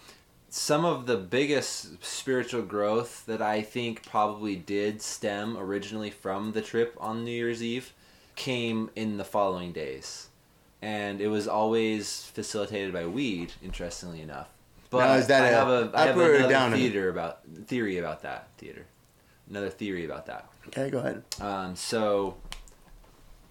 some 0.48 0.84
of 0.84 1.06
the 1.06 1.16
biggest 1.16 2.04
spiritual 2.04 2.62
growth 2.62 3.26
that 3.26 3.42
I 3.42 3.62
think 3.62 4.08
probably 4.08 4.54
did 4.56 5.02
stem 5.02 5.56
originally 5.56 6.10
from 6.10 6.52
the 6.52 6.62
trip 6.62 6.96
on 7.00 7.24
New 7.24 7.32
Year's 7.32 7.62
Eve 7.62 7.92
came 8.36 8.90
in 8.94 9.16
the 9.16 9.24
following 9.24 9.72
days, 9.72 10.28
and 10.84 11.20
it 11.22 11.28
was 11.28 11.48
always 11.48 12.24
facilitated 12.34 12.92
by 12.92 13.06
weed. 13.06 13.52
Interestingly 13.62 14.20
enough. 14.20 14.48
But 14.90 15.06
Now, 15.06 15.14
is 15.14 15.26
that 15.28 15.42
I 15.42 15.48
have 15.48 15.68
a 15.68 15.90
I 15.94 16.06
have 16.06 16.18
another 16.18 16.48
downer? 16.48 16.76
theater 16.76 17.08
about 17.08 17.40
theory 17.66 17.96
about 17.98 18.22
that 18.22 18.48
theater. 18.58 18.84
Another 19.48 19.70
theory 19.70 20.04
about 20.04 20.26
that. 20.26 20.46
Okay, 20.68 20.90
go 20.90 20.98
ahead. 20.98 21.22
Um, 21.40 21.74
so, 21.74 22.36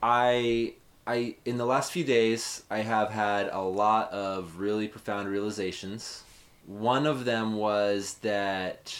I 0.02 0.76
I 1.08 1.36
in 1.44 1.58
the 1.58 1.66
last 1.66 1.92
few 1.92 2.04
days 2.04 2.64
I 2.70 2.80
have 2.80 3.10
had 3.10 3.50
a 3.52 3.62
lot 3.62 4.12
of 4.12 4.60
really 4.60 4.88
profound 4.88 5.28
realizations. 5.28 6.24
One 6.68 7.06
of 7.08 7.26
them 7.26 7.56
was 7.56 8.16
that 8.22 8.96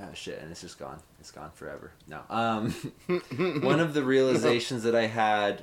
oh 0.00 0.08
shit, 0.14 0.40
and 0.42 0.50
it's 0.50 0.60
just 0.62 0.78
gone. 0.78 0.98
It's 1.20 1.30
gone 1.30 1.50
forever. 1.54 1.92
No. 2.08 2.20
Um, 2.28 2.72
one 3.62 3.80
of 3.80 3.94
the 3.94 4.02
realizations 4.14 4.82
that 4.82 4.96
I 4.96 5.06
had. 5.06 5.62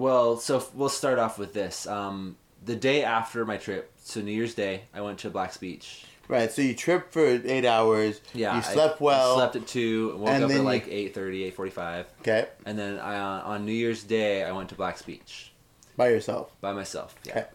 Well, 0.00 0.38
so 0.38 0.64
we'll 0.72 0.88
start 0.88 1.18
off 1.18 1.38
with 1.38 1.52
this. 1.52 1.86
Um, 1.86 2.36
the 2.64 2.74
day 2.74 3.04
after 3.04 3.44
my 3.44 3.58
trip, 3.58 3.92
so 4.02 4.22
New 4.22 4.32
Year's 4.32 4.54
Day, 4.54 4.84
I 4.94 5.02
went 5.02 5.18
to 5.18 5.28
Black's 5.30 5.58
Beach. 5.58 6.06
Right, 6.26 6.50
so 6.50 6.62
you 6.62 6.74
tripped 6.74 7.12
for 7.12 7.26
eight 7.26 7.66
hours. 7.66 8.22
Yeah, 8.32 8.52
you 8.54 8.58
I- 8.60 8.62
slept 8.62 9.02
well. 9.02 9.34
Slept 9.36 9.56
at 9.56 9.66
two. 9.66 10.16
Woke 10.16 10.30
and 10.30 10.44
up 10.44 10.50
at 10.50 10.56
you- 10.56 10.62
like 10.62 10.86
8.30, 10.86 11.52
8.45. 11.52 12.06
Okay, 12.22 12.48
And 12.64 12.78
then 12.78 12.98
I, 12.98 13.16
uh, 13.18 13.42
on 13.42 13.66
New 13.66 13.74
Year's 13.74 14.02
Day, 14.02 14.42
I 14.42 14.52
went 14.52 14.70
to 14.70 14.74
Black's 14.74 15.02
Beach 15.02 15.52
by 15.98 16.08
yourself. 16.08 16.50
by 16.62 16.72
myself. 16.72 17.14
Yeah. 17.24 17.32
Okay. 17.32 17.46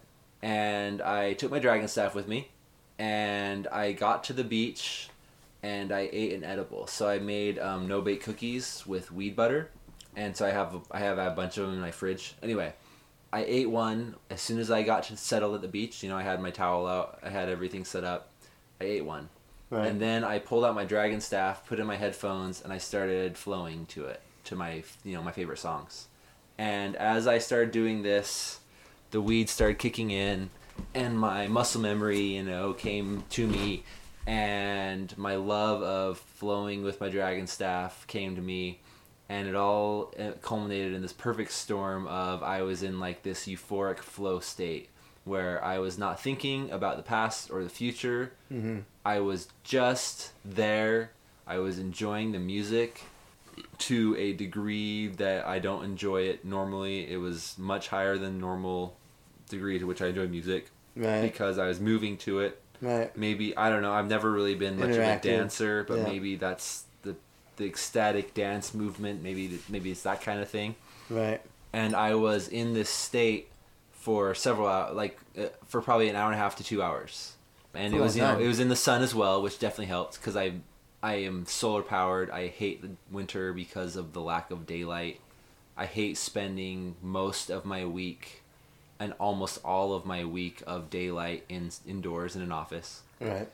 And 0.43 1.01
I 1.01 1.33
took 1.33 1.49
my 1.49 1.57
dragon 1.57 1.87
staff 1.87 2.13
with 2.13 2.27
me, 2.27 2.49
and 2.99 3.65
I 3.69 3.93
got 3.93 4.23
to 4.25 4.33
the 4.33 4.43
beach, 4.43 5.09
and 5.63 5.91
I 5.91 6.09
ate 6.13 6.33
an 6.33 6.43
edible. 6.43 6.85
So 6.85 7.09
I 7.09 7.17
made 7.17 7.57
um, 7.57 7.87
no 7.87 8.01
bake 8.01 8.21
cookies 8.21 8.83
with 8.85 9.11
weed 9.11 9.35
butter, 9.35 9.71
and 10.15 10.35
so 10.35 10.45
I 10.45 10.51
have 10.51 10.75
I 10.91 10.99
have 10.99 11.17
a 11.17 11.29
bunch 11.31 11.57
of 11.57 11.65
them 11.65 11.75
in 11.75 11.81
my 11.81 11.91
fridge. 11.91 12.35
Anyway, 12.41 12.73
I 13.31 13.43
ate 13.43 13.69
one 13.69 14.15
as 14.29 14.41
soon 14.41 14.59
as 14.59 14.71
I 14.71 14.83
got 14.83 15.03
to 15.03 15.17
settle 15.17 15.55
at 15.55 15.61
the 15.61 15.67
beach. 15.67 16.03
You 16.03 16.09
know, 16.09 16.17
I 16.17 16.23
had 16.23 16.41
my 16.41 16.51
towel 16.51 16.87
out, 16.87 17.19
I 17.23 17.29
had 17.29 17.49
everything 17.49 17.85
set 17.85 18.03
up. 18.03 18.29
I 18.79 18.85
ate 18.85 19.05
one. 19.05 19.29
Right. 19.69 19.87
And 19.87 19.99
then 19.99 20.23
I 20.23 20.39
pulled 20.39 20.63
out 20.63 20.75
my 20.75 20.85
dragon 20.85 21.21
staff, 21.21 21.65
put 21.65 21.79
in 21.79 21.87
my 21.87 21.95
headphones, 21.95 22.61
and 22.61 22.71
I 22.71 22.77
started 22.77 23.37
flowing 23.37 23.87
to 23.87 24.05
it, 24.05 24.21
to 24.45 24.55
my 24.55 24.83
you 25.03 25.13
know 25.13 25.23
my 25.23 25.31
favorite 25.31 25.59
songs. 25.59 26.07
And 26.57 26.95
as 26.95 27.27
I 27.27 27.39
started 27.39 27.71
doing 27.71 28.03
this, 28.03 28.59
the 29.11 29.19
weed 29.19 29.49
started 29.49 29.79
kicking 29.79 30.11
in, 30.11 30.49
and 30.93 31.19
my 31.19 31.47
muscle 31.47 31.81
memory, 31.81 32.21
you 32.21 32.43
know, 32.43 32.73
came 32.73 33.23
to 33.31 33.47
me, 33.47 33.83
and 34.25 35.15
my 35.17 35.35
love 35.35 35.81
of 35.81 36.19
flowing 36.19 36.83
with 36.83 37.01
my 37.01 37.09
dragon 37.09 37.47
staff 37.47 38.05
came 38.07 38.35
to 38.35 38.41
me, 38.41 38.79
and 39.29 39.47
it 39.47 39.55
all 39.55 40.13
uh, 40.19 40.31
culminated 40.41 40.93
in 40.93 41.01
this 41.01 41.13
perfect 41.13 41.51
storm 41.51 42.07
of 42.07 42.43
I 42.43 42.61
was 42.61 42.83
in 42.83 42.99
like 42.99 43.23
this 43.23 43.45
euphoric 43.47 43.99
flow 43.99 44.39
state 44.39 44.89
where 45.23 45.63
I 45.63 45.79
was 45.79 45.97
not 45.97 46.19
thinking 46.21 46.69
about 46.69 46.97
the 46.97 47.03
past 47.03 47.49
or 47.49 47.63
the 47.63 47.69
future. 47.69 48.33
Mm-hmm. 48.51 48.79
I 49.03 49.19
was 49.21 49.47
just 49.63 50.31
there. 50.43 51.11
I 51.47 51.57
was 51.57 51.79
enjoying 51.79 52.31
the 52.31 52.39
music 52.39 53.01
to 53.79 54.15
a 54.17 54.33
degree 54.33 55.07
that 55.07 55.47
I 55.47 55.59
don't 55.59 55.83
enjoy 55.83 56.23
it 56.23 56.45
normally. 56.45 57.09
It 57.11 57.17
was 57.17 57.55
much 57.57 57.87
higher 57.87 58.17
than 58.17 58.39
normal 58.39 58.95
degree 59.49 59.79
to 59.79 59.85
which 59.85 60.01
I 60.01 60.07
enjoy 60.07 60.27
music 60.27 60.69
Right, 60.95 61.21
because 61.21 61.57
I 61.57 61.67
was 61.67 61.79
moving 61.79 62.17
to 62.19 62.39
it. 62.39 62.61
right. 62.81 63.15
Maybe 63.17 63.55
I 63.55 63.69
don't 63.69 63.81
know. 63.81 63.93
I've 63.93 64.07
never 64.09 64.31
really 64.31 64.55
been 64.55 64.77
much 64.79 64.89
of 64.91 64.97
a 64.97 65.19
dancer, 65.19 65.83
but 65.87 65.97
Yeah. 65.99 66.03
maybe 66.03 66.35
that's 66.35 66.84
the 67.57 67.65
ecstatic 67.65 68.33
dance 68.33 68.73
movement. 68.73 69.21
Maybe 69.23 69.59
maybe 69.69 69.91
it's 69.91 70.03
that 70.03 70.21
kind 70.21 70.39
of 70.41 70.49
thing 70.49 70.75
Right. 71.09 71.41
and 71.73 71.95
I 71.95 72.15
was 72.15 72.47
in 72.47 72.73
this 72.73 72.89
state 72.89 73.49
for 73.91 74.35
several 74.35 74.67
hours, 74.67 74.95
like 74.95 75.19
uh, 75.37 75.45
for 75.65 75.81
probably 75.81 76.09
an 76.09 76.15
hour 76.15 76.27
and 76.31 76.35
a 76.35 76.37
half 76.37 76.55
to 76.57 76.63
two 76.63 76.81
hours, 76.83 77.33
and 77.73 77.93
it 77.93 77.99
was 77.99 78.15
you 78.15 78.21
know 78.21 78.37
it 78.39 78.47
was 78.47 78.59
in 78.59 78.69
the 78.69 78.75
sun 78.75 79.01
as 79.01 79.15
well, 79.15 79.41
which 79.41 79.57
definitely 79.59 79.87
helped 79.87 80.15
because 80.19 80.35
I 80.35 80.53
I 81.01 81.15
am 81.15 81.45
solar 81.45 81.81
powered. 81.83 82.29
I 82.31 82.47
hate 82.47 82.81
the 82.81 82.91
winter 83.11 83.53
because 83.53 83.95
of 83.95 84.13
the 84.13 84.21
lack 84.21 84.51
of 84.51 84.65
daylight. 84.65 85.19
I 85.77 85.85
hate 85.85 86.17
spending 86.17 86.95
most 87.01 87.49
of 87.49 87.65
my 87.65 87.85
week 87.85 88.41
and 88.99 89.13
almost 89.19 89.59
all 89.65 89.93
of 89.93 90.05
my 90.05 90.23
week 90.23 90.63
of 90.65 90.89
daylight 90.89 91.43
in 91.49 91.69
indoors 91.85 92.35
in 92.35 92.41
an 92.41 92.51
office. 92.51 93.01
Right. 93.19 93.49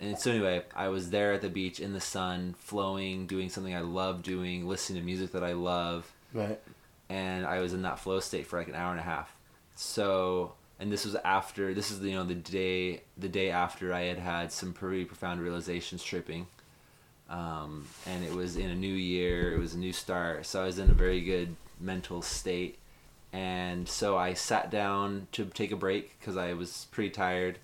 And 0.00 0.18
so 0.18 0.30
anyway, 0.30 0.62
I 0.76 0.88
was 0.88 1.10
there 1.10 1.32
at 1.32 1.40
the 1.42 1.48
beach 1.48 1.80
in 1.80 1.92
the 1.92 2.00
sun, 2.00 2.54
flowing, 2.58 3.26
doing 3.26 3.48
something 3.50 3.74
I 3.74 3.80
love 3.80 4.22
doing, 4.22 4.66
listening 4.68 5.00
to 5.00 5.04
music 5.04 5.32
that 5.32 5.42
I 5.42 5.52
love 5.54 6.12
Right. 6.32 6.60
and 7.08 7.44
I 7.46 7.60
was 7.60 7.72
in 7.72 7.82
that 7.82 7.98
flow 7.98 8.20
state 8.20 8.46
for 8.46 8.58
like 8.58 8.68
an 8.68 8.74
hour 8.76 8.90
and 8.92 9.00
a 9.00 9.02
half. 9.04 9.34
So, 9.74 10.52
and 10.78 10.92
this 10.92 11.04
was 11.04 11.16
after 11.24 11.74
this 11.74 11.90
is 11.90 12.00
you 12.00 12.12
know 12.14 12.24
the 12.24 12.34
day 12.34 13.02
the 13.16 13.28
day 13.28 13.50
after 13.50 13.92
I 13.92 14.02
had 14.02 14.18
had 14.18 14.52
some 14.52 14.72
pretty 14.72 15.04
profound 15.04 15.40
realizations 15.40 16.02
tripping, 16.04 16.46
um, 17.28 17.84
and 18.06 18.24
it 18.24 18.32
was 18.32 18.56
in 18.56 18.70
a 18.70 18.74
new 18.74 18.94
year. 18.94 19.52
It 19.54 19.58
was 19.58 19.74
a 19.74 19.78
new 19.78 19.92
start, 19.92 20.46
so 20.46 20.62
I 20.62 20.66
was 20.66 20.78
in 20.78 20.90
a 20.90 20.94
very 20.94 21.20
good 21.20 21.56
mental 21.80 22.22
state, 22.22 22.78
and 23.32 23.88
so 23.88 24.16
I 24.16 24.34
sat 24.34 24.70
down 24.70 25.26
to 25.32 25.44
take 25.46 25.72
a 25.72 25.76
break 25.76 26.18
because 26.18 26.36
I 26.36 26.52
was 26.54 26.86
pretty 26.90 27.10
tired, 27.10 27.58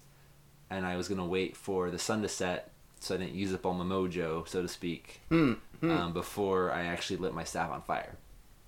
and 0.77 0.87
I 0.87 0.97
was 0.97 1.09
gonna 1.09 1.25
wait 1.27 1.57
for 1.57 1.91
the 1.91 1.99
sun 1.99 2.23
to 2.23 2.29
set 2.29 2.71
so 3.01 3.15
I 3.15 3.19
didn't 3.19 3.35
use 3.35 3.53
up 3.53 3.67
all 3.67 3.75
my 3.75 3.85
mojo, 3.85 4.49
so 4.49 4.63
to 4.63 4.69
speak. 4.69 5.21
Hmm. 5.29 5.55
um, 5.83 6.13
before 6.15 6.71
I 6.73 6.85
actually 6.85 7.19
lit 7.19 7.35
my 7.35 7.45
staff 7.45 7.71
on 7.71 7.83
fire 7.83 8.17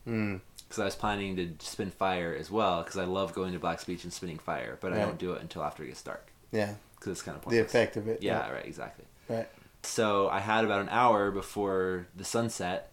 Hmm. 0.05 0.37
because 0.59 0.79
I 0.79 0.85
was 0.85 0.95
planning 0.95 1.37
to 1.37 1.65
spin 1.65 1.91
fire 1.91 2.37
as 2.39 2.51
well 2.51 2.83
because 2.83 2.99
I 2.99 3.05
love 3.05 3.33
going 3.35 3.53
to 3.55 3.59
Black's 3.59 3.85
Beach 3.85 4.05
and 4.05 4.13
spinning 4.13 4.39
fire, 4.39 4.77
but 4.83 4.93
I 4.93 4.99
don't 4.99 5.17
do 5.19 5.33
it 5.33 5.41
until 5.41 5.63
after 5.65 5.83
it 5.83 5.89
gets 5.89 6.03
dark 6.03 6.27
Yeah. 6.53 6.75
because 6.97 7.13
it's 7.13 7.23
kind 7.23 7.39
of 7.43 7.51
The 7.51 7.61
effect 7.61 7.97
of 7.97 8.07
it. 8.09 8.23
Yeah, 8.23 8.51
right, 8.51 8.67
exactly. 8.67 9.07
Right. 9.29 9.49
So 9.83 10.29
I 10.29 10.41
had 10.41 10.65
about 10.65 10.81
an 10.83 10.89
hour 10.91 11.31
before 11.31 12.07
the 12.15 12.25
sunset, 12.25 12.91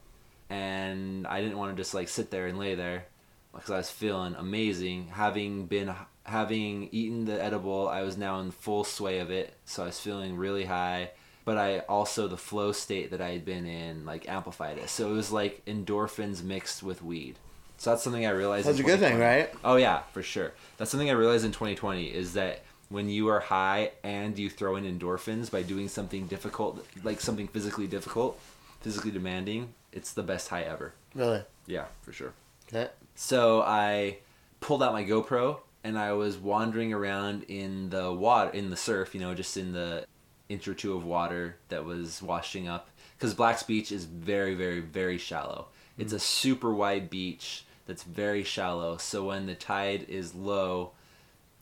and 0.50 1.26
I 1.28 1.42
didn't 1.42 1.58
want 1.58 1.76
to 1.76 1.82
just 1.82 1.94
like 1.94 2.08
sit 2.08 2.32
there 2.32 2.48
and 2.48 2.58
lay 2.58 2.76
there 2.76 3.06
because 3.54 3.72
I 3.72 3.78
was 3.78 3.90
feeling 3.90 4.36
amazing. 4.36 5.08
Having 5.08 5.68
been 5.68 5.94
having 6.26 6.90
eaten 6.92 7.26
the 7.26 7.42
edible, 7.42 7.88
I 7.88 8.02
was 8.02 8.18
now 8.18 8.40
in 8.40 8.52
full 8.52 8.84
sway 8.84 9.20
of 9.20 9.30
it, 9.32 9.54
so 9.66 9.84
I 9.84 9.88
was 9.88 10.00
feeling 10.00 10.38
really 10.38 10.66
high. 10.66 11.12
But 11.46 11.58
I 11.58 11.80
also 11.80 12.28
the 12.28 12.38
flow 12.38 12.72
state 12.72 13.12
that 13.12 13.20
I 13.20 13.32
had 13.32 13.44
been 13.44 13.66
in 13.66 14.06
like 14.06 14.30
amplified 14.30 14.78
it, 14.78 14.90
so 14.90 15.10
it 15.10 15.14
was 15.14 15.32
like 15.32 15.64
endorphins 15.66 16.44
mixed 16.44 16.84
with 16.84 17.04
weed. 17.04 17.38
So 17.78 17.90
that's 17.90 18.04
something 18.04 18.26
I 18.26 18.30
realized. 18.30 18.68
That's 18.68 18.80
a 18.80 18.84
good 18.84 19.00
thing, 19.00 19.20
right? 19.20 19.54
Oh 19.64 19.76
yeah, 19.76 20.04
for 20.14 20.24
sure. 20.24 20.54
That's 20.78 20.90
something 20.90 21.10
I 21.10 21.14
realized 21.14 21.44
in 21.44 21.52
2020 21.52 22.06
is 22.06 22.34
that 22.34 22.64
when 22.88 23.10
you 23.10 23.28
are 23.28 23.42
high 23.42 23.92
and 24.04 24.38
you 24.38 24.50
throw 24.50 24.76
in 24.78 24.86
endorphins 24.86 25.52
by 25.52 25.64
doing 25.64 25.90
something 25.90 26.28
difficult, 26.28 26.86
like 27.04 27.20
something 27.20 27.48
physically 27.48 27.88
difficult, 27.88 28.40
physically 28.82 29.12
demanding, 29.12 29.74
it's 29.92 30.14
the 30.14 30.24
best 30.24 30.48
high 30.48 30.62
ever. 30.62 30.94
Really. 31.14 31.44
Yeah, 31.66 31.86
for 32.04 32.14
sure. 32.14 32.34
Okay. 32.68 32.90
So 33.16 33.62
I 33.62 34.18
pulled 34.60 34.82
out 34.82 34.94
my 34.94 35.04
GoPro 35.04 35.60
and 35.84 35.98
I 35.98 36.14
was 36.14 36.38
wandering 36.38 36.94
around 36.94 37.44
in 37.44 37.90
the 37.90 38.12
water, 38.12 38.52
in 38.52 38.70
the 38.70 38.78
surf, 38.78 39.14
you 39.14 39.22
know, 39.22 39.34
just 39.34 39.58
in 39.58 39.74
the 39.74 40.06
inch 40.50 40.68
or 40.68 40.74
two 40.74 40.96
of 40.96 41.06
water 41.06 41.58
that 41.70 41.86
was 41.86 42.22
washing 42.22 42.68
up. 42.68 42.90
Because 43.18 43.34
Black's 43.34 43.64
Beach 43.64 43.92
is 43.92 44.06
very, 44.06 44.56
very, 44.56 44.80
very 44.80 45.18
shallow. 45.18 45.68
It's 45.98 46.14
mm. 46.14 46.18
a 46.18 46.20
super 46.20 46.74
wide 46.74 47.10
beach 47.10 47.66
that's 47.86 48.04
very 48.04 48.44
shallow. 48.44 48.98
So 48.98 49.26
when 49.26 49.46
the 49.46 49.56
tide 49.56 50.06
is 50.08 50.34
low, 50.34 50.92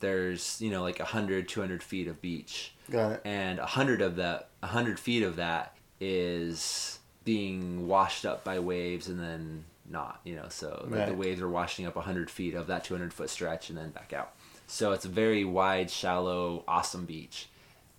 there's, 0.00 0.60
you 0.60 0.70
know, 0.70 0.82
like 0.82 0.98
100, 0.98 1.48
200 1.48 1.82
feet 1.82 2.08
of 2.08 2.20
beach 2.20 2.72
Got 2.90 3.12
it. 3.12 3.20
and 3.24 3.58
a 3.58 3.66
hundred 3.66 4.02
of 4.02 4.16
that, 4.16 4.48
a 4.62 4.68
hundred 4.68 4.98
feet 4.98 5.22
of 5.22 5.36
that 5.36 5.76
is 6.00 6.98
being 7.24 7.86
washed 7.86 8.26
up 8.26 8.42
by 8.42 8.58
waves 8.58 9.08
and 9.08 9.20
then 9.20 9.64
not, 9.92 10.20
you 10.24 10.34
know. 10.34 10.46
So 10.48 10.86
like 10.88 11.06
the 11.06 11.14
waves 11.14 11.40
are 11.40 11.48
washing 11.48 11.86
up 11.86 11.96
a 11.96 12.00
hundred 12.00 12.30
feet 12.30 12.54
of 12.54 12.66
that 12.68 12.84
two 12.84 12.94
hundred 12.94 13.12
foot 13.14 13.30
stretch 13.30 13.68
and 13.68 13.78
then 13.78 13.90
back 13.90 14.12
out. 14.12 14.32
So 14.66 14.92
it's 14.92 15.04
a 15.04 15.08
very 15.08 15.44
wide, 15.44 15.90
shallow, 15.90 16.64
awesome 16.66 17.04
beach, 17.04 17.48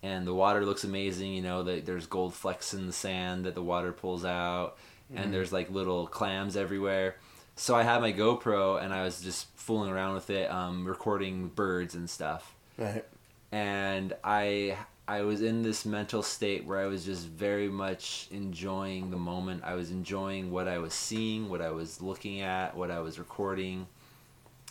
and 0.02 0.26
the 0.26 0.34
water 0.34 0.64
looks 0.66 0.84
amazing. 0.84 1.32
You 1.32 1.42
know, 1.42 1.62
that 1.62 1.86
there's 1.86 2.06
gold 2.06 2.34
flecks 2.34 2.74
in 2.74 2.86
the 2.86 2.92
sand 2.92 3.44
that 3.44 3.54
the 3.54 3.62
water 3.62 3.92
pulls 3.92 4.24
out, 4.24 4.76
and 5.14 5.32
there's 5.32 5.52
like 5.52 5.70
little 5.70 6.06
clams 6.06 6.56
everywhere. 6.56 7.16
So 7.56 7.76
I 7.76 7.84
had 7.84 8.00
my 8.00 8.12
GoPro 8.12 8.82
and 8.82 8.92
I 8.92 9.04
was 9.04 9.20
just 9.20 9.46
fooling 9.56 9.88
around 9.88 10.14
with 10.14 10.28
it, 10.28 10.50
um, 10.50 10.84
recording 10.84 11.48
birds 11.48 11.94
and 11.94 12.10
stuff 12.10 12.52
Right. 12.76 13.04
and 13.52 14.12
I 14.24 14.76
I 15.06 15.22
was 15.22 15.42
in 15.42 15.62
this 15.62 15.84
mental 15.84 16.22
state 16.22 16.64
where 16.64 16.78
I 16.78 16.86
was 16.86 17.04
just 17.04 17.26
very 17.26 17.68
much 17.68 18.26
enjoying 18.30 19.10
the 19.10 19.18
moment. 19.18 19.62
I 19.64 19.74
was 19.74 19.90
enjoying 19.90 20.50
what 20.50 20.66
I 20.66 20.78
was 20.78 20.94
seeing, 20.94 21.50
what 21.50 21.60
I 21.60 21.70
was 21.70 22.00
looking 22.00 22.40
at, 22.40 22.74
what 22.74 22.90
I 22.90 23.00
was 23.00 23.18
recording. 23.18 23.86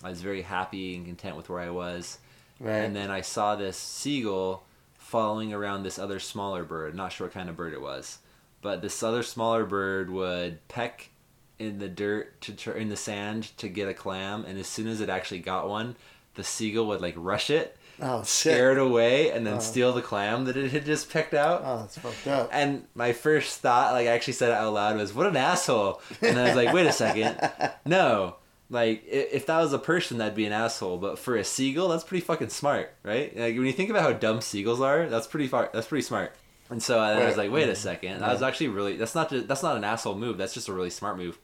I 0.03 0.09
was 0.09 0.21
very 0.21 0.41
happy 0.41 0.95
and 0.95 1.05
content 1.05 1.38
with 1.38 1.49
where 1.49 1.59
I 1.59 1.69
was. 1.69 2.17
Right. 2.59 2.77
And 2.77 2.95
then 2.95 3.11
I 3.11 3.21
saw 3.21 3.55
this 3.55 3.77
seagull 3.77 4.63
following 4.95 5.53
around 5.53 5.84
this 5.84 5.99
other 5.99 6.19
smaller 6.19 6.63
bird. 6.63 6.95
Not 6.95 7.11
sure 7.11 7.27
what 7.27 7.34
kind 7.34 7.49
of 7.49 7.55
bird 7.55 7.73
it 7.73 7.81
was, 7.81 8.17
but 8.61 8.81
this 8.81 9.03
other 9.03 9.21
smaller 9.21 9.65
bird 9.65 10.09
would 10.09 10.67
peck 10.67 11.11
in 11.59 11.77
the 11.77 11.88
dirt 11.88 12.41
to 12.41 12.75
in 12.75 12.89
the 12.89 12.97
sand 12.97 13.55
to 13.57 13.69
get 13.69 13.88
a 13.88 13.93
clam, 13.93 14.43
and 14.45 14.57
as 14.57 14.67
soon 14.67 14.88
as 14.88 15.01
it 15.01 15.09
actually 15.09 15.39
got 15.39 15.69
one, 15.69 15.95
the 16.34 16.43
seagull 16.43 16.88
would 16.88 17.01
like 17.01 17.13
rush 17.15 17.49
it, 17.49 17.77
oh, 18.02 18.20
shit. 18.22 18.28
scare 18.28 18.72
it 18.72 18.78
away, 18.78 19.30
and 19.32 19.46
then 19.46 19.56
Oh. 19.56 19.60
steal 19.60 19.94
the 19.94 20.02
clam 20.02 20.46
that 20.46 20.58
it 20.58 20.72
had 20.72 20.86
just 20.86 21.10
picked 21.12 21.34
out. 21.34 21.62
Oh, 21.66 21.78
that's 21.80 21.98
fucked 21.98 22.28
up. 22.28 22.50
And 22.52 22.86
my 22.96 23.14
first 23.14 23.60
thought, 23.62 23.94
like 23.94 24.08
I 24.08 24.12
actually 24.12 24.34
said 24.34 24.50
it 24.50 24.56
out 24.56 24.74
loud, 24.74 24.98
was 24.98 25.14
"What 25.14 25.28
an 25.28 25.38
asshole!" 25.38 26.02
And 26.22 26.39
I 26.39 26.44
was 26.48 26.56
like, 26.56 26.74
"Wait 26.74 26.86
a 26.88 26.91
second, 26.91 27.38
no." 27.86 28.36
Like 28.70 29.04
if 29.08 29.46
that 29.46 29.60
was 29.60 29.72
a 29.74 29.78
person, 29.80 30.18
that'd 30.18 30.34
be 30.36 30.46
an 30.46 30.54
asshole. 30.54 30.98
But 30.98 31.20
for 31.20 31.36
a 31.36 31.44
seagull, 31.44 31.89
that's 31.89 32.04
pretty 32.04 32.26
fucking 32.26 32.50
smart, 32.50 32.91
right? 33.04 33.36
Like 33.38 33.56
when 33.56 33.66
you 33.68 33.74
think 33.74 33.89
about 33.91 34.02
how 34.04 34.14
dumb 34.14 34.41
seagulls 34.41 34.82
are, 34.82 35.08
that's 35.08 35.28
pretty 35.28 35.48
far. 35.48 35.70
That's 35.74 35.86
pretty 35.88 36.02
smart. 36.04 36.34
And 36.72 36.82
so 36.82 36.98
I, 36.98 37.12
I 37.22 37.26
was 37.28 37.38
like, 37.38 37.52
"Wait 37.52 37.70
a 37.70 37.76
second, 37.76 38.22
that 38.22 38.32
was 38.32 38.41
actually 38.41 38.70
really. 38.70 38.96
That's 38.96 39.14
not 39.14 39.30
just, 39.30 39.48
that's 39.48 39.62
not 39.62 39.78
an 39.78 39.84
asshole 39.84 40.16
move. 40.16 40.38
That's 40.39 40.54
just 40.56 40.70
a 40.70 40.74
really 40.74 40.89
smart 40.89 41.18
move." 41.18 41.38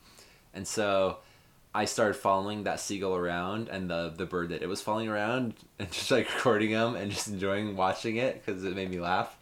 And 0.55 0.67
so 0.67 1.17
I 1.73 1.85
started 1.85 2.15
following 2.15 2.63
that 2.63 2.79
seagull 2.79 3.15
around 3.15 3.69
and 3.69 3.89
the 3.89 4.09
the 4.15 4.25
bird 4.25 4.49
that 4.49 4.61
it 4.63 4.67
was 4.69 4.81
following 4.81 5.07
around, 5.07 5.53
and 5.79 5.91
just 5.91 6.11
like 6.11 6.33
recording 6.35 6.71
them 6.71 6.95
and 6.95 7.11
just 7.11 7.27
enjoying 7.27 7.75
watching 7.75 8.17
it 8.17 8.43
because 8.43 8.63
it 8.63 8.75
made 8.75 8.89
me 8.89 8.99
laugh. 8.99 9.37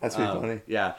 That's 0.00 0.14
pretty 0.14 0.30
Um, 0.30 0.40
funny. 0.40 0.60
Yeah. 0.66 0.94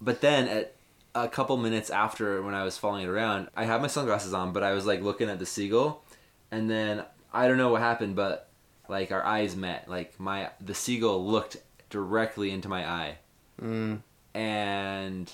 But 0.00 0.20
then 0.20 0.48
at 0.48 0.74
a 1.14 1.28
couple 1.28 1.56
minutes 1.56 1.90
after 1.90 2.42
when 2.42 2.54
I 2.54 2.64
was 2.64 2.76
following 2.78 3.04
it 3.04 3.08
around, 3.08 3.48
I 3.56 3.64
had 3.64 3.80
my 3.80 3.86
sunglasses 3.88 4.34
on, 4.34 4.52
but 4.52 4.62
I 4.62 4.72
was 4.72 4.86
like 4.86 5.02
looking 5.02 5.28
at 5.28 5.38
the 5.38 5.46
seagull 5.46 6.02
and 6.50 6.70
then 6.70 7.04
I 7.32 7.48
don't 7.48 7.58
know 7.58 7.70
what 7.70 7.80
happened, 7.82 8.16
but 8.16 8.48
like 8.88 9.12
our 9.12 9.22
eyes 9.24 9.56
met. 9.56 9.88
Like 9.88 10.18
my 10.18 10.50
the 10.60 10.74
seagull 10.74 11.24
looked 11.26 11.58
directly 11.90 12.50
into 12.50 12.68
my 12.68 12.88
eye. 12.88 13.18
Mm. 13.60 14.00
And 14.34 15.32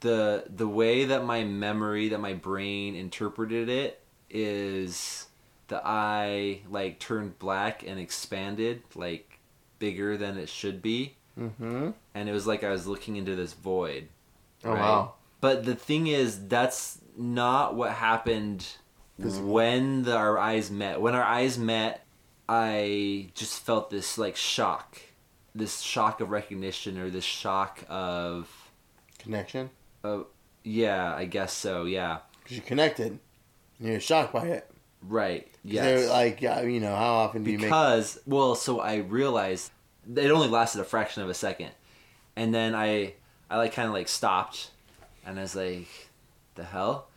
the 0.00 0.44
the 0.48 0.68
way 0.68 1.04
that 1.06 1.24
my 1.24 1.44
memory 1.44 2.08
that 2.10 2.20
my 2.20 2.34
brain 2.34 2.94
interpreted 2.94 3.68
it 3.68 4.00
is 4.30 5.26
the 5.68 5.80
eye 5.84 6.60
like 6.70 6.98
turned 6.98 7.38
black 7.38 7.82
and 7.86 7.98
expanded 8.00 8.82
like 8.94 9.38
bigger 9.78 10.16
than 10.16 10.38
it 10.38 10.48
should 10.48 10.82
be 10.82 11.14
Mm-hmm. 11.38 11.90
and 12.16 12.28
it 12.28 12.32
was 12.32 12.48
like 12.48 12.64
I 12.64 12.70
was 12.70 12.88
looking 12.88 13.14
into 13.14 13.36
this 13.36 13.52
void. 13.52 14.08
Oh 14.64 14.72
wow. 14.72 15.14
But 15.40 15.64
the 15.64 15.76
thing 15.76 16.08
is, 16.08 16.48
that's 16.48 16.98
not 17.16 17.76
what 17.76 17.92
happened 17.92 18.66
when 19.16 20.02
the, 20.02 20.16
our 20.16 20.36
eyes 20.36 20.68
met. 20.68 21.00
When 21.00 21.14
our 21.14 21.22
eyes 21.22 21.56
met, 21.56 22.04
I 22.48 23.28
just 23.34 23.60
felt 23.60 23.90
this 23.90 24.18
like 24.18 24.34
shock, 24.34 24.98
this 25.54 25.80
shock 25.80 26.20
of 26.20 26.30
recognition 26.30 26.98
or 26.98 27.08
this 27.08 27.22
shock 27.24 27.84
of, 27.88 28.48
Connection. 29.20 29.70
of 30.02 30.26
yeah, 30.64 31.14
I 31.14 31.24
guess 31.26 31.52
so. 31.52 31.84
Yeah, 31.84 32.18
Because 32.42 32.56
you 32.56 32.62
connected. 32.64 33.20
And 33.78 33.88
you're 33.88 34.00
shocked 34.00 34.32
by 34.32 34.46
it. 34.46 34.70
right. 35.02 35.46
Yeah. 35.64 35.84
Yes. 35.84 36.08
Like, 36.08 36.42
uh, 36.42 36.62
you 36.62 36.80
know, 36.80 36.94
how 36.94 37.14
often 37.14 37.44
do 37.44 37.50
you 37.50 37.58
make. 37.58 37.66
because 37.66 38.18
well 38.26 38.54
so 38.54 38.80
i 38.80 38.96
realized 38.96 39.70
it 40.16 40.30
only 40.30 40.48
lasted 40.48 40.80
a 40.80 40.84
fraction 40.84 41.22
of 41.22 41.28
a 41.28 41.34
second 41.34 41.70
and 42.36 42.54
then 42.54 42.74
i 42.74 43.12
i 43.50 43.56
like 43.56 43.72
kind 43.72 43.88
of 43.88 43.94
like 43.94 44.08
stopped 44.08 44.70
and 45.26 45.38
i 45.38 45.42
was 45.42 45.54
like 45.54 46.08
the 46.54 46.64
hell 46.64 47.08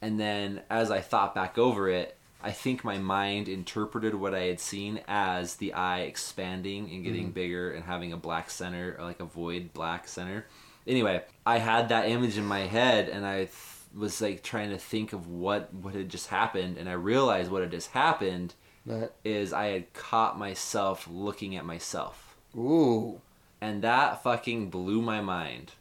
and 0.00 0.18
then 0.18 0.60
as 0.68 0.90
i 0.90 1.00
thought 1.00 1.34
back 1.34 1.56
over 1.58 1.88
it 1.88 2.16
i 2.42 2.50
think 2.50 2.82
my 2.82 2.98
mind 2.98 3.48
interpreted 3.48 4.14
what 4.14 4.34
i 4.34 4.42
had 4.42 4.58
seen 4.58 5.00
as 5.06 5.56
the 5.56 5.72
eye 5.72 6.00
expanding 6.00 6.90
and 6.90 7.04
getting 7.04 7.24
mm-hmm. 7.24 7.32
bigger 7.32 7.70
and 7.72 7.84
having 7.84 8.12
a 8.12 8.16
black 8.16 8.50
center 8.50 8.96
or 8.98 9.04
like 9.04 9.20
a 9.20 9.24
void 9.24 9.72
black 9.72 10.08
center 10.08 10.44
anyway 10.86 11.22
i 11.46 11.58
had 11.58 11.88
that 11.90 12.08
image 12.08 12.36
in 12.36 12.44
my 12.44 12.60
head 12.60 13.08
and 13.08 13.24
i 13.24 13.38
th- 13.38 13.50
was 13.96 14.20
like 14.20 14.42
trying 14.42 14.70
to 14.70 14.78
think 14.78 15.12
of 15.12 15.26
what 15.28 15.72
what 15.74 15.94
had 15.94 16.08
just 16.08 16.28
happened 16.28 16.78
and 16.78 16.88
i 16.88 16.92
realized 16.92 17.50
what 17.50 17.60
had 17.62 17.70
just 17.70 17.90
happened 17.90 18.54
That. 18.86 19.12
is 19.24 19.52
I 19.52 19.66
had 19.66 19.92
caught 19.92 20.38
myself 20.38 21.06
looking 21.10 21.56
at 21.56 21.64
myself. 21.64 22.36
Ooh. 22.56 23.20
And 23.60 23.82
that 23.82 24.22
fucking 24.22 24.70
blew 24.70 25.00
my 25.02 25.20
mind 25.20 25.72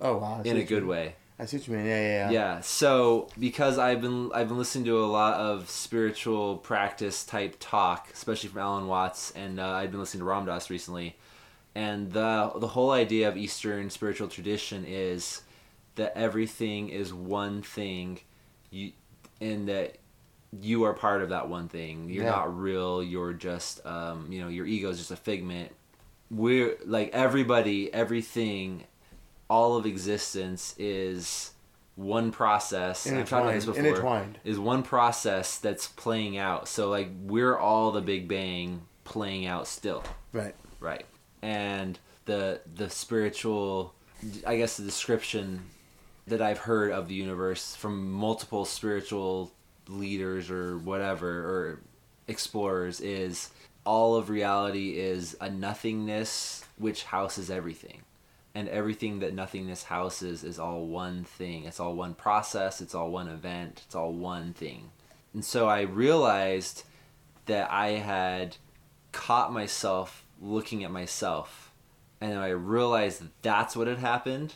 Oh 0.00 0.16
wow. 0.18 0.42
In 0.44 0.56
a 0.56 0.64
good 0.64 0.84
way. 0.86 1.14
I 1.38 1.46
see 1.46 1.56
what 1.56 1.68
you 1.68 1.74
mean. 1.74 1.86
Yeah, 1.86 2.00
yeah, 2.00 2.08
yeah. 2.08 2.30
Yeah. 2.30 2.60
So 2.60 3.28
because 3.38 3.78
I've 3.78 4.00
been 4.00 4.30
I've 4.34 4.48
been 4.48 4.58
listening 4.58 4.84
to 4.86 5.02
a 5.02 5.06
lot 5.06 5.34
of 5.34 5.70
spiritual 5.70 6.58
practice 6.58 7.24
type 7.24 7.56
talk, 7.60 8.08
especially 8.12 8.50
from 8.50 8.60
Alan 8.60 8.86
Watts, 8.86 9.30
and 9.32 9.58
uh, 9.58 9.68
I've 9.68 9.90
been 9.90 10.00
listening 10.00 10.20
to 10.20 10.26
Ram 10.26 10.44
Dass 10.44 10.68
recently, 10.70 11.16
and 11.74 12.12
the 12.12 12.52
the 12.56 12.68
whole 12.68 12.90
idea 12.90 13.28
of 13.28 13.36
Eastern 13.38 13.88
spiritual 13.88 14.28
tradition 14.28 14.84
is 14.86 15.42
that 16.00 16.16
everything 16.16 16.88
is 16.88 17.12
one 17.12 17.60
thing, 17.62 18.20
you 18.70 18.92
and 19.40 19.68
that 19.68 19.98
you 20.60 20.84
are 20.84 20.92
part 20.94 21.22
of 21.22 21.28
that 21.28 21.48
one 21.48 21.68
thing. 21.68 22.08
You're 22.10 22.24
Yeah. 22.24 22.30
not 22.30 22.58
real. 22.58 23.02
You're 23.02 23.32
just 23.34 23.84
um, 23.86 24.32
you 24.32 24.40
know 24.40 24.48
your 24.48 24.66
ego 24.66 24.88
is 24.90 24.98
just 24.98 25.10
a 25.10 25.16
figment. 25.16 25.72
We're 26.30 26.76
like 26.84 27.10
everybody, 27.12 27.92
everything, 27.92 28.84
all 29.48 29.76
of 29.76 29.84
existence 29.86 30.74
is 30.78 31.52
one 31.96 32.30
process. 32.32 33.06
I've 33.06 33.28
talked 33.28 33.42
about 33.42 33.54
this 33.54 33.66
before 33.66 33.84
Intertwined. 33.84 34.38
is 34.44 34.58
one 34.58 34.82
process 34.82 35.58
that's 35.58 35.86
playing 35.88 36.38
out. 36.38 36.66
So 36.66 36.88
like 36.88 37.08
we're 37.24 37.58
all 37.58 37.90
the 37.90 38.00
Big 38.00 38.26
Bang 38.26 38.82
playing 39.04 39.44
out 39.46 39.66
still, 39.66 40.02
Right. 40.32 40.54
right? 40.78 41.04
And 41.42 41.98
the 42.24 42.60
the 42.74 42.88
spiritual, 42.88 43.94
I 44.46 44.56
guess 44.56 44.76
the 44.76 44.84
description 44.84 45.62
that 46.30 46.42
I've 46.42 46.58
heard 46.58 46.90
of 46.90 47.08
the 47.08 47.14
universe 47.14 47.76
from 47.76 48.10
multiple 48.10 48.64
spiritual 48.64 49.52
leaders 49.88 50.50
or 50.50 50.78
whatever 50.78 51.28
or 51.28 51.80
explorers 52.28 53.00
is 53.00 53.50
all 53.84 54.16
of 54.16 54.30
reality 54.30 54.98
is 54.98 55.36
a 55.40 55.50
nothingness 55.50 56.64
which 56.76 57.04
houses 57.04 57.50
everything 57.50 58.02
and 58.54 58.68
everything 58.68 59.20
that 59.20 59.34
nothingness 59.34 59.84
houses 59.84 60.42
is 60.42 60.58
all 60.58 60.86
one 60.86 61.24
thing. 61.24 61.64
It's 61.64 61.80
all 61.80 61.94
one 61.94 62.14
process, 62.14 62.80
it's 62.80 62.94
all 62.94 63.10
one 63.10 63.28
event, 63.28 63.82
it's 63.86 63.94
all 63.94 64.12
one 64.12 64.52
thing. 64.52 64.90
And 65.34 65.44
so 65.44 65.68
I 65.68 65.82
realized 65.82 66.84
that 67.46 67.70
I 67.70 67.90
had 67.90 68.56
caught 69.12 69.52
myself 69.52 70.24
looking 70.40 70.84
at 70.84 70.90
myself 70.90 71.72
and 72.20 72.38
I 72.38 72.48
realized 72.48 73.22
that 73.22 73.42
that's 73.42 73.76
what 73.76 73.86
had 73.86 73.98
happened. 73.98 74.54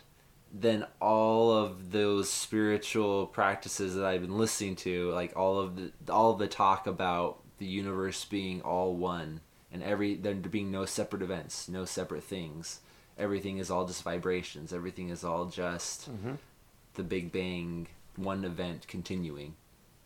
Then 0.57 0.86
all 1.00 1.50
of 1.50 1.90
those 1.90 2.30
spiritual 2.30 3.26
practices 3.26 3.96
that 3.96 4.05
I've 4.05 4.20
been 4.20 4.38
listening 4.38 4.76
to, 4.76 5.11
like 5.11 5.36
all 5.36 5.59
of 5.59 5.74
the 5.74 6.12
all 6.12 6.30
of 6.30 6.38
the 6.38 6.46
talk 6.46 6.86
about 6.86 7.40
the 7.59 7.66
universe 7.66 8.24
being 8.24 8.62
all 8.62 8.94
one 8.94 9.40
and 9.72 9.82
every 9.82 10.14
there 10.14 10.32
being 10.34 10.70
no 10.70 10.84
separate 10.84 11.22
events, 11.22 11.68
no 11.68 11.84
separate 11.84 12.22
things. 12.22 12.80
Everything 13.18 13.59
is 13.59 13.68
all 13.70 13.84
just 13.84 14.05
vibrations. 14.05 14.72
Everything 14.72 15.09
is 15.09 15.24
all 15.24 15.46
just 15.46 16.09
Mhm. 16.09 16.38
the 16.94 17.02
big 17.02 17.32
bang 17.32 17.88
one 18.14 18.44
event 18.44 18.86
continuing. 18.86 19.57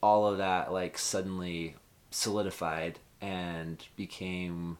All 0.03 0.27
of 0.27 0.39
that 0.39 0.73
like 0.73 0.97
suddenly 0.97 1.77
solidified 2.11 2.99
and 3.21 3.85
became 3.97 4.79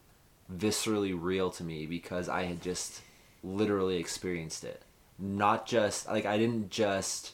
viscerally 0.51 1.15
real 1.15 1.51
to 1.51 1.63
me 1.63 1.85
because 1.85 2.27
i 2.27 2.43
had 2.43 2.59
just 2.59 3.01
literally 3.43 3.97
experienced 3.97 4.63
it 4.63 4.81
not 5.19 5.65
just 5.67 6.07
like 6.07 6.25
i 6.25 6.37
didn't 6.37 6.69
just 6.69 7.33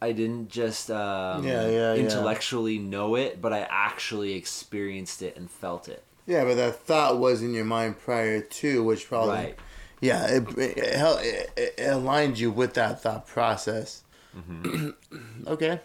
i 0.00 0.12
didn't 0.12 0.48
just 0.48 0.90
um, 0.90 1.44
Yeah, 1.44 1.68
yeah, 1.68 1.94
yeah. 1.94 2.00
intellectually 2.00 2.78
know 2.78 3.14
it 3.16 3.40
but 3.40 3.52
i 3.52 3.66
actually 3.70 4.34
experienced 4.34 5.22
it 5.22 5.36
and 5.36 5.50
felt 5.50 5.88
it 5.88 6.02
Yeah, 6.26 6.44
but 6.44 6.54
that 6.56 6.76
thought 6.76 7.18
was 7.18 7.42
in 7.42 7.52
your 7.54 7.64
mind 7.64 7.98
prior 7.98 8.40
to, 8.40 8.82
which 8.84 9.08
probably. 9.08 9.34
right 9.34 9.58
Yeah, 10.00 10.26
it, 10.28 10.42
it, 10.58 10.78
it, 10.78 11.50
it, 11.56 11.74
it 11.78 11.88
aligned 11.88 12.38
you 12.38 12.50
with 12.52 12.74
that 12.74 13.02
thought 13.02 13.26
process. 13.26 14.02
okay. 15.46 15.80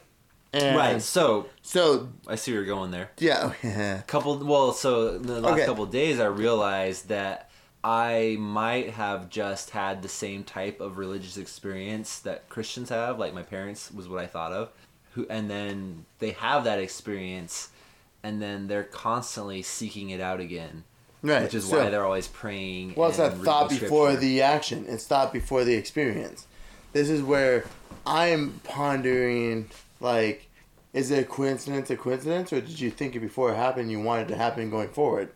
And 0.53 0.63
Mm-hmm. 0.63 0.77
right 0.77 1.01
so 1.01 1.47
So, 1.63 2.09
i 2.27 2.35
see 2.35 2.51
where 2.51 2.61
you're 2.61 2.75
going 2.75 2.91
there 2.91 3.09
yeah. 3.17 3.53
yeah. 3.63 4.01
couple 4.05 4.37
well 4.37 4.71
so 4.71 5.17
the 5.17 5.41
last 5.41 5.53
Okay. 5.55 5.65
couple 5.65 5.85
days 5.87 6.19
i 6.19 6.25
realized 6.25 7.07
that 7.09 7.49
i 7.83 8.35
might 8.39 8.91
have 8.91 9.29
just 9.29 9.71
had 9.71 10.01
the 10.01 10.07
same 10.07 10.43
type 10.43 10.79
of 10.79 10.97
religious 10.97 11.37
experience 11.37 12.19
that 12.19 12.47
christians 12.49 12.89
have 12.89 13.19
like 13.19 13.33
my 13.33 13.43
parents 13.43 13.91
was 13.91 14.07
what 14.07 14.19
i 14.19 14.27
thought 14.27 14.51
of 14.53 14.69
who 15.13 15.25
and 15.29 15.49
then 15.49 16.05
they 16.19 16.31
have 16.31 16.63
that 16.63 16.79
experience 16.79 17.69
and 18.23 18.41
then 18.41 18.67
they're 18.67 18.83
constantly 18.83 19.61
seeking 19.61 20.09
it 20.09 20.21
out 20.21 20.39
again 20.39 20.83
Right, 21.25 21.43
Which 21.43 21.53
is 21.53 21.69
so- 21.69 21.77
why 21.81 21.89
they're 21.89 22.03
always 22.03 22.27
praying. 22.27 22.95
Well, 22.97 23.07
it's 23.07 23.17
that 23.17 23.37
thought 23.37 23.69
before 23.69 24.17
the 24.17 24.41
action. 24.41 24.85
It's 24.89 25.07
thought 25.07 25.31
before 25.31 25.63
the 25.63 25.73
experience. 25.73 26.47
This 26.91 27.09
is 27.09 27.21
where 27.23 27.63
I'm 28.05 28.59
pondering, 28.65 29.69
like, 30.01 30.47
is 30.91 31.11
it 31.11 31.19
a 31.19 31.23
coincidence 31.23 31.89
a 31.89 31.95
coincidence, 31.95 32.51
or 32.51 32.59
did 32.59 32.77
you 32.77 32.91
think 32.91 33.15
it 33.15 33.21
before 33.21 33.53
it 33.53 33.55
happened? 33.55 33.89
You 33.89 34.01
wanted 34.01 34.23
it 34.27 34.33
to 34.33 34.35
happen 34.37 34.69
going 34.69 34.89
forward. 34.89 35.29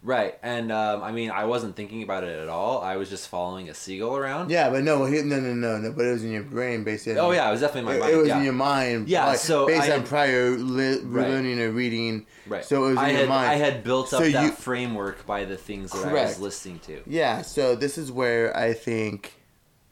Right, 0.00 0.38
and 0.44 0.70
um, 0.70 1.02
I 1.02 1.10
mean, 1.10 1.30
I 1.32 1.44
wasn't 1.46 1.74
thinking 1.74 2.04
about 2.04 2.22
it 2.22 2.38
at 2.38 2.48
all. 2.48 2.80
I 2.82 2.96
was 2.96 3.10
just 3.10 3.28
following 3.28 3.68
a 3.68 3.74
seagull 3.74 4.16
around. 4.16 4.48
Yeah, 4.48 4.70
but 4.70 4.84
no, 4.84 5.04
he- 5.06 5.22
no, 5.22 5.40
no, 5.40 5.52
no, 5.52 5.78
no. 5.78 5.92
But 5.92 6.04
it 6.06 6.12
was 6.12 6.22
in 6.24 6.30
your 6.30 6.44
brain, 6.44 6.84
based 6.84 7.08
on. 7.08 7.18
Oh 7.18 7.32
yeah, 7.32 7.48
it 7.48 7.50
was 7.50 7.60
definitely 7.60 7.96
It, 7.96 7.98
my 7.98 8.04
mind. 8.06 8.14
it 8.14 8.16
was 8.18 8.28
yeah. 8.28 8.38
in 8.38 8.44
your 8.44 8.52
mind. 8.52 9.08
Yeah, 9.08 9.26
like, 9.26 9.38
so 9.38 9.66
based 9.66 9.82
I 9.88 9.94
on 9.94 10.00
had- 10.00 10.06
prior 10.08 10.50
li- 10.50 11.00
Right. 11.02 11.28
learning 11.28 11.60
or 11.60 11.70
reading. 11.72 12.26
Right. 12.46 12.64
So 12.64 12.84
it 12.84 12.88
was 12.90 12.92
in 12.92 12.98
I 12.98 13.10
your 13.10 13.18
had 13.20 13.28
mind. 13.28 13.50
I 13.50 13.54
had 13.56 13.82
built 13.82 14.12
up 14.14 14.22
So 14.22 14.28
that 14.30 14.42
you- 14.44 14.52
framework 14.52 15.26
by 15.26 15.44
the 15.44 15.56
things 15.56 15.90
that 15.90 16.06
I 16.06 16.12
was 16.12 16.38
listening 16.38 16.78
to. 16.86 17.02
Yeah, 17.04 17.42
so 17.42 17.74
this 17.74 17.98
is 17.98 18.12
where 18.12 18.56
I 18.56 18.74
think, 18.74 19.34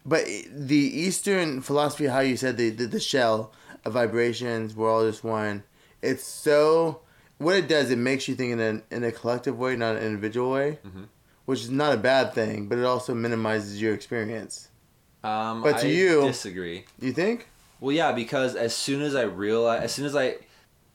but 0.06 0.24
the 0.52 0.76
Eastern 0.76 1.60
philosophy, 1.62 2.06
how 2.06 2.20
you 2.20 2.36
said 2.36 2.56
the 2.58 2.70
the, 2.70 2.86
the 2.86 3.00
shell 3.00 3.52
of 3.84 3.94
vibrations, 3.94 4.76
we're 4.76 4.88
all 4.90 5.04
just 5.04 5.24
one. 5.24 5.64
It's 6.00 6.22
so 6.24 7.00
what 7.38 7.56
it 7.56 7.68
does. 7.68 7.90
It 7.90 7.98
makes 7.98 8.28
you 8.28 8.34
think 8.34 8.52
in 8.52 8.60
a 8.60 8.94
in 8.94 9.04
a 9.04 9.12
collective 9.12 9.58
way, 9.58 9.76
not 9.76 9.96
an 9.96 10.02
individual 10.02 10.52
way, 10.52 10.78
Mhm. 10.86 11.06
which 11.44 11.60
is 11.60 11.70
not 11.70 11.92
a 11.94 11.96
bad 11.98 12.34
thing, 12.34 12.66
but 12.68 12.78
it 12.78 12.84
also 12.84 13.14
minimizes 13.14 13.80
your 13.80 13.94
experience. 13.94 14.68
Um, 15.24 15.62
But 15.62 15.78
to 15.78 15.86
I 15.86 15.90
you- 15.90 16.20
disagree. 16.22 16.84
You 17.00 17.12
think? 17.12 17.48
Well, 17.80 17.94
yeah, 17.94 18.12
because 18.12 18.54
as 18.54 18.74
soon 18.74 19.02
as 19.02 19.14
I 19.14 19.22
realize, 19.22 19.82
as 19.82 19.92
soon 19.92 20.06
as 20.06 20.14
I, 20.16 20.36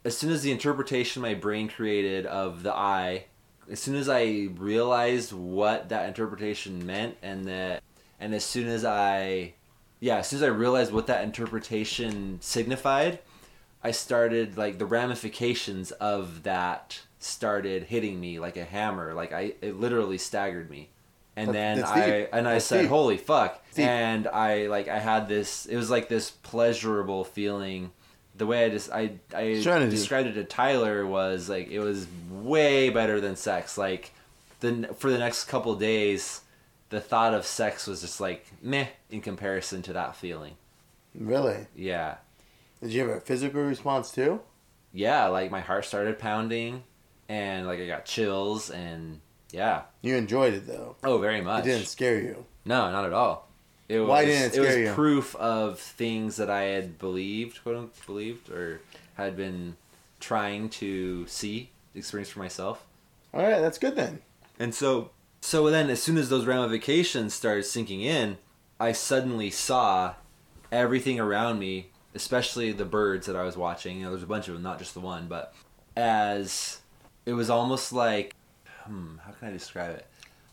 as 0.05 0.17
soon 0.17 0.31
as 0.31 0.41
the 0.41 0.51
interpretation 0.51 1.21
my 1.21 1.33
brain 1.35 1.67
created 1.67 2.25
of 2.25 2.63
the 2.63 2.73
eye, 2.73 3.25
as 3.69 3.79
soon 3.79 3.95
as 3.95 4.09
I 4.09 4.49
realized 4.57 5.31
what 5.33 5.89
that 5.89 6.07
interpretation 6.07 6.85
meant, 6.85 7.17
and 7.21 7.45
that, 7.45 7.83
and 8.19 8.33
as 8.33 8.43
soon 8.43 8.67
as 8.67 8.83
I, 8.83 9.53
yeah, 9.99 10.17
as 10.17 10.27
soon 10.27 10.37
as 10.37 10.43
I 10.43 10.47
realized 10.47 10.91
what 10.91 11.07
that 11.07 11.23
interpretation 11.23 12.37
signified, 12.41 13.19
I 13.83 13.91
started 13.91 14.57
like 14.57 14.77
the 14.77 14.85
ramifications 14.85 15.91
of 15.91 16.43
that 16.43 17.01
started 17.19 17.83
hitting 17.83 18.19
me 18.19 18.39
like 18.39 18.57
a 18.57 18.63
hammer. 18.65 19.13
Like 19.13 19.31
I, 19.33 19.53
it 19.61 19.79
literally 19.79 20.17
staggered 20.17 20.69
me. 20.69 20.89
And 21.35 21.49
That's- 21.49 21.53
then 21.53 21.77
that's 21.79 21.91
I 21.91 22.19
deep. 22.19 22.29
and 22.33 22.47
I 22.47 22.53
That's 22.53 22.65
said, 22.65 22.81
deep. 22.81 22.89
"Holy 22.89 23.17
fuck!" 23.17 23.63
Deep. 23.73 23.85
And 23.85 24.27
I 24.27 24.67
like 24.67 24.87
I 24.89 24.99
had 24.99 25.27
this. 25.29 25.65
It 25.65 25.77
was 25.77 25.89
like 25.89 26.09
this 26.09 26.29
pleasurable 26.29 27.23
feeling. 27.23 27.91
The 28.35 28.45
way 28.45 28.65
I 28.65 28.69
just 28.69 28.91
I 28.91 29.13
I 29.33 29.43
described 29.53 30.27
it 30.27 30.33
to 30.33 30.43
Tyler 30.43 31.05
was 31.07 31.47
like 31.49 31.69
it 31.69 31.79
was 31.79 32.07
way 32.29 32.89
better 32.89 33.21
than 33.21 33.35
sex. 33.37 33.77
Like 33.77 34.11
the 34.59 34.89
for 34.97 35.09
the 35.09 35.17
next 35.17 35.45
couple 35.45 35.73
days, 35.75 36.41
the 36.89 36.99
thought 36.99 37.33
of 37.33 37.45
sex 37.45 37.87
was 37.87 38.01
just 38.01 38.19
like 38.19 38.45
meh 38.61 38.87
in 39.09 39.21
comparison 39.21 39.81
to 39.83 39.93
that 39.93 40.15
feeling. 40.17 40.55
Really? 41.15 41.65
Yeah, 41.75 42.15
Did 42.81 42.93
you 42.93 43.01
have 43.01 43.17
a 43.17 43.21
physical 43.21 43.61
response 43.61 44.11
too? 44.11 44.41
yeah. 44.93 45.27
Like 45.27 45.51
my 45.51 45.61
heart 45.61 45.85
started 45.85 46.19
pounding, 46.19 46.83
and 47.29 47.67
like 47.67 47.79
I 47.79 47.87
got 47.87 48.05
chills, 48.05 48.69
and 48.69 49.21
yeah. 49.51 49.83
You 50.01 50.15
enjoyed 50.15 50.53
it 50.53 50.67
though. 50.67 50.95
Oh, 51.03 51.17
very 51.19 51.41
much. 51.41 51.65
It 51.65 51.69
didn't 51.69 51.87
scare 51.87 52.19
you. 52.19 52.45
No, 52.65 52.91
not 52.91 53.05
at 53.05 53.13
all. 53.13 53.47
It 53.89 53.99
was, 53.99 54.07
Why 54.09 54.25
didn't 54.25 54.55
it 54.55 54.59
was 54.59 54.69
scare 54.69 54.83
you? 54.85 54.93
proof 54.93 55.35
of 55.35 55.79
things 55.79 56.37
that 56.37 56.49
I 56.49 56.63
had 56.63 56.97
believed, 56.97 57.61
quote 57.61 57.75
unquote, 57.75 58.05
believed, 58.05 58.49
or 58.49 58.81
had 59.15 59.35
been 59.35 59.75
trying 60.19 60.69
to 60.69 61.27
see, 61.27 61.71
experience 61.93 62.29
for 62.29 62.39
myself. 62.39 62.85
All 63.33 63.41
right, 63.43 63.59
that's 63.59 63.77
good 63.77 63.95
then. 63.95 64.19
And 64.59 64.73
so, 64.75 65.09
so 65.41 65.69
then, 65.69 65.89
as 65.89 66.01
soon 66.01 66.17
as 66.17 66.29
those 66.29 66.45
ramifications 66.45 67.33
started 67.33 67.63
sinking 67.63 68.01
in, 68.01 68.37
I 68.79 68.91
suddenly 68.93 69.49
saw 69.49 70.13
everything 70.71 71.19
around 71.19 71.59
me, 71.59 71.89
especially 72.15 72.71
the 72.71 72.85
birds 72.85 73.27
that 73.27 73.35
I 73.35 73.43
was 73.43 73.57
watching. 73.57 73.97
You 73.97 74.03
know, 74.05 74.09
there's 74.11 74.23
a 74.23 74.27
bunch 74.27 74.47
of 74.47 74.53
them, 74.53 74.63
not 74.63 74.79
just 74.79 74.93
the 74.93 74.99
one, 74.99 75.27
but 75.27 75.53
as 75.95 76.79
it 77.25 77.33
was 77.33 77.49
almost 77.49 77.93
like, 77.93 78.33
hmm, 78.85 79.17
how 79.25 79.31
can 79.31 79.49
I 79.49 79.51
describe 79.51 79.95
it? 79.95 80.05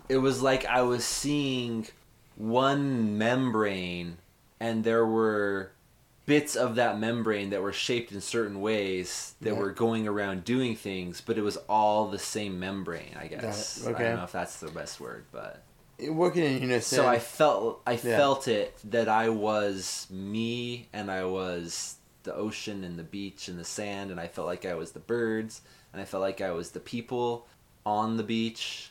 It 0.08 0.18
was 0.18 0.42
like 0.42 0.64
I 0.66 0.82
was 0.82 1.04
seeing 1.04 1.86
one 2.36 3.18
membrane, 3.18 4.18
and 4.60 4.84
there 4.84 5.04
were 5.06 5.72
bits 6.26 6.54
of 6.56 6.74
that 6.74 6.98
membrane 7.00 7.50
that 7.50 7.62
were 7.62 7.72
shaped 7.72 8.12
in 8.12 8.20
certain 8.20 8.60
ways 8.60 9.34
that 9.40 9.54
Yeah. 9.54 9.58
were 9.58 9.72
going 9.72 10.06
around 10.06 10.44
doing 10.44 10.76
things, 10.76 11.20
but 11.22 11.38
it 11.38 11.42
was 11.42 11.56
all 11.68 12.08
the 12.08 12.18
same 12.18 12.60
membrane, 12.60 13.16
I 13.18 13.28
guess. 13.28 13.86
I 13.86 13.90
Okay. 13.92 14.04
don't 14.04 14.16
know 14.16 14.24
if 14.24 14.32
that's 14.32 14.60
the 14.60 14.70
best 14.70 15.00
word, 15.00 15.24
but 15.32 15.62
Working 16.08 16.44
in 16.44 16.62
unison. 16.62 16.96
so 16.98 17.06
I 17.08 17.18
felt 17.18 17.80
I 17.86 17.92
Yeah. 17.92 18.16
felt 18.16 18.46
it 18.48 18.76
that 18.84 19.08
I 19.08 19.28
was 19.30 20.06
me 20.10 20.88
and 20.92 21.10
I 21.10 21.24
was 21.24 21.96
the 22.22 22.34
ocean 22.34 22.84
and 22.84 22.98
the 22.98 23.02
beach 23.02 23.48
and 23.48 23.58
the 23.58 23.64
sand 23.64 24.10
and 24.10 24.20
I 24.20 24.28
felt 24.28 24.46
like 24.46 24.64
I 24.64 24.74
was 24.74 24.92
the 24.92 25.00
birds 25.00 25.60
and 25.92 26.00
I 26.00 26.04
felt 26.04 26.20
like 26.20 26.40
I 26.40 26.50
was 26.52 26.70
the 26.70 26.80
people 26.80 27.46
on 27.86 28.16
the 28.16 28.22
beach 28.22 28.90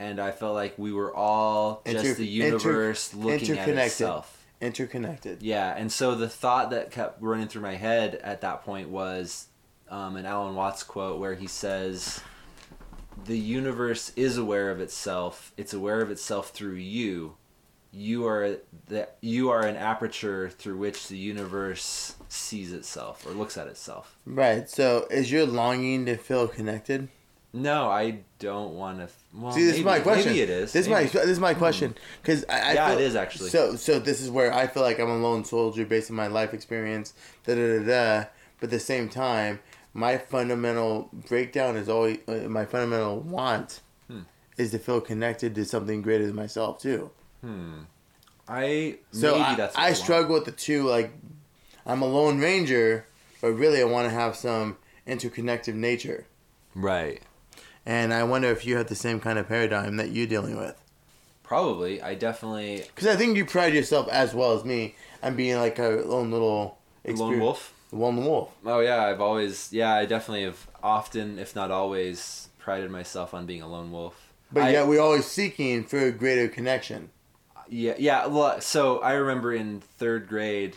and 0.00 0.20
I 0.20 0.30
felt 0.30 0.54
like 0.54 0.78
we 0.78 0.92
were 0.92 1.14
all 1.14 1.82
just 1.86 2.04
Inter- 2.04 2.14
the 2.14 2.26
universe 2.26 3.12
inter- 3.12 3.24
looking 3.26 3.58
at 3.58 3.68
itself. 3.68 4.46
interconnected. 4.60 5.42
Yeah, 5.42 5.74
and 5.76 5.92
so 5.92 6.14
the 6.14 6.28
thought 6.28 6.70
that 6.70 6.90
kept 6.90 7.20
running 7.22 7.48
through 7.48 7.62
my 7.62 7.74
head 7.76 8.14
at 8.16 8.40
that 8.40 8.62
point 8.64 8.88
was 8.88 9.46
um, 9.90 10.16
an 10.16 10.24
Alan 10.26 10.54
Watts 10.54 10.82
quote 10.82 11.18
where 11.20 11.34
he 11.34 11.46
says, 11.46 12.20
"The 13.24 13.38
universe 13.38 14.12
is 14.16 14.36
aware 14.36 14.70
of 14.70 14.80
itself. 14.80 15.52
It's 15.56 15.72
aware 15.72 16.00
of 16.00 16.10
itself 16.10 16.50
through 16.50 16.74
you. 16.76 17.36
You 17.92 18.26
are 18.26 18.58
the 18.86 19.08
you 19.20 19.50
are 19.50 19.66
an 19.66 19.76
aperture 19.76 20.50
through 20.50 20.76
which 20.78 21.08
the 21.08 21.16
universe 21.16 22.14
sees 22.28 22.72
itself 22.72 23.26
or 23.26 23.30
looks 23.30 23.56
at 23.56 23.66
itself." 23.66 24.16
Right. 24.26 24.68
So 24.68 25.06
is 25.10 25.32
your 25.32 25.46
longing 25.46 26.06
to 26.06 26.16
feel 26.16 26.48
connected? 26.48 27.08
No, 27.52 27.88
I 27.88 28.20
don't 28.38 28.74
want 28.74 28.98
to. 28.98 29.08
Well, 29.34 29.52
See, 29.52 29.62
this 29.62 29.72
maybe, 29.72 29.78
is 29.80 29.84
my 29.84 30.00
question. 30.00 30.32
Maybe 30.32 30.42
it 30.42 30.50
is. 30.50 30.72
This 30.72 30.86
is 30.86 30.90
my 30.90 31.04
this 31.04 31.14
is 31.14 31.40
my 31.40 31.54
hmm. 31.54 31.58
question 31.58 31.94
because 32.22 32.44
I, 32.48 32.60
I 32.60 32.72
Yeah, 32.74 32.88
feel- 32.88 32.98
it 32.98 33.02
is 33.04 33.16
actually. 33.16 33.50
So 33.50 33.76
so 33.76 33.98
this 33.98 34.20
is 34.20 34.30
where 34.30 34.52
I 34.52 34.66
feel 34.66 34.82
like 34.82 34.98
I'm 35.00 35.08
a 35.08 35.16
lone 35.16 35.44
soldier 35.44 35.86
based 35.86 36.10
on 36.10 36.16
my 36.16 36.26
life 36.26 36.52
experience. 36.52 37.14
Da 37.44 37.54
da 37.54 37.78
da 37.78 37.84
da. 37.84 38.24
But 38.60 38.66
at 38.66 38.70
the 38.70 38.80
same 38.80 39.08
time, 39.08 39.60
my 39.94 40.18
fundamental 40.18 41.08
breakdown 41.28 41.76
is 41.76 41.88
always 41.88 42.18
uh, 42.28 42.48
my 42.48 42.64
fundamental 42.64 43.20
want 43.20 43.80
Hmm. 44.08 44.20
is 44.56 44.70
to 44.72 44.78
feel 44.78 45.00
connected 45.00 45.54
to 45.56 45.64
something 45.64 46.02
greater 46.02 46.26
than 46.26 46.34
myself 46.36 46.80
too. 46.80 47.10
Hmm. 47.42 47.80
I 48.48 48.98
So 49.12 49.32
maybe 49.32 49.44
I, 49.44 49.54
that's 49.56 49.74
what 49.76 49.82
I 49.82 49.86
want. 49.88 49.96
struggle 49.96 50.34
with 50.34 50.44
the 50.46 50.52
two. 50.52 50.84
Like 50.84 51.12
I'm 51.86 52.02
a 52.02 52.06
lone 52.06 52.38
ranger, 52.38 53.06
but 53.40 53.52
really 53.52 53.80
I 53.80 53.84
want 53.84 54.08
to 54.08 54.14
have 54.14 54.36
some 54.36 54.76
interconnected 55.06 55.74
nature. 55.74 56.26
Right. 56.74 57.22
And 57.84 58.12
I 58.12 58.22
wonder 58.24 58.48
if 58.50 58.66
you 58.66 58.76
have 58.76 58.88
the 58.88 58.94
same 58.94 59.20
kind 59.20 59.38
of 59.38 59.48
paradigm 59.48 59.96
that 59.96 60.10
you're 60.10 60.26
dealing 60.26 60.56
with. 60.56 60.74
Probably. 61.42 62.02
I 62.02 62.14
definitely 62.14 62.84
Because 62.94 63.06
I 63.08 63.16
think 63.16 63.36
you 63.36 63.44
pride 63.46 63.72
yourself 63.74 64.08
as 64.08 64.34
well 64.34 64.52
as 64.52 64.64
me 64.64 64.94
on 65.22 65.34
being 65.36 65.56
like 65.56 65.78
a 65.78 66.02
lone 66.04 66.30
little 66.30 66.78
lone 67.20 67.40
Lone 67.92 68.24
wolf. 68.24 68.50
Oh 68.66 68.80
yeah, 68.80 69.04
I've 69.06 69.20
always 69.20 69.72
yeah, 69.72 69.94
I 69.94 70.04
definitely 70.04 70.44
have 70.44 70.66
often, 70.82 71.38
if 71.38 71.56
not 71.56 71.70
always, 71.70 72.48
prided 72.58 72.90
myself 72.90 73.32
on 73.34 73.46
being 73.46 73.62
a 73.62 73.68
lone 73.68 73.90
wolf. 73.92 74.32
But 74.52 74.64
I- 74.64 74.70
yet 74.70 74.86
we're 74.86 75.00
always 75.00 75.26
seeking 75.26 75.84
for 75.84 75.98
a 75.98 76.10
greater 76.12 76.48
connection. 76.48 77.10
Yeah, 77.68 77.94
yeah. 77.98 78.26
Well, 78.26 78.60
so 78.60 79.00
I 79.00 79.12
remember 79.12 79.52
in 79.52 79.80
third 79.80 80.26
grade, 80.28 80.76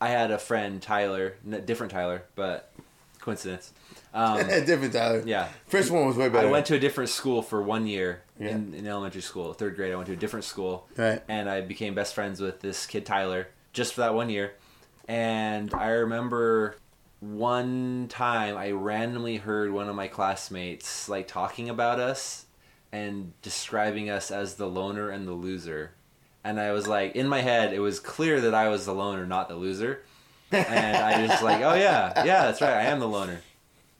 I 0.00 0.08
had 0.08 0.30
a 0.30 0.38
friend 0.38 0.80
Tyler, 0.82 1.36
different 1.64 1.92
Tyler, 1.92 2.24
but 2.34 2.72
coincidence. 3.20 3.72
Um, 4.14 4.38
Different 4.48 4.92
Tyler. 4.94 5.22
yeah, 5.26 5.48
First 5.66 5.90
one 5.90 6.06
was 6.06 6.16
way 6.16 6.28
better. 6.30 6.48
I 6.48 6.50
went 6.50 6.64
to 6.66 6.74
a 6.74 6.78
different 6.78 7.10
school 7.10 7.42
for 7.42 7.60
one 7.62 7.86
year 7.86 8.22
Yeah. 8.40 8.50
in, 8.50 8.72
in 8.72 8.86
elementary 8.86 9.20
school. 9.20 9.52
Third 9.52 9.76
grade, 9.76 9.92
I 9.92 9.96
went 9.96 10.06
to 10.06 10.14
a 10.14 10.16
different 10.16 10.44
school, 10.44 10.86
Right. 10.96 11.22
and 11.28 11.50
I 11.50 11.60
became 11.60 11.94
best 11.94 12.14
friends 12.14 12.40
with 12.40 12.60
this 12.60 12.86
kid 12.86 13.04
Tyler 13.04 13.48
just 13.74 13.92
for 13.94 14.00
that 14.02 14.14
one 14.14 14.30
year. 14.30 14.54
And 15.08 15.72
I 15.74 15.88
remember 15.88 16.76
one 17.20 18.06
time 18.08 18.56
I 18.56 18.70
randomly 18.72 19.36
heard 19.36 19.72
one 19.72 19.88
of 19.88 19.96
my 19.96 20.08
classmates 20.08 21.08
like 21.08 21.28
talking 21.28 21.68
about 21.68 21.98
us 21.98 22.46
and 22.92 23.32
describing 23.42 24.10
us 24.10 24.30
as 24.30 24.54
the 24.54 24.66
loner 24.66 25.10
and 25.10 25.26
the 25.26 25.32
loser. 25.32 25.92
And 26.44 26.60
I 26.60 26.72
was 26.72 26.86
like, 26.86 27.16
in 27.16 27.28
my 27.28 27.40
head, 27.40 27.72
it 27.72 27.80
was 27.80 27.98
clear 27.98 28.40
that 28.42 28.54
I 28.54 28.68
was 28.68 28.86
the 28.86 28.94
loner, 28.94 29.26
not 29.26 29.48
the 29.48 29.56
loser. 29.56 30.02
And 30.52 30.96
I 30.96 31.26
just 31.26 31.42
like, 31.42 31.60
oh 31.62 31.74
yeah, 31.74 32.24
yeah, 32.24 32.44
that's 32.44 32.60
right, 32.60 32.74
I 32.74 32.82
am 32.82 33.00
the 33.00 33.08
loner. 33.08 33.40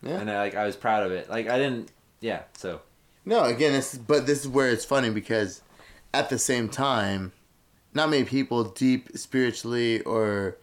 Yeah. 0.03 0.21
And 0.21 0.31
I 0.31 0.39
like, 0.39 0.55
I 0.55 0.65
was 0.65 0.77
proud 0.77 1.05
of 1.05 1.11
it. 1.13 1.29
Like 1.29 1.49
I 1.49 1.59
didn't, 1.59 1.91
yeah. 2.21 2.43
So 2.57 2.81
No, 3.25 3.45
again, 3.45 3.75
it's, 3.75 3.99
but 3.99 4.27
this 4.27 4.43
is 4.43 4.49
where 4.49 4.69
it's 4.69 4.85
funny 4.85 5.11
because 5.11 5.63
at 6.15 6.31
the 6.31 6.39
same 6.39 6.69
time, 6.69 7.33
not 7.95 8.11
many 8.11 8.25
people 8.25 8.63
deep 8.65 9.17
spiritually 9.17 10.03
or 10.03 10.57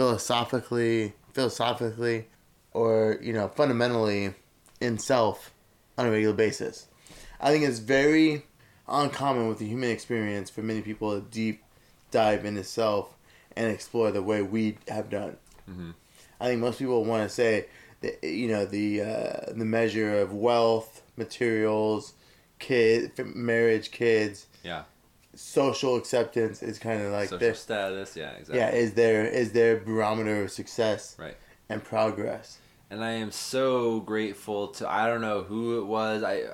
philosophically, 0.00 1.12
philosophically, 1.34 2.26
or 2.72 3.18
you 3.20 3.32
know 3.34 3.48
fundamentally 3.48 4.34
in 4.80 4.98
self 4.98 5.52
on 5.98 6.06
a 6.06 6.10
regular 6.10 6.34
basis. 6.34 6.86
I 7.38 7.50
think 7.50 7.64
it's 7.64 7.80
very 7.80 8.46
uncommon 8.88 9.46
with 9.48 9.58
the 9.58 9.66
human 9.66 9.90
experience 9.90 10.48
for 10.48 10.62
many 10.62 10.80
people 10.80 11.14
to 11.14 11.20
deep 11.20 11.62
dive 12.10 12.44
into 12.46 12.64
self 12.64 13.14
and 13.54 13.70
explore 13.70 14.10
the 14.10 14.22
way 14.22 14.40
we 14.42 14.78
have 14.88 15.10
done. 15.10 15.36
Mhm. 15.70 15.94
I 16.40 16.46
think 16.46 16.60
most 16.60 16.78
people 16.78 17.04
want 17.04 17.28
to 17.28 17.34
say 17.34 17.66
that 18.00 18.24
you 18.24 18.48
know 18.48 18.64
the 18.64 19.02
uh, 19.02 19.52
the 19.54 19.66
measure 19.66 20.18
of 20.18 20.32
wealth, 20.32 21.02
materials, 21.18 22.14
kid, 22.58 23.12
marriage, 23.34 23.90
kids, 23.90 24.46
Yeah. 24.62 24.84
Social 25.40 25.96
acceptance 25.96 26.62
is 26.62 26.78
kind 26.78 27.00
of 27.02 27.12
like 27.12 27.30
Social 27.30 27.38
this. 27.38 27.60
status. 27.60 28.14
Yeah. 28.16 28.30
Exactly. 28.32 28.58
Yeah, 28.58 28.70
is 28.70 28.92
their 28.94 29.24
is 29.24 29.52
their 29.52 29.78
barometer 29.78 30.42
of 30.44 30.50
success 30.50 31.16
Right. 31.18 31.36
and 31.68 31.82
progress. 31.82 32.58
and 32.90 33.02
I 33.04 33.12
am 33.12 33.30
so 33.32 34.00
grateful 34.00 34.68
to 34.68 34.88
I 34.88 35.06
don't 35.06 35.20
know 35.22 35.42
who 35.42 35.80
it 35.80 35.86
was 35.86 36.22
I 36.22 36.44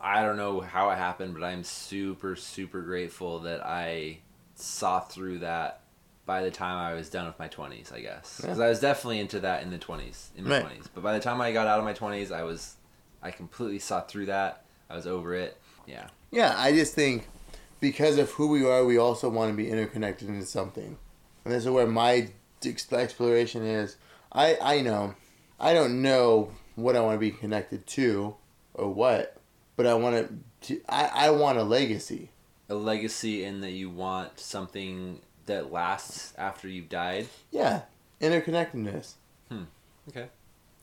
I 0.00 0.22
don't 0.22 0.36
know 0.36 0.60
how 0.60 0.90
it 0.90 0.96
happened 0.96 1.34
but 1.34 1.42
I'm 1.42 1.64
super 1.64 2.36
super 2.36 2.80
grateful 2.82 3.40
that 3.40 3.64
I 3.66 4.18
saw 4.54 5.00
through 5.00 5.38
that 5.40 5.80
by 6.26 6.42
the 6.42 6.50
time 6.50 6.76
I 6.76 6.92
was 6.94 7.08
done 7.08 7.26
with 7.26 7.38
my 7.38 7.48
20s 7.48 7.92
I 7.92 8.00
guess 8.00 8.40
cuz 8.40 8.58
Yeah. 8.58 8.64
I 8.64 8.68
was 8.68 8.80
definitely 8.80 9.18
into 9.20 9.40
that 9.40 9.62
in 9.64 9.70
the 9.70 9.78
20s 9.78 10.28
in 10.36 10.44
my 10.44 10.60
Right. 10.60 10.64
20s 10.80 10.88
but 10.94 11.02
by 11.02 11.12
the 11.14 11.20
time 11.20 11.40
I 11.40 11.52
got 11.52 11.66
out 11.66 11.78
of 11.80 11.84
my 11.84 11.94
20s 11.94 12.30
I 12.30 12.42
was 12.44 12.76
I 13.22 13.30
completely 13.32 13.78
saw 13.80 14.02
through 14.02 14.26
that 14.26 14.64
I 14.88 14.94
was 14.94 15.06
over 15.06 15.34
it 15.34 15.56
yeah 15.86 16.06
Yeah, 16.30 16.54
I 16.56 16.72
just 16.72 16.94
think 16.94 17.26
because 17.80 18.18
of 18.18 18.30
who 18.32 18.48
we 18.48 18.66
are, 18.66 18.84
we 18.84 18.98
also 18.98 19.28
want 19.28 19.50
to 19.50 19.56
be 19.56 19.70
interconnected 19.70 20.28
into 20.28 20.46
something, 20.46 20.96
and 21.44 21.54
this 21.54 21.64
is 21.64 21.70
where 21.70 21.86
my 21.86 22.28
exploration 22.92 23.64
is. 23.64 23.96
I 24.32 24.58
I 24.60 24.80
know, 24.80 25.14
I 25.60 25.72
don't 25.74 26.02
know 26.02 26.52
what 26.74 26.96
I 26.96 27.00
want 27.00 27.14
to 27.16 27.20
be 27.20 27.30
connected 27.30 27.86
to, 27.88 28.34
or 28.74 28.92
what, 28.92 29.36
but 29.76 29.86
I 29.86 29.94
want 29.94 30.42
to. 30.62 30.80
I 30.88 31.26
I 31.26 31.30
want 31.30 31.58
a 31.58 31.62
legacy. 31.62 32.30
a 32.68 32.74
legacy 32.74 33.44
in 33.44 33.60
that 33.62 33.70
you 33.72 33.88
want 33.90 34.38
something 34.38 35.20
that 35.46 35.72
lasts 35.72 36.34
after 36.36 36.68
you've 36.68 36.88
died 36.90 37.26
Yeah, 37.50 37.82
interconnectedness. 38.20 39.14
Hmm. 39.48 39.64
Okay 40.08 40.28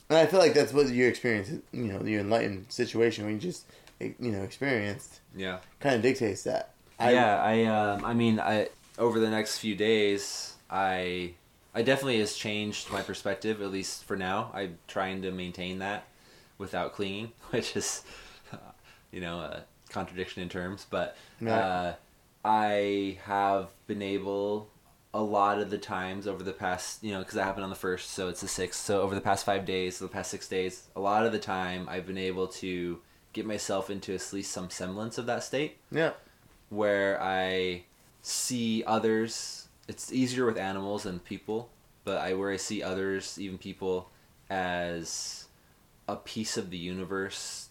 And 0.09 0.17
I 0.17 0.25
feel 0.25 0.39
like 0.39 0.53
that's 0.55 0.73
what 0.73 0.87
your 0.89 1.07
experience, 1.09 1.49
you 1.71 1.83
know, 1.83 2.03
your 2.03 2.21
enlightened 2.21 2.71
situation 2.71 3.25
when 3.25 3.35
you 3.35 3.39
just, 3.39 3.65
you 3.99 4.31
know, 4.31 4.41
experienced, 4.43 5.19
yeah 5.35 5.59
kind 5.79 5.95
of 5.95 6.01
dictates 6.01 6.43
that. 6.43 6.71
I, 6.99 7.11
yeah, 7.11 7.41
I 7.41 7.63
um, 7.65 8.05
I 8.05 8.13
mean, 8.13 8.39
I 8.39 8.69
over 8.97 9.19
the 9.19 9.29
next 9.29 9.57
few 9.57 9.75
days, 9.75 10.55
I 10.69 11.33
I 11.73 11.81
definitely 11.81 12.19
has 12.19 12.35
changed 12.35 12.91
my 12.91 13.01
perspective 13.01 13.61
at 13.61 13.71
least 13.71 14.05
for 14.05 14.15
now. 14.15 14.51
I'm 14.53 14.77
trying 14.87 15.21
to 15.23 15.31
maintain 15.31 15.79
that 15.79 16.07
without 16.57 16.93
clinging, 16.93 17.31
which 17.49 17.75
is 17.75 18.03
you 19.11 19.21
know 19.21 19.39
a 19.39 19.63
contradiction 19.89 20.41
in 20.41 20.49
terms, 20.49 20.85
but 20.89 21.17
uh, 21.53 21.93
I 22.43 23.17
have 23.25 23.69
been 23.87 24.01
able 24.01 24.69
a 25.13 25.21
lot 25.23 25.59
of 25.59 25.69
the 25.69 25.77
times 25.77 26.27
over 26.27 26.43
the 26.43 26.51
past 26.51 27.01
you 27.01 27.13
know 27.13 27.19
because 27.19 27.35
that 27.35 27.45
happened 27.45 27.63
on 27.63 27.69
the 27.69 27.75
first 27.75 28.11
so 28.11 28.27
it's 28.27 28.41
the 28.41 28.49
sixth 28.49 28.83
so 28.83 29.01
over 29.01 29.15
the 29.15 29.21
past 29.21 29.45
five 29.45 29.63
days 29.63 29.97
the 29.97 30.09
past 30.09 30.29
six 30.29 30.45
days 30.45 30.87
a 30.93 30.99
lot 30.99 31.25
of 31.25 31.31
the 31.31 31.39
time 31.39 31.87
i've 31.87 32.05
been 32.05 32.17
able 32.17 32.47
to 32.47 32.99
get 33.31 33.45
myself 33.45 33.89
into 33.89 34.13
at 34.13 34.33
least 34.33 34.51
some 34.51 34.69
semblance 34.69 35.17
of 35.17 35.25
that 35.25 35.41
state 35.41 35.77
Yeah. 35.89 36.11
Where 36.69 37.21
I 37.21 37.83
see 38.21 38.83
others. 38.85 39.67
It's 39.87 40.11
easier 40.11 40.45
with 40.45 40.57
animals 40.57 41.03
than 41.03 41.19
people, 41.19 41.69
but 42.03 42.17
I 42.17 42.33
where 42.33 42.51
I 42.51 42.57
see 42.57 42.81
others, 42.81 43.37
even 43.39 43.57
people, 43.57 44.09
as 44.49 45.47
a 46.07 46.15
piece 46.15 46.57
of 46.57 46.69
the 46.69 46.77
universe, 46.77 47.69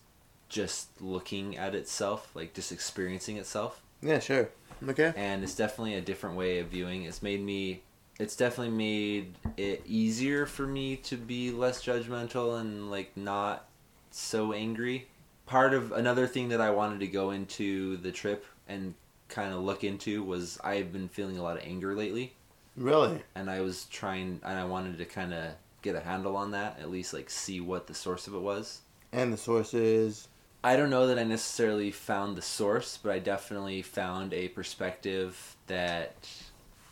just 0.49 0.89
looking 1.01 1.57
at 1.57 1.75
itself, 1.75 2.31
like 2.35 2.55
just 2.55 2.73
experiencing 2.73 3.37
itself. 3.37 3.83
Yeah. 4.01 4.21
Sure. 4.21 4.49
Okay. 4.89 5.13
And 5.17 5.43
it's 5.43 5.55
definitely 5.55 5.95
a 5.95 6.01
different 6.01 6.37
way 6.37 6.59
of 6.59 6.69
viewing. 6.69 7.05
It's 7.05 7.23
made 7.23 7.43
me. 7.43 7.83
It's 8.21 8.37
definitely 8.37 8.77
made 8.77 9.35
it 9.57 9.83
easier 9.87 10.47
for 10.47 10.67
me 10.67 10.97
to 10.99 11.17
be 11.17 11.51
less 11.51 11.83
judgmental 11.85 12.61
and 12.61 12.91
like 12.91 13.17
not 13.17 13.67
so 14.13 14.53
angry. 14.53 15.09
Part 15.47 15.75
of 15.75 15.91
another 15.91 16.27
thing 16.27 16.51
that 16.51 16.61
I 16.61 16.71
wanted 16.71 17.01
to 17.01 17.09
go 17.09 17.31
into 17.31 17.97
the 17.99 18.13
trip 18.13 18.47
and 18.69 18.95
kind 19.29 19.53
of 19.53 19.61
look 19.63 19.85
into 19.85 20.23
was 20.23 20.59
I've 20.63 20.93
been 20.93 21.09
feeling 21.09 21.39
a 21.39 21.43
lot 21.43 21.57
of 21.57 21.63
anger 21.65 21.95
lately, 21.95 22.35
Really. 22.77 23.23
and 23.35 23.51
I 23.51 23.61
was 23.61 23.85
trying 23.87 24.41
and 24.45 24.59
I 24.59 24.65
wanted 24.65 24.99
to 24.99 25.05
kind 25.05 25.33
of 25.35 25.53
get 25.83 25.95
a 25.97 26.01
handle 26.01 26.37
on 26.37 26.53
that, 26.53 26.79
at 26.81 26.91
least 26.91 27.13
like 27.13 27.31
see 27.31 27.61
what 27.61 27.87
the 27.87 27.95
source 27.95 28.27
of 28.27 28.35
it 28.35 28.41
was. 28.41 28.81
And 29.13 29.33
the 29.33 29.37
sources. 29.37 30.29
I 30.63 30.77
don't 30.77 30.91
know 30.91 31.07
that 31.09 31.19
I 31.19 31.25
necessarily 31.25 31.91
found 31.91 32.37
the 32.37 32.43
source, 32.43 32.99
but 33.03 33.13
I 33.13 33.19
definitely 33.19 33.83
found 33.83 34.33
a 34.33 34.49
perspective 34.49 35.57
that 35.67 36.15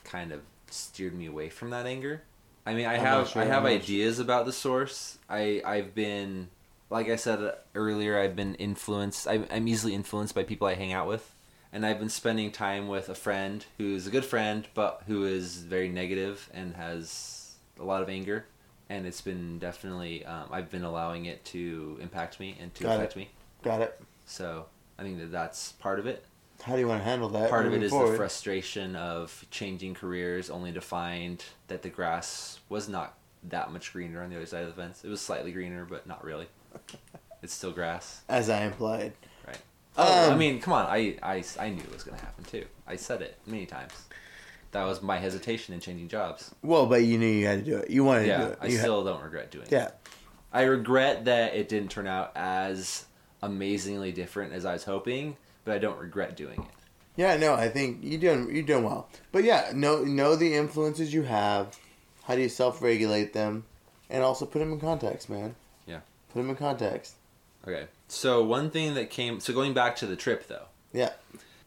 kind 0.04 0.30
of 0.32 0.40
steered 0.70 1.14
me 1.14 1.26
away 1.26 1.48
from 1.48 1.70
that 1.70 1.86
anger. 1.86 2.22
I 2.66 2.74
mean, 2.74 2.86
I 2.86 2.94
I'm 2.94 3.00
have 3.00 3.28
sure 3.28 3.42
I 3.42 3.46
have 3.46 3.64
ideas 3.64 4.18
about 4.18 4.46
the 4.46 4.52
source. 4.52 5.18
I 5.28 5.62
I've 5.64 5.94
been 5.94 6.48
like 6.90 7.08
I 7.08 7.16
said 7.16 7.54
earlier, 7.74 8.18
I've 8.18 8.36
been 8.36 8.54
influenced. 8.56 9.26
I'm, 9.26 9.46
I'm 9.50 9.66
easily 9.66 9.94
influenced 9.94 10.34
by 10.34 10.44
people 10.44 10.66
I 10.68 10.74
hang 10.74 10.92
out 10.92 11.08
with, 11.08 11.31
and 11.72 11.86
I've 11.86 11.98
been 11.98 12.08
spending 12.08 12.50
time 12.50 12.88
with 12.88 13.08
a 13.08 13.14
friend 13.14 13.64
who's 13.78 14.06
a 14.06 14.10
good 14.10 14.24
friend, 14.24 14.66
but 14.74 15.02
who 15.06 15.24
is 15.24 15.56
very 15.58 15.88
negative 15.88 16.48
and 16.52 16.76
has 16.76 17.54
a 17.80 17.84
lot 17.84 18.02
of 18.02 18.08
anger. 18.08 18.46
And 18.90 19.06
it's 19.06 19.22
been 19.22 19.58
definitely 19.58 20.24
um, 20.26 20.48
I've 20.50 20.70
been 20.70 20.84
allowing 20.84 21.24
it 21.24 21.44
to 21.46 21.98
impact 22.02 22.38
me 22.38 22.56
and 22.60 22.74
to 22.74 22.82
Got 22.84 22.92
it. 22.92 22.96
affect 22.96 23.16
me. 23.16 23.30
Got 23.62 23.80
it. 23.80 24.00
So 24.26 24.66
I 24.98 25.02
think 25.02 25.18
that 25.18 25.32
that's 25.32 25.72
part 25.72 25.98
of 25.98 26.06
it. 26.06 26.24
How 26.62 26.74
do 26.74 26.80
you 26.80 26.86
want 26.86 27.00
to 27.00 27.04
handle 27.04 27.28
that? 27.30 27.50
Part 27.50 27.66
of 27.66 27.72
it 27.72 27.82
is 27.82 27.90
forward? 27.90 28.12
the 28.12 28.16
frustration 28.16 28.94
of 28.94 29.44
changing 29.50 29.94
careers 29.94 30.50
only 30.50 30.72
to 30.72 30.80
find 30.80 31.42
that 31.68 31.82
the 31.82 31.88
grass 31.88 32.60
was 32.68 32.88
not 32.88 33.14
that 33.48 33.72
much 33.72 33.92
greener 33.92 34.22
on 34.22 34.30
the 34.30 34.36
other 34.36 34.46
side 34.46 34.62
of 34.62 34.68
the 34.68 34.80
fence. 34.80 35.02
It 35.04 35.08
was 35.08 35.20
slightly 35.20 35.50
greener, 35.52 35.84
but 35.84 36.06
not 36.06 36.22
really. 36.22 36.46
It's 37.42 37.52
still 37.52 37.72
grass. 37.72 38.22
As 38.28 38.48
I 38.48 38.64
implied. 38.64 39.14
Oh, 39.96 40.28
I 40.28 40.32
Um, 40.32 40.38
mean, 40.38 40.60
come 40.60 40.72
on. 40.72 40.86
I, 40.86 41.16
I, 41.22 41.44
I 41.58 41.68
knew 41.70 41.82
it 41.82 41.92
was 41.92 42.02
going 42.04 42.16
to 42.18 42.24
happen 42.24 42.44
too. 42.44 42.64
I 42.86 42.96
said 42.96 43.20
it 43.22 43.36
many 43.46 43.66
times. 43.66 43.92
That 44.70 44.84
was 44.84 45.02
my 45.02 45.18
hesitation 45.18 45.74
in 45.74 45.80
changing 45.80 46.08
jobs. 46.08 46.54
Well, 46.62 46.86
but 46.86 47.04
you 47.04 47.18
knew 47.18 47.26
you 47.26 47.46
had 47.46 47.64
to 47.64 47.70
do 47.70 47.76
it. 47.78 47.90
You 47.90 48.04
wanted 48.04 48.20
to 48.20 48.24
do 48.26 48.30
Yeah, 48.30 48.46
it. 48.48 48.58
I 48.60 48.66
You 48.66 48.72
had- 48.72 48.80
still 48.80 49.04
don't 49.04 49.22
regret 49.22 49.50
doing 49.50 49.66
it. 49.66 49.72
yeah. 49.72 49.90
I 50.52 50.62
regret 50.62 51.26
that 51.26 51.54
it 51.54 51.68
didn't 51.68 51.90
turn 51.90 52.06
out 52.06 52.32
as 52.34 53.04
amazingly 53.42 54.12
different 54.12 54.52
as 54.52 54.64
I 54.64 54.72
was 54.74 54.84
hoping, 54.84 55.36
but 55.64 55.74
I 55.74 55.78
don't 55.78 55.98
regret 55.98 56.36
doing 56.36 56.60
it. 56.62 56.70
Yeah, 57.16 57.36
no, 57.36 57.52
I 57.54 57.68
think 57.68 57.98
you're 58.02 58.20
doing 58.20 58.54
you're 58.54 58.62
doing 58.64 58.84
well. 58.84 59.08
But 59.32 59.44
yeah, 59.44 59.70
know 59.74 60.02
know 60.04 60.34
the 60.36 60.54
influences 60.54 61.12
you 61.12 61.22
have. 61.24 61.78
How 62.24 62.34
do 62.34 62.40
you 62.40 62.48
self 62.48 62.80
regulate 62.80 63.32
them, 63.34 63.64
and 64.08 64.22
also 64.22 64.46
put 64.46 64.60
them 64.60 64.72
in 64.72 64.80
context, 64.80 65.28
man. 65.28 65.54
Yeah. 65.86 66.00
Put 66.32 66.40
them 66.40 66.50
in 66.50 66.56
context. 66.56 67.16
Okay. 67.66 67.86
So 68.12 68.42
one 68.44 68.70
thing 68.70 68.94
that 68.94 69.10
came 69.10 69.40
so 69.40 69.52
going 69.52 69.72
back 69.74 69.96
to 69.96 70.06
the 70.06 70.16
trip 70.16 70.46
though. 70.48 70.66
Yeah. 70.92 71.10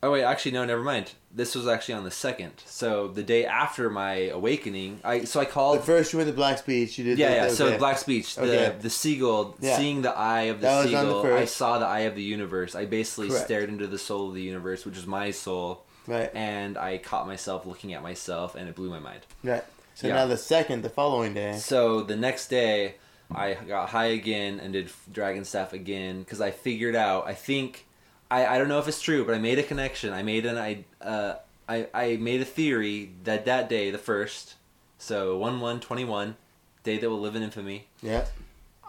Oh 0.04 0.12
wait, 0.12 0.24
actually 0.24 0.52
no, 0.52 0.64
never 0.66 0.84
mind. 0.84 1.14
This 1.34 1.56
was 1.56 1.68
actually 1.68 1.96
on 1.96 2.04
the 2.04 2.12
second. 2.12 2.54
So 2.66 3.08
the 3.08 3.24
day 3.24 3.46
after 3.46 3.89
my 3.89 4.30
awakening, 4.30 5.00
I 5.04 5.24
so 5.24 5.39
I 5.39 5.46
The 5.46 5.52
called 5.52 5.84
first 5.84 6.14
you 6.14 6.18
went 6.18 6.30
to 6.30 6.36
Black 6.36 6.64
Beach. 6.66 6.98
You 7.00 7.04
did. 7.06 7.18
Yeah, 7.18 7.30
that, 7.30 7.36
yeah. 7.36 7.43
that- 7.48 7.52
So 7.56 7.68
okay. 7.68 7.78
Black's 7.78 8.04
Beach, 8.04 8.36
the 8.36 8.41
Okay. 8.43 8.76
the 8.80 8.89
seagull, 8.91 9.56
Yeah. 9.60 9.76
seeing 9.78 10.04
the 10.04 10.16
eye 10.16 10.43
of 10.43 10.62
the 10.62 10.68
That 10.68 10.84
was 10.86 10.93
on 10.93 11.06
the 11.08 11.22
seagull, 11.22 11.34
I 11.38 11.46
saw 11.46 11.80
the 11.80 11.88
eye 11.88 12.02
of 12.02 12.16
the 12.16 12.22
universe. 12.24 12.76
I 12.76 12.86
basically 12.86 13.30
Correct. 13.30 13.46
stared 13.46 13.70
into 13.70 13.88
the 13.88 13.98
soul 13.98 14.30
of 14.30 14.36
the 14.36 14.43
universe, 14.43 14.86
which 14.86 14.98
is 14.98 15.08
my 15.08 15.32
soul, 15.32 15.84
Right. 16.06 16.30
and 16.36 16.78
I 16.78 17.00
caught 17.00 17.26
myself 17.26 17.66
looking 17.66 17.93
at 17.96 18.04
myself, 18.04 18.54
and 18.54 18.70
it 18.70 18.76
blew 18.76 18.91
my 18.91 19.00
mind. 19.00 19.22
Right. 19.43 19.64
So 19.96 20.08
Yeah. 20.08 20.14
now 20.16 20.28
the 20.28 20.38
second, 20.38 20.84
the 20.84 20.89
following 20.89 21.34
day. 21.34 21.58
So 21.58 22.02
the 22.02 22.16
next 22.18 22.50
day, 22.50 22.96
I 23.34 23.53
got 23.53 23.89
high 23.89 24.07
again 24.07 24.59
and 24.59 24.73
did 24.73 24.89
dragon 25.11 25.45
staff 25.45 25.73
again 25.73 26.19
because 26.19 26.41
I 26.41 26.51
figured 26.51 26.95
out. 26.95 27.28
I 27.28 27.34
think 27.34 27.86
I, 28.30 28.45
I 28.45 28.57
don't 28.57 28.67
know 28.67 28.80
if 28.80 28.88
it's 28.88 29.01
true, 29.01 29.26
but 29.26 29.36
I 29.36 29.39
made 29.39 29.59
a 29.59 29.63
connection. 29.63 30.13
I 30.13 30.23
made 30.23 30.45
an 30.45 30.57
I 30.57 30.86
uh, 31.01 31.36
I 31.67 31.88
I 31.93 32.17
made 32.17 32.41
a 32.41 32.45
theory 32.45 33.11
that 33.23 33.45
that 33.45 33.69
day, 33.69 33.91
the 33.91 33.97
first, 33.97 34.55
so 34.97 35.38
one 35.38 35.59
one 35.59 35.80
twenty 35.80 36.05
one, 36.05 36.36
day 36.84 36.97
that 36.97 37.09
will 37.09 37.19
live 37.19 37.36
in 37.36 37.43
infamy. 37.43 37.88
Yeah. 38.01 38.26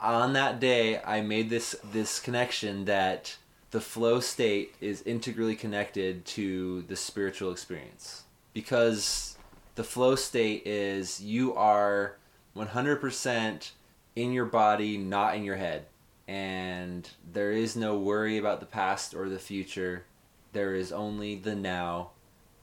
On 0.01 0.35
that 0.35 0.61
day, 0.61 1.01
I 1.03 1.23
made 1.23 1.51
this 1.51 1.75
this 1.93 2.21
connection 2.21 2.85
that 2.85 3.37
the 3.71 3.81
flow 3.81 4.21
state 4.21 4.75
is 4.81 5.03
integrally 5.03 5.57
connected 5.57 6.25
to 6.25 6.83
the 6.83 6.97
spiritual 6.97 7.51
experience 7.51 8.23
because 8.55 9.37
the 9.75 9.85
flow 9.85 10.15
state 10.15 10.63
is 10.67 11.21
you 11.21 11.55
are 11.55 12.17
100% 12.57 13.71
in 14.17 14.33
your 14.33 14.47
body, 14.47 14.97
not 14.97 15.37
in 15.37 15.45
your 15.45 15.57
head. 15.57 15.87
And 16.27 17.09
there 17.33 17.53
is 17.53 17.77
no 17.77 17.97
worry 17.99 18.37
about 18.39 18.59
the 18.59 18.67
past 18.67 19.15
or 19.15 19.29
the 19.29 19.39
future. 19.39 20.05
There 20.53 20.75
is 20.75 20.91
only 20.91 21.37
the 21.37 21.55
now. 21.55 22.11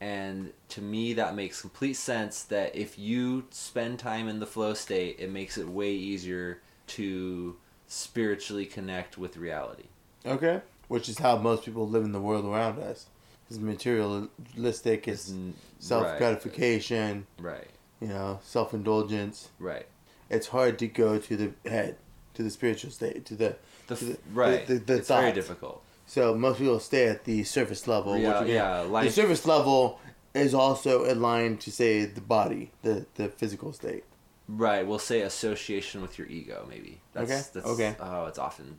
And 0.00 0.52
to 0.70 0.82
me, 0.82 1.14
that 1.14 1.34
makes 1.34 1.62
complete 1.62 1.94
sense 1.94 2.42
that 2.42 2.76
if 2.76 2.98
you 2.98 3.44
spend 3.50 3.98
time 3.98 4.28
in 4.28 4.40
the 4.40 4.46
flow 4.46 4.74
state, 4.74 5.16
it 5.18 5.30
makes 5.30 5.56
it 5.56 5.66
way 5.68 5.92
easier 5.92 6.60
to 6.88 7.56
spiritually 7.86 8.66
connect 8.66 9.16
with 9.16 9.36
reality. 9.38 9.84
Okay. 10.26 10.60
which 10.88 11.08
is 11.08 11.18
how 11.18 11.36
most 11.38 11.64
people 11.64 11.88
live 11.88 12.04
in 12.04 12.12
the 12.12 12.20
world 12.20 12.44
around 12.44 12.78
us. 12.80 13.06
It's 13.48 13.58
materialistic. 13.58 15.06
It's 15.08 15.30
n- 15.30 15.54
self 15.78 16.18
gratification. 16.18 17.26
Right. 17.38 17.68
You 18.00 18.08
know, 18.08 18.40
self 18.42 18.74
indulgence. 18.74 19.48
Right. 19.58 19.86
It's 20.34 20.48
hard 20.48 20.78
to 20.80 20.86
go 20.88 21.18
to 21.18 21.36
the 21.36 21.52
head, 21.68 21.96
to 22.34 22.42
the 22.42 22.50
spiritual 22.50 22.90
state, 22.90 23.24
to 23.26 23.34
the. 23.34 23.56
The, 23.86 23.96
To 23.96 24.04
the- 24.06 24.18
right. 24.32 24.66
the- 24.66 24.76
the 24.78 24.96
it's 24.96 25.08
very 25.08 25.32
difficult. 25.32 25.82
So 26.06 26.34
most 26.34 26.58
people 26.58 26.80
stay 26.80 27.06
at 27.08 27.24
the 27.24 27.44
surface 27.44 27.86
level. 27.88 28.16
Yeah, 28.16 28.40
which 28.40 28.48
yeah, 28.50 29.02
the 29.04 29.10
surface 29.10 29.46
level 29.46 30.00
is 30.34 30.54
also 30.54 31.04
line 31.14 31.56
to 31.58 31.70
say 31.70 32.04
the 32.04 32.20
body, 32.20 32.72
the 32.82 33.06
the 33.14 33.28
physical 33.28 33.72
state. 33.72 34.04
Right. 34.48 34.86
We'll 34.86 34.98
say 34.98 35.22
association 35.22 36.02
with 36.02 36.18
your 36.18 36.26
ego, 36.28 36.66
maybe. 36.68 37.00
That's, 37.14 37.30
Okay, 37.30 37.42
That's, 37.54 37.66
okay. 37.66 37.96
Oh, 38.00 38.26
it's 38.26 38.38
often 38.38 38.78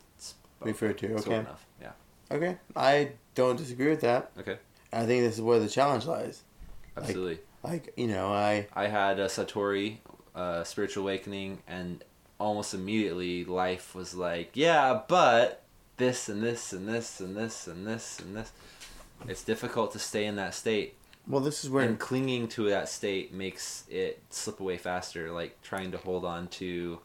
Referred 0.60 0.98
to, 0.98 1.14
okay. 1.16 1.38
of, 1.38 1.66
Yeah. 1.82 1.92
Okay, 2.30 2.56
I 2.74 3.12
don't 3.34 3.56
disagree 3.56 3.90
with 3.90 4.00
that. 4.00 4.30
Okay. 4.38 4.58
I 4.92 5.04
think 5.06 5.22
this 5.24 5.34
is 5.34 5.40
where 5.42 5.58
the 5.58 5.68
challenge 5.68 6.06
lies. 6.06 6.42
Absolutely. 6.96 7.40
Like 7.62 7.92
you 7.96 8.06
know, 8.06 8.32
I 8.32 8.68
I 8.74 8.86
had 8.86 9.18
a 9.18 9.26
Satori, 9.26 9.98
uh, 10.36 10.62
spiritual 10.62 11.02
awakening, 11.02 11.62
and 11.66 12.04
almost 12.38 12.74
immediately 12.74 13.44
life 13.44 13.94
was 13.94 14.14
like, 14.14 14.50
yeah, 14.54 15.00
but 15.08 15.62
this 15.96 16.28
and 16.28 16.42
this 16.42 16.72
and 16.72 16.86
this 16.88 17.20
and 17.20 17.36
this 17.36 17.66
and 17.66 17.86
this 17.86 18.20
and 18.20 18.36
this. 18.36 18.52
It's 19.26 19.42
difficult 19.42 19.92
to 19.92 19.98
stay 19.98 20.26
in 20.26 20.36
that 20.36 20.54
state, 20.54 20.94
well, 21.28 21.40
this 21.40 21.64
is 21.64 21.70
where 21.70 21.84
and 21.84 21.98
clinging 21.98 22.46
to 22.48 22.68
that 22.70 22.88
state 22.88 23.32
makes 23.32 23.84
it 23.90 24.22
slip 24.30 24.60
away 24.60 24.76
faster. 24.76 25.32
Like 25.32 25.60
trying 25.62 25.90
to 25.92 25.98
hold 25.98 26.24
on 26.24 26.46
to 26.48 27.00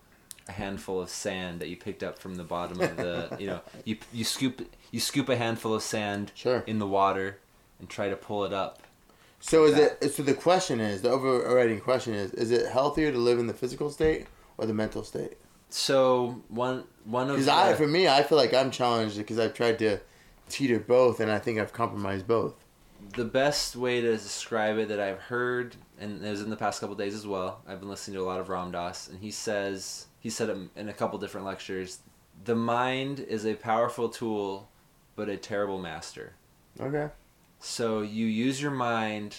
a 0.47 0.51
handful 0.51 1.01
of 1.01 1.09
sand 1.09 1.59
that 1.59 1.69
you 1.69 1.75
picked 1.77 2.03
up 2.03 2.19
from 2.19 2.36
the 2.36 2.43
bottom 2.43 2.79
of 2.82 2.97
the, 2.97 3.36
you 3.39 3.47
know, 3.47 3.61
you 3.84 3.97
you 4.13 4.23
scoop 4.23 4.61
you 4.91 4.99
scoop 4.99 5.27
a 5.29 5.36
handful 5.38 5.73
of 5.73 5.82
sand 5.82 6.32
Sure. 6.36 6.63
in 6.67 6.77
the 6.77 6.86
water 6.88 7.39
and 7.79 7.89
try 7.89 8.09
to 8.09 8.15
pull 8.15 8.45
it 8.45 8.53
up. 8.53 8.84
So 9.41 9.65
is 9.65 9.77
it? 9.77 10.13
So 10.13 10.23
the 10.23 10.33
question 10.33 10.79
is, 10.79 11.01
the 11.01 11.09
overriding 11.09 11.81
question 11.81 12.13
is: 12.13 12.31
Is 12.33 12.51
it 12.51 12.71
healthier 12.71 13.11
to 13.11 13.17
live 13.17 13.39
in 13.39 13.47
the 13.47 13.53
physical 13.53 13.89
state 13.89 14.27
or 14.57 14.65
the 14.65 14.73
mental 14.73 15.03
state? 15.03 15.37
So 15.69 16.41
one 16.49 16.85
one 17.05 17.29
of 17.29 17.37
Because 17.37 17.47
I, 17.47 17.73
for 17.73 17.87
me, 17.87 18.07
I 18.07 18.23
feel 18.23 18.37
like 18.37 18.53
I'm 18.53 18.71
challenged 18.71 19.17
because 19.17 19.39
I've 19.39 19.53
tried 19.53 19.79
to 19.79 19.99
teeter 20.49 20.79
both, 20.79 21.19
and 21.19 21.31
I 21.31 21.39
think 21.39 21.59
I've 21.59 21.73
compromised 21.73 22.27
both. 22.27 22.53
the 23.15 23.25
best 23.25 23.75
way 23.75 23.99
to 24.01 24.11
describe 24.11 24.77
it 24.77 24.87
that 24.89 24.99
I've 24.99 25.19
heard, 25.19 25.75
and 25.99 26.23
it 26.23 26.29
was 26.29 26.41
in 26.41 26.49
the 26.49 26.55
past 26.57 26.79
couple 26.79 26.95
days 26.95 27.15
as 27.15 27.25
well. 27.25 27.61
I've 27.67 27.79
been 27.79 27.89
listening 27.89 28.15
to 28.17 28.23
a 28.23 28.25
lot 28.27 28.39
of 28.39 28.49
Ram 28.49 28.71
Dass, 28.71 29.07
and 29.07 29.19
he 29.19 29.31
says 29.31 30.07
he 30.19 30.29
said 30.29 30.49
it 30.49 30.57
in 30.75 30.89
a 30.89 30.93
couple 30.93 31.17
different 31.19 31.45
lectures. 31.47 31.99
The 32.43 32.55
mind 32.55 33.19
is 33.19 33.45
a 33.45 33.55
powerful 33.55 34.09
tool, 34.09 34.69
but 35.15 35.29
a 35.29 35.37
terrible 35.37 35.79
master. 35.79 36.33
Okay. 36.79 37.09
So 37.62 38.01
you 38.01 38.26
use 38.26 38.59
your 38.59 38.72
mind 38.72 39.36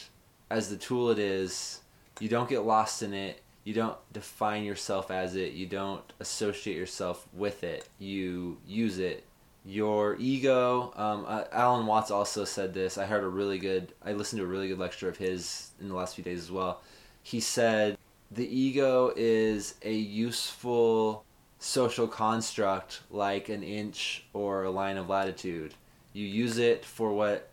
as 0.48 0.70
the 0.70 0.76
tool 0.76 1.10
it 1.10 1.18
is. 1.18 1.80
You 2.20 2.28
don't 2.28 2.48
get 2.48 2.60
lost 2.62 3.02
in 3.02 3.12
it. 3.12 3.42
You 3.64 3.74
don't 3.74 3.96
define 4.12 4.64
yourself 4.64 5.10
as 5.10 5.34
it. 5.34 5.52
You 5.52 5.66
don't 5.66 6.04
associate 6.20 6.76
yourself 6.76 7.26
with 7.32 7.64
it. 7.64 7.88
You 7.98 8.58
use 8.66 9.00
it. 9.00 9.24
Your 9.64 10.16
ego. 10.20 10.92
Um, 10.96 11.24
uh, 11.26 11.44
Alan 11.50 11.84
Watts 11.84 12.12
also 12.12 12.44
said 12.44 12.72
this. 12.72 12.96
I 12.96 13.06
heard 13.06 13.24
a 13.24 13.28
really 13.28 13.58
good. 13.58 13.92
I 14.04 14.12
listened 14.12 14.38
to 14.38 14.44
a 14.44 14.48
really 14.48 14.68
good 14.68 14.78
lecture 14.78 15.08
of 15.08 15.16
his 15.16 15.70
in 15.80 15.88
the 15.88 15.94
last 15.94 16.14
few 16.14 16.24
days 16.24 16.38
as 16.38 16.50
well. 16.50 16.80
He 17.24 17.40
said 17.40 17.98
the 18.30 18.46
ego 18.46 19.12
is 19.16 19.74
a 19.82 19.92
useful 19.92 21.24
social 21.58 22.06
construct 22.06 23.00
like 23.10 23.48
an 23.48 23.64
inch 23.64 24.24
or 24.32 24.62
a 24.62 24.70
line 24.70 24.96
of 24.96 25.08
latitude. 25.08 25.74
You 26.12 26.26
use 26.26 26.58
it 26.58 26.84
for 26.84 27.12
what 27.12 27.51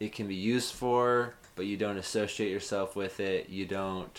it 0.00 0.12
can 0.12 0.26
be 0.26 0.34
used 0.34 0.74
for, 0.74 1.34
but 1.54 1.66
you 1.66 1.76
don't 1.76 1.98
associate 1.98 2.50
yourself 2.50 2.96
with 2.96 3.20
it. 3.20 3.50
You 3.50 3.66
don't 3.66 4.18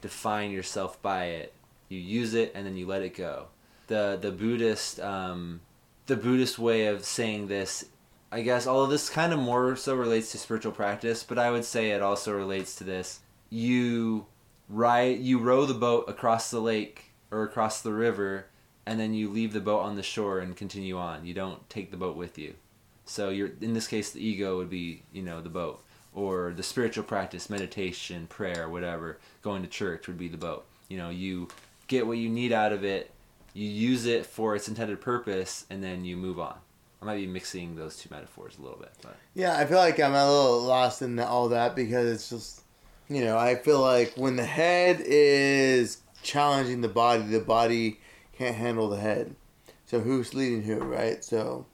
define 0.00 0.52
yourself 0.52 1.02
by 1.02 1.24
it. 1.26 1.52
You 1.88 1.98
use 1.98 2.34
it 2.34 2.52
and 2.54 2.64
then 2.64 2.76
you 2.76 2.86
let 2.86 3.02
it 3.02 3.16
go. 3.16 3.48
The 3.88 4.18
the 4.20 4.30
Buddhist 4.30 5.00
um, 5.00 5.60
the 6.06 6.16
Buddhist 6.16 6.58
way 6.58 6.86
of 6.86 7.04
saying 7.04 7.48
this, 7.48 7.84
I 8.30 8.42
guess, 8.42 8.66
although 8.66 8.90
this 8.90 9.10
kind 9.10 9.32
of 9.32 9.38
more 9.38 9.76
so 9.76 9.94
relates 9.94 10.32
to 10.32 10.38
spiritual 10.38 10.72
practice, 10.72 11.24
but 11.24 11.38
I 11.38 11.50
would 11.50 11.64
say 11.64 11.90
it 11.90 12.02
also 12.02 12.32
relates 12.32 12.76
to 12.76 12.84
this. 12.84 13.20
You 13.50 14.26
ride, 14.68 15.18
you 15.18 15.38
row 15.38 15.66
the 15.66 15.74
boat 15.74 16.08
across 16.08 16.50
the 16.50 16.60
lake 16.60 17.12
or 17.30 17.42
across 17.42 17.82
the 17.82 17.92
river, 17.92 18.46
and 18.84 18.98
then 18.98 19.14
you 19.14 19.30
leave 19.30 19.52
the 19.52 19.60
boat 19.60 19.80
on 19.80 19.96
the 19.96 20.02
shore 20.02 20.38
and 20.38 20.56
continue 20.56 20.96
on. 20.96 21.26
You 21.26 21.34
don't 21.34 21.68
take 21.68 21.90
the 21.90 21.96
boat 21.96 22.16
with 22.16 22.38
you. 22.38 22.54
So 23.06 23.30
you're 23.30 23.52
in 23.60 23.72
this 23.72 23.86
case 23.86 24.10
the 24.10 24.24
ego 24.24 24.58
would 24.58 24.70
be, 24.70 25.02
you 25.12 25.22
know, 25.22 25.40
the 25.40 25.48
boat. 25.48 25.82
Or 26.14 26.54
the 26.56 26.62
spiritual 26.62 27.04
practice, 27.04 27.50
meditation, 27.50 28.26
prayer, 28.26 28.70
whatever, 28.70 29.18
going 29.42 29.62
to 29.62 29.68
church 29.68 30.06
would 30.06 30.16
be 30.16 30.28
the 30.28 30.38
boat. 30.38 30.64
You 30.88 30.96
know, 30.96 31.10
you 31.10 31.48
get 31.88 32.06
what 32.06 32.16
you 32.16 32.30
need 32.30 32.52
out 32.52 32.72
of 32.72 32.84
it, 32.84 33.10
you 33.52 33.68
use 33.68 34.06
it 34.06 34.24
for 34.24 34.56
its 34.56 34.66
intended 34.66 35.00
purpose, 35.00 35.66
and 35.68 35.82
then 35.82 36.04
you 36.04 36.16
move 36.16 36.40
on. 36.40 36.56
I 37.02 37.04
might 37.04 37.16
be 37.16 37.26
mixing 37.26 37.76
those 37.76 37.96
two 37.96 38.08
metaphors 38.10 38.58
a 38.58 38.62
little 38.62 38.78
bit, 38.78 38.92
but 39.02 39.16
Yeah, 39.34 39.56
I 39.56 39.66
feel 39.66 39.78
like 39.78 40.00
I'm 40.00 40.14
a 40.14 40.26
little 40.26 40.62
lost 40.62 41.02
in 41.02 41.18
all 41.20 41.50
that 41.50 41.76
because 41.76 42.10
it's 42.10 42.30
just, 42.30 42.62
you 43.08 43.22
know, 43.22 43.36
I 43.36 43.54
feel 43.54 43.80
like 43.80 44.14
when 44.16 44.36
the 44.36 44.44
head 44.44 45.02
is 45.04 45.98
challenging 46.22 46.80
the 46.80 46.88
body, 46.88 47.24
the 47.24 47.40
body 47.40 48.00
can't 48.32 48.56
handle 48.56 48.88
the 48.88 48.98
head. 48.98 49.36
So 49.84 50.00
who's 50.00 50.34
leading 50.34 50.62
who, 50.62 50.78
right? 50.78 51.22
So, 51.22 51.66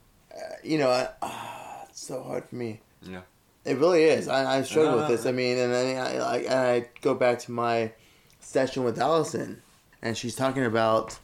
you 0.63 0.77
know, 0.77 0.89
I, 0.89 1.09
ah, 1.21 1.85
it's 1.89 2.01
so 2.05 2.21
hard 2.23 2.45
for 2.45 2.55
me. 2.55 2.81
Yeah. 3.01 3.21
It 3.65 3.77
really 3.77 4.03
is. 4.03 4.27
I, 4.27 4.57
I 4.59 4.61
struggle 4.63 4.97
with 4.97 5.07
this. 5.07 5.25
I 5.25 5.31
mean, 5.31 5.57
and 5.57 5.71
then 5.73 5.97
I, 5.97 6.17
I, 6.17 6.37
and 6.39 6.53
I 6.53 6.89
go 7.01 7.13
back 7.15 7.39
to 7.39 7.51
my 7.51 7.91
session 8.39 8.83
with 8.83 8.99
Allison, 8.99 9.61
and 10.01 10.17
she's 10.17 10.35
talking 10.35 10.65
about, 10.65 11.17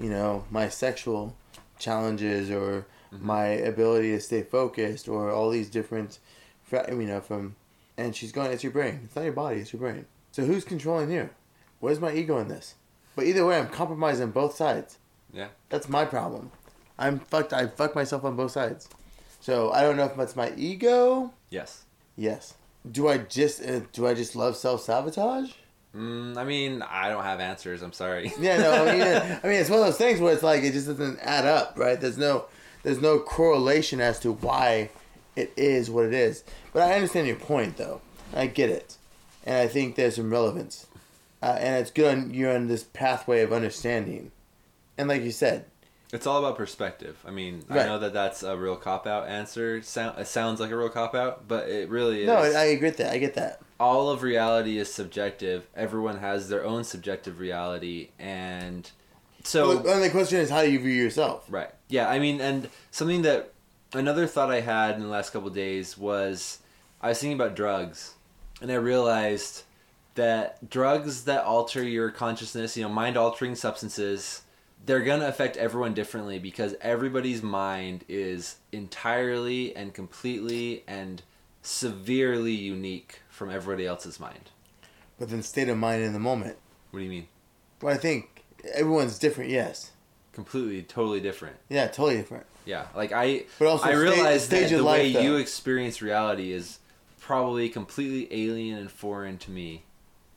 you 0.00 0.10
know, 0.10 0.44
my 0.50 0.68
sexual 0.68 1.36
challenges 1.78 2.50
or 2.50 2.86
Mhm. 3.12 3.22
my 3.22 3.46
ability 3.46 4.10
to 4.10 4.20
stay 4.20 4.42
focused 4.42 5.08
or 5.08 5.30
all 5.30 5.48
these 5.48 5.70
different, 5.70 6.18
fra- 6.62 6.84
you 6.90 7.06
know, 7.06 7.22
from, 7.22 7.56
and 7.96 8.14
she's 8.14 8.32
going, 8.32 8.52
it's 8.52 8.62
your 8.62 8.70
brain. 8.72 9.00
It's 9.04 9.16
not 9.16 9.24
your 9.24 9.32
body. 9.32 9.60
It's 9.60 9.72
your 9.72 9.80
brain. 9.80 10.04
So 10.30 10.44
who's 10.44 10.62
controlling 10.62 11.10
you? 11.10 11.30
Where's 11.80 12.00
my 12.00 12.12
ego 12.12 12.36
in 12.36 12.48
this? 12.48 12.74
But 13.16 13.24
either 13.24 13.46
way, 13.46 13.58
I'm 13.58 13.68
compromised 13.68 14.20
on 14.20 14.30
both 14.32 14.56
sides. 14.56 14.98
Yeah. 15.32 15.48
That's 15.70 15.88
my 15.88 16.04
problem. 16.04 16.50
I'm 16.98 17.20
fucked. 17.20 17.52
I 17.52 17.66
fuck 17.66 17.94
myself 17.94 18.24
on 18.24 18.36
both 18.36 18.50
sides. 18.52 18.88
So 19.40 19.70
I 19.72 19.82
don't 19.82 19.96
know 19.96 20.04
if 20.04 20.16
that's 20.16 20.36
my 20.36 20.52
ego. 20.56 21.32
yes. 21.50 21.84
Yes. 22.16 22.54
Do 22.90 23.08
I 23.08 23.18
just 23.18 23.62
uh, 23.64 23.80
do 23.92 24.06
I 24.06 24.14
just 24.14 24.34
love 24.34 24.56
self 24.56 24.82
sabotage? 24.82 25.52
Mm, 25.94 26.36
I 26.36 26.44
mean, 26.44 26.82
I 26.82 27.08
don't 27.08 27.22
have 27.22 27.40
answers. 27.40 27.82
I'm 27.82 27.92
sorry. 27.92 28.32
Yeah, 28.40 28.58
no. 28.58 28.72
I 28.72 28.92
mean, 28.92 29.02
I 29.02 29.46
mean, 29.46 29.60
it's 29.60 29.70
one 29.70 29.78
of 29.80 29.86
those 29.86 29.96
things 29.98 30.20
where 30.20 30.32
it's 30.32 30.42
like 30.42 30.62
it 30.62 30.72
just 30.72 30.86
doesn't 30.86 31.18
add 31.20 31.44
up, 31.46 31.74
right? 31.76 32.00
There's 32.00 32.18
no 32.18 32.46
there's 32.82 33.00
no 33.00 33.18
correlation 33.20 34.00
as 34.00 34.18
to 34.20 34.32
why 34.32 34.90
it 35.36 35.52
is 35.56 35.90
what 35.90 36.04
it 36.06 36.14
is. 36.14 36.44
But 36.72 36.82
I 36.82 36.94
understand 36.94 37.26
your 37.26 37.36
point, 37.36 37.76
though. 37.76 38.00
I 38.34 38.46
get 38.46 38.70
it, 38.70 38.96
and 39.44 39.56
I 39.56 39.66
think 39.66 39.94
there's 39.96 40.16
some 40.16 40.30
relevance, 40.30 40.86
uh, 41.42 41.56
and 41.58 41.76
it's 41.76 41.90
good 41.90 42.16
on 42.16 42.34
you're 42.34 42.54
on 42.54 42.68
this 42.68 42.84
pathway 42.84 43.42
of 43.42 43.52
understanding. 43.52 44.30
And 44.96 45.08
like 45.08 45.22
you 45.22 45.30
said, 45.32 45.64
It's 46.12 46.26
all 46.26 46.38
about 46.38 46.56
perspective. 46.56 47.18
I 47.26 47.30
mean, 47.30 47.64
Right. 47.68 47.82
I 47.82 47.86
know 47.86 47.98
that 47.98 48.14
that's 48.14 48.42
a 48.42 48.56
real 48.56 48.76
cop 48.76 49.06
out 49.06 49.28
answer. 49.28 49.82
Sound, 49.82 50.18
it 50.18 50.26
sounds 50.26 50.58
like 50.58 50.70
a 50.70 50.76
real 50.76 50.88
cop 50.88 51.14
out, 51.14 51.46
but 51.46 51.68
it 51.68 51.88
really 51.90 52.22
is. 52.22 52.26
no, 52.28 52.36
I 52.36 52.64
agree 52.64 52.88
with 52.88 52.96
that. 52.98 53.12
I 53.12 53.18
get 53.18 53.34
that. 53.34 53.60
all 53.78 54.08
of 54.10 54.22
reality 54.22 54.78
is 54.78 54.92
subjective. 54.92 55.66
Everyone 55.76 56.18
has 56.18 56.48
their 56.48 56.64
own 56.64 56.82
subjective 56.84 57.38
reality, 57.40 58.08
and 58.18 58.90
so 59.44 59.68
Well, 59.80 59.94
and 59.94 60.02
the 60.02 60.10
question 60.10 60.40
is, 60.40 60.48
how 60.50 60.62
do 60.62 60.70
you 60.70 60.78
view 60.80 60.90
yourself? 60.92 61.44
Right. 61.48 61.70
Yeah, 61.88 62.08
I 62.08 62.18
mean, 62.18 62.40
and 62.40 62.68
something 62.90 63.22
that 63.22 63.52
another 63.92 64.26
thought 64.26 64.50
I 64.50 64.60
had 64.60 64.94
in 64.96 65.02
the 65.02 65.08
last 65.08 65.30
couple 65.32 65.48
of 65.48 65.54
days 65.54 65.96
was 65.98 66.58
I 67.02 67.10
was 67.10 67.18
thinking 67.20 67.38
about 67.38 67.54
drugs, 67.54 68.14
and 68.62 68.72
I 68.72 68.76
realized 68.76 69.62
that 70.16 70.68
drugs 70.70 71.24
that 71.24 71.44
alter 71.44 71.82
your 71.82 72.10
consciousness, 72.10 72.76
you 72.76 72.82
know, 72.82 72.88
mind 72.88 73.16
altering 73.16 73.54
substances, 73.54 74.42
they're 74.86 75.00
going 75.00 75.20
to 75.20 75.28
affect 75.28 75.56
everyone 75.56 75.94
differently 75.94 76.38
because 76.38 76.74
everybody's 76.80 77.42
mind 77.42 78.04
is 78.08 78.56
entirely 78.72 79.74
and 79.76 79.92
completely 79.92 80.84
and 80.86 81.22
severely 81.62 82.52
unique 82.52 83.20
from 83.28 83.50
everybody 83.50 83.86
else's 83.86 84.18
mind. 84.18 84.50
But 85.18 85.30
then 85.30 85.42
state 85.42 85.68
of 85.68 85.76
mind 85.76 86.02
in 86.02 86.12
the 86.12 86.18
moment. 86.18 86.56
What 86.90 87.00
do 87.00 87.04
you 87.04 87.10
mean? 87.10 87.28
Well, 87.82 87.94
I 87.94 87.98
think 87.98 88.44
everyone's 88.74 89.18
different. 89.18 89.50
Yes. 89.50 89.90
Completely, 90.32 90.82
totally 90.82 91.20
different. 91.20 91.56
Yeah, 91.68 91.88
totally 91.88 92.16
different. 92.16 92.46
Yeah, 92.64 92.86
like 92.94 93.12
I, 93.12 93.44
But 93.58 93.68
also 93.68 93.86
I 93.86 93.92
realize 93.92 94.44
stage 94.44 94.70
that 94.70 94.76
the 94.76 94.84
way 94.84 95.12
though. 95.12 95.20
you 95.20 95.36
experience 95.36 96.00
reality 96.00 96.52
is 96.52 96.78
probably 97.20 97.68
completely 97.68 98.28
alien 98.44 98.78
and 98.78 98.90
foreign 98.90 99.38
to 99.38 99.50
me, 99.50 99.84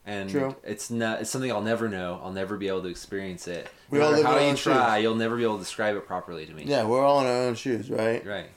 and 0.06 0.30
True. 0.30 0.56
it's 0.64 0.90
not. 0.90 1.22
It's 1.22 1.30
something 1.30 1.52
I'll 1.52 1.62
never 1.62 1.88
know. 1.88 2.20
I'll 2.24 2.32
never 2.32 2.58
be 2.58 2.68
able 2.68 2.82
to 2.84 2.88
experience 2.88 3.48
it. 3.48 3.70
We 3.90 4.00
no 4.00 4.06
all 4.06 4.12
matter 4.12 4.24
live 4.24 4.26
in 4.26 4.32
how 4.32 4.38
our 4.38 4.44
you 4.44 4.50
own 4.50 4.56
try, 4.56 4.96
shoes. 4.98 5.04
you'll 5.04 5.16
never 5.16 5.38
be 5.38 5.44
able 5.44 5.58
to 5.58 5.64
describe 5.64 5.96
it 5.96 6.06
properly 6.08 6.46
to 6.46 6.54
me. 6.54 6.64
Yeah, 6.66 6.86
we're 6.86 7.04
all 7.04 7.22
in 7.22 7.28
our 7.28 7.44
own 7.44 7.56
shoes, 7.56 7.90
right? 7.90 8.26
Right. 8.26 8.48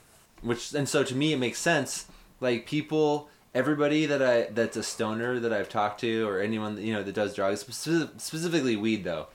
which 0.43 0.73
and 0.75 0.89
so 0.89 1.05
to 1.05 1.15
me 1.15 1.33
it 1.33 1.39
makes 1.39 1.59
sense. 1.59 2.07
Like 2.41 2.67
people, 2.67 3.29
everybody 3.55 4.07
that 4.07 4.23
I 4.23 4.43
that's 4.53 4.77
a 4.77 4.83
stoner 4.83 5.39
that 5.41 5.53
I've 5.53 5.69
talked 5.69 6.01
to, 6.01 6.27
or 6.29 6.41
anyone 6.41 6.79
you 6.83 6.93
know 6.93 7.03
that 7.03 7.15
does 7.15 7.35
drugs, 7.35 7.61
specific, 7.61 8.11
specifically 8.19 8.77
weed 8.77 9.05
though, 9.05 9.27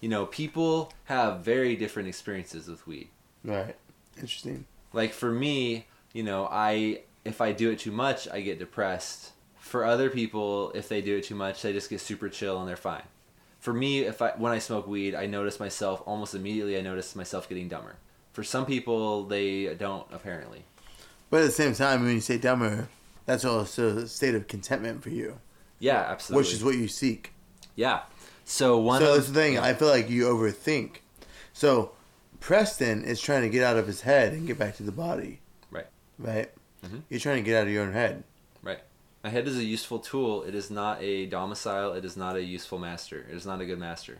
you 0.00 0.08
know, 0.08 0.26
people 0.26 0.92
have 1.04 1.40
very 1.40 1.74
different 1.76 2.08
experiences 2.08 2.68
with 2.68 2.86
weed. 2.86 3.08
Right. 3.44 3.76
Interesting. 4.16 4.66
Like 4.92 5.12
for 5.12 5.30
me, 5.30 5.86
you 6.12 6.22
know, 6.22 6.48
I 6.50 7.00
if 7.24 7.40
I 7.40 7.52
do 7.52 7.70
it 7.70 7.80
too 7.80 7.92
much, 7.92 8.28
I 8.28 8.40
get 8.40 8.58
depressed. 8.58 9.32
For 9.66 9.84
other 9.84 10.10
people, 10.10 10.70
if 10.74 10.88
they 10.88 11.00
do 11.02 11.16
it 11.16 11.24
too 11.24 11.34
much, 11.34 11.60
they 11.62 11.72
just 11.72 11.90
get 11.90 12.00
super 12.00 12.28
chill 12.28 12.58
and 12.60 12.68
they're 12.68 12.76
fine. 12.76 13.02
For 13.58 13.72
me, 13.72 14.00
if 14.00 14.22
I 14.22 14.30
when 14.36 14.52
I 14.52 14.58
smoke 14.60 14.86
weed, 14.86 15.14
I 15.14 15.26
notice 15.26 15.58
myself 15.58 16.02
almost 16.06 16.34
immediately. 16.34 16.78
I 16.78 16.82
notice 16.82 17.16
myself 17.16 17.48
getting 17.48 17.68
dumber. 17.68 17.96
For 18.32 18.44
some 18.44 18.64
people, 18.64 19.24
they 19.24 19.74
don't 19.74 20.06
apparently. 20.12 20.64
But 21.30 21.40
at 21.40 21.46
the 21.46 21.52
same 21.52 21.74
time, 21.74 22.04
when 22.04 22.12
you 22.12 22.20
say 22.20 22.38
dumber, 22.38 22.88
that's 23.24 23.44
also 23.44 23.96
a 23.98 24.06
state 24.06 24.36
of 24.36 24.46
contentment 24.46 25.02
for 25.02 25.10
you, 25.10 25.40
Yeah, 25.80 25.98
absolutely. 25.98 26.44
which 26.44 26.54
is 26.54 26.62
what 26.64 26.76
you 26.76 26.86
seek. 26.86 27.32
yeah. 27.74 28.02
So 28.44 28.78
one. 28.78 29.00
so 29.00 29.08
of, 29.08 29.14
that's 29.16 29.26
the 29.28 29.34
thing. 29.34 29.58
I 29.58 29.74
feel 29.74 29.88
like 29.88 30.08
you 30.08 30.26
overthink. 30.26 30.98
So 31.52 31.90
Preston 32.38 33.02
is 33.02 33.20
trying 33.20 33.42
to 33.42 33.48
get 33.48 33.64
out 33.64 33.76
of 33.76 33.88
his 33.88 34.02
head 34.02 34.32
and 34.32 34.46
get 34.46 34.56
back 34.58 34.76
to 34.76 34.84
the 34.84 34.92
body. 34.92 35.40
Right. 35.72 35.88
Right. 36.16 36.52
Mhm. 36.86 37.02
You're 37.08 37.18
trying 37.18 37.38
to 37.38 37.42
get 37.42 37.56
out 37.60 37.66
of 37.66 37.72
your 37.72 37.82
own 37.82 37.92
head. 37.92 38.22
My 39.24 39.30
head 39.30 39.48
is 39.48 39.56
a 39.58 39.64
useful 39.64 39.98
tool. 39.98 40.42
It 40.44 40.54
is 40.54 40.70
not 40.70 41.02
a 41.02 41.26
domicile. 41.26 41.92
It 41.94 42.04
is 42.04 42.16
not 42.16 42.36
a 42.36 42.42
useful 42.42 42.78
master. 42.78 43.26
It 43.28 43.34
is 43.34 43.44
not 43.46 43.60
a 43.60 43.66
good 43.66 43.78
master. 43.78 44.18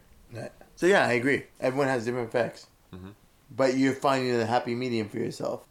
So 0.75 0.87
yeah, 0.87 1.07
I 1.07 1.13
agree. 1.13 1.45
Everyone 1.61 1.89
has 1.89 2.05
different 2.05 2.29
effects. 2.29 2.67
Mhm. 2.93 3.15
But 3.51 3.77
you're 3.77 3.95
finding 3.95 4.35
a 4.41 4.45
happy 4.45 4.75
medium 4.75 5.09
for 5.09 5.19
yourself. 5.19 5.65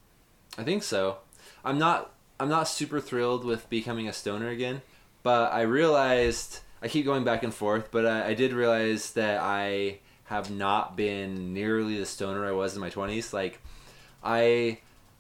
I 0.58 0.64
think 0.64 0.84
so. 0.84 1.18
I'm 1.64 1.78
not. 1.78 2.12
I'm 2.40 2.50
not 2.50 2.68
super 2.68 3.00
thrilled 3.00 3.46
with 3.46 3.70
becoming 3.70 4.08
a 4.08 4.14
stoner 4.14 4.50
again, 4.50 4.82
but 5.24 5.52
I 5.54 5.62
realized 5.62 6.60
I 6.82 6.88
keep 6.88 7.06
going 7.06 7.24
back 7.24 7.44
and 7.44 7.54
forth. 7.54 7.90
But 7.92 8.06
I, 8.06 8.28
I 8.30 8.34
did 8.34 8.54
realize 8.54 9.12
that 9.14 9.40
I 9.42 10.00
have 10.26 10.50
not 10.50 10.96
been 10.96 11.54
nearly 11.54 11.98
the 12.00 12.06
stoner 12.06 12.46
I 12.46 12.52
was 12.52 12.74
in 12.76 12.82
my 12.82 12.90
20s. 12.90 13.32
Like, 13.32 13.62
I 14.24 14.80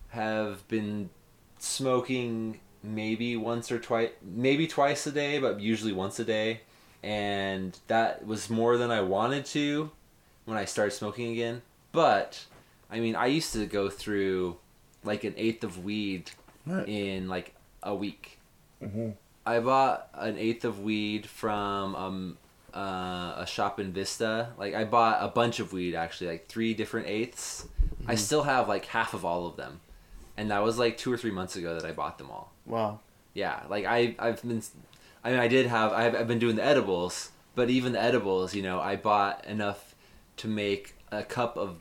have 0.10 0.68
been 0.68 1.10
smoking 1.60 2.60
maybe 2.86 3.36
once 3.36 3.72
or 3.72 3.80
twice, 3.80 4.12
maybe 4.24 4.68
twice 4.68 5.06
a 5.08 5.12
day, 5.12 5.40
but 5.40 5.60
usually 5.60 5.92
once 5.94 6.20
a 6.20 6.26
day, 6.26 6.62
and 7.04 7.78
that 7.88 8.26
was 8.26 8.50
more 8.50 8.78
than 8.78 8.92
I 8.92 9.02
wanted 9.02 9.46
to 9.48 9.92
when 10.46 10.58
I 10.58 10.66
started 10.66 10.92
smoking 10.92 11.32
again. 11.32 11.62
But 11.92 12.46
I 12.92 13.00
mean, 13.00 13.16
I 13.16 13.28
used 13.28 13.54
to 13.54 13.66
go 13.66 13.90
through 13.90 14.58
like 15.04 15.24
an 15.24 15.34
eighth 15.38 15.64
of 15.64 15.84
weed 15.84 16.32
Right. 16.68 16.88
in 16.88 17.28
like 17.28 17.54
a 17.84 17.94
week. 17.94 18.40
Mm-hmm. 18.82 19.10
I 19.46 19.60
bought 19.60 20.10
an 20.16 20.38
eighth 20.38 20.66
of 20.66 20.80
weed 20.82 21.28
from 21.28 21.96
um, 21.96 22.38
uh, 22.74 23.36
a 23.38 23.46
shop 23.48 23.80
in 23.80 23.92
Vista. 23.94 24.50
Like 24.58 24.74
I 24.74 24.84
bought 24.84 25.20
a 25.24 25.28
bunch 25.28 25.60
of 25.60 25.74
weed 25.74 25.94
actually, 25.94 26.32
like 26.32 26.48
three 26.48 26.74
different 26.74 27.06
eighths. 27.08 27.68
I 28.08 28.16
still 28.16 28.44
have 28.44 28.68
like 28.68 28.86
half 28.86 29.14
of 29.14 29.24
all 29.24 29.46
of 29.46 29.56
them, 29.58 29.80
and 30.38 30.50
that 30.52 30.64
was 30.64 30.80
like 30.80 30.98
two 30.98 31.12
or 31.14 31.18
three 31.18 31.30
months 31.32 31.56
ago 31.56 31.76
that 31.80 31.86
I 31.86 31.92
bought 31.92 32.18
them 32.18 32.32
all. 32.32 32.52
Wow. 32.66 33.00
Yeah, 33.34 33.64
like 33.70 33.86
I 33.86 34.16
I've 34.18 34.42
been, 34.42 34.62
I 35.24 35.32
mean 35.32 35.40
I 35.40 35.48
did 35.48 35.68
have 35.68 35.92
I've, 35.92 36.16
I've 36.16 36.28
been 36.28 36.40
doing 36.40 36.56
the 36.56 36.64
edibles, 36.64 37.32
but 37.54 37.70
even 37.70 37.94
the 37.94 38.02
edibles, 38.02 38.56
you 38.56 38.64
know, 38.64 38.80
I 38.80 38.96
bought 38.96 39.46
enough 39.46 39.96
to 40.38 40.48
make 40.48 40.96
a 41.12 41.24
cup 41.24 41.58
of 41.58 41.78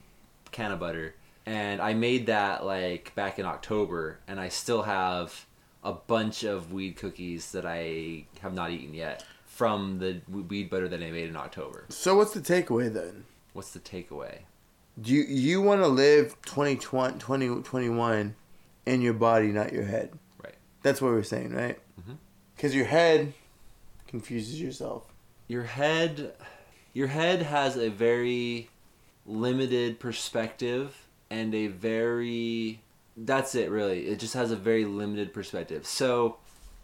can 0.51 0.73
of 0.73 0.81
butter, 0.81 1.15
and 1.47 1.81
I 1.81 1.95
made 1.95 2.27
that 2.27 2.65
like 2.65 3.15
back 3.15 3.39
in 3.39 3.47
October, 3.47 4.19
and 4.27 4.41
I 4.41 4.49
still 4.49 4.83
have 4.83 5.47
a 5.83 5.93
bunch 5.93 6.45
of 6.45 6.73
weed 6.73 6.97
cookies 6.97 7.53
that 7.53 7.67
I 7.67 8.25
have 8.41 8.55
not 8.55 8.71
eaten 8.71 8.95
yet 8.95 9.25
from 9.47 9.99
the 9.99 10.21
weed 10.29 10.71
butter 10.71 10.89
that 10.89 11.03
I 11.03 11.11
made 11.11 11.29
in 11.29 11.37
October. 11.37 11.85
So 11.91 12.17
what's 12.17 12.33
the 12.33 12.41
takeaway 12.41 12.93
then? 12.93 13.25
What's 13.53 13.71
the 13.71 13.79
takeaway? 13.79 14.39
Do 15.01 15.13
you 15.13 15.23
you 15.23 15.63
want 15.63 15.81
to 15.81 15.89
live 15.89 16.37
2020, 16.43 17.19
2021 17.19 18.35
in 18.87 19.03
your 19.03 19.13
body, 19.13 19.49
not 19.49 19.73
your 19.73 19.85
head? 19.85 20.13
That's 20.85 21.01
what 21.03 21.11
we're 21.11 21.23
saying, 21.25 21.53
right? 21.53 21.79
Mhm. 22.01 22.19
Because 22.55 22.75
your 22.77 22.85
head 22.85 23.33
confuses 24.07 24.61
yourself. 24.61 25.03
your 25.49 25.65
head 25.65 26.35
your 26.95 27.09
head 27.09 27.43
has 27.43 27.77
a 27.77 27.89
very 27.91 28.71
limited 29.27 29.99
perspective 30.01 31.07
and 31.29 31.55
a 31.55 31.67
very 31.67 32.81
that's 33.17 33.55
it 33.55 33.69
really 33.71 34.07
it 34.07 34.19
just 34.19 34.35
has 34.35 34.51
a 34.51 34.57
very 34.57 34.85
limited 34.85 35.33
perspective 35.35 35.85
so 35.87 36.37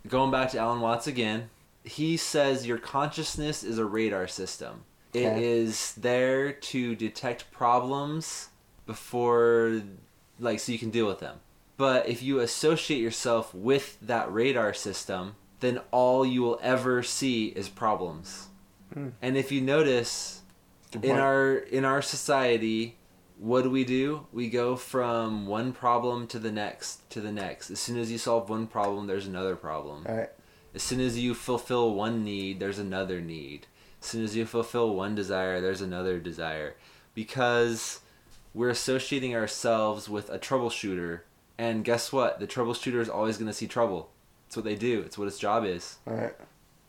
going 0.08 0.30
back 0.30 0.50
to 0.50 0.58
alan 0.58 0.80
watts 0.80 1.06
again 1.06 1.48
he 1.84 2.16
says 2.16 2.66
your 2.66 2.76
consciousness 2.78 3.62
is 3.64 3.78
a 3.78 3.84
radar 3.84 4.26
system 4.28 4.84
It 5.14 5.26
Okay. 5.26 5.44
is 5.62 5.94
there 5.94 6.52
to 6.52 6.94
detect 6.96 7.50
problems 7.50 8.48
before 8.86 9.82
like 10.38 10.60
so 10.60 10.72
you 10.72 10.78
can 10.78 10.90
deal 10.90 11.06
with 11.06 11.20
them 11.20 11.38
but 11.80 12.06
if 12.06 12.22
you 12.22 12.40
associate 12.40 13.00
yourself 13.00 13.54
with 13.54 13.96
that 14.02 14.30
radar 14.30 14.74
system 14.74 15.34
then 15.60 15.80
all 15.90 16.26
you 16.26 16.42
will 16.42 16.60
ever 16.62 17.02
see 17.02 17.46
is 17.46 17.70
problems. 17.70 18.48
Hmm. 18.92 19.08
and 19.22 19.36
if 19.36 19.50
you 19.50 19.62
notice 19.62 20.42
in 21.02 21.12
our 21.12 21.54
in 21.54 21.86
our 21.86 22.02
society 22.02 22.98
what 23.38 23.62
do 23.62 23.70
we 23.70 23.84
do? 23.84 24.26
We 24.30 24.50
go 24.50 24.76
from 24.76 25.46
one 25.46 25.72
problem 25.72 26.26
to 26.26 26.38
the 26.38 26.52
next 26.52 27.08
to 27.12 27.22
the 27.22 27.32
next. 27.32 27.70
As 27.70 27.80
soon 27.80 27.96
as 27.96 28.12
you 28.12 28.18
solve 28.18 28.50
one 28.50 28.66
problem 28.66 29.06
there's 29.06 29.26
another 29.26 29.56
problem. 29.56 30.04
Right. 30.06 30.28
as 30.74 30.82
soon 30.82 31.00
as 31.00 31.18
you 31.18 31.32
fulfill 31.32 31.94
one 31.94 32.22
need 32.24 32.60
there's 32.60 32.78
another 32.78 33.22
need. 33.22 33.68
As 34.02 34.08
soon 34.08 34.22
as 34.22 34.36
you 34.36 34.44
fulfill 34.44 34.94
one 34.94 35.14
desire 35.14 35.62
there's 35.62 35.80
another 35.80 36.18
desire. 36.18 36.74
Because 37.14 38.00
we're 38.52 38.68
associating 38.68 39.34
ourselves 39.34 40.10
with 40.10 40.28
a 40.28 40.38
troubleshooter 40.38 41.20
and 41.64 41.84
guess 41.84 42.04
what 42.12 42.38
the 42.40 42.46
troubleshooter 42.46 43.00
is 43.00 43.08
always 43.08 43.36
going 43.36 43.46
to 43.54 43.58
see 43.60 43.66
trouble 43.66 44.02
it's 44.46 44.56
what 44.56 44.64
they 44.64 44.74
do 44.90 45.00
it's 45.06 45.16
what 45.18 45.28
its 45.28 45.38
job 45.38 45.64
is 45.64 45.98
All 46.06 46.14
right. 46.14 46.34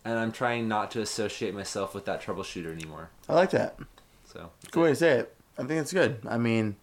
and 0.05 0.17
i'm 0.21 0.31
trying 0.31 0.67
not 0.67 0.91
to 0.91 1.01
associate 1.01 1.53
myself 1.53 1.93
with 1.95 2.05
that 2.05 2.21
troubleshooter 2.21 2.71
anymore 2.71 3.09
I 3.29 3.33
like 3.35 3.51
that. 3.51 3.77
so 4.33 4.51
Good 4.71 4.81
way 4.83 4.89
to 4.89 4.95
say 4.95 5.11
it. 5.19 5.35
I 5.57 5.63
think 5.63 5.81
it's 5.81 5.93
good. 5.93 6.19
I 6.27 6.37
mean, 6.37 6.75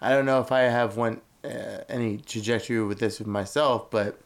I 0.00 0.10
don't 0.10 0.26
know 0.26 0.40
if 0.40 0.50
I 0.52 0.60
have 0.78 0.96
one 0.96 1.20
uh, 1.44 1.78
any 1.88 2.18
trajectory 2.18 2.82
with 2.84 2.98
this 2.98 3.18
with 3.20 3.28
myself, 3.28 3.90
but 3.90 4.20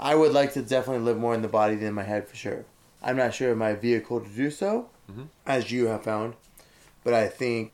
I 0.00 0.14
would 0.14 0.32
like 0.32 0.52
to 0.54 0.62
definitely 0.62 1.04
live 1.04 1.18
more 1.18 1.34
in 1.34 1.42
the 1.42 1.48
body 1.60 1.76
than 1.76 1.92
my 1.94 2.02
head 2.02 2.26
for 2.28 2.34
sure. 2.36 2.64
I'm 3.02 3.16
not 3.16 3.34
sure 3.34 3.50
of 3.52 3.58
my 3.58 3.74
vehicle 3.74 4.20
to 4.20 4.28
do 4.28 4.50
so, 4.50 4.88
Mhm. 5.10 5.28
as 5.46 5.70
you 5.70 5.86
have 5.86 6.02
found, 6.02 6.34
but 7.04 7.12
I 7.14 7.28
think 7.28 7.72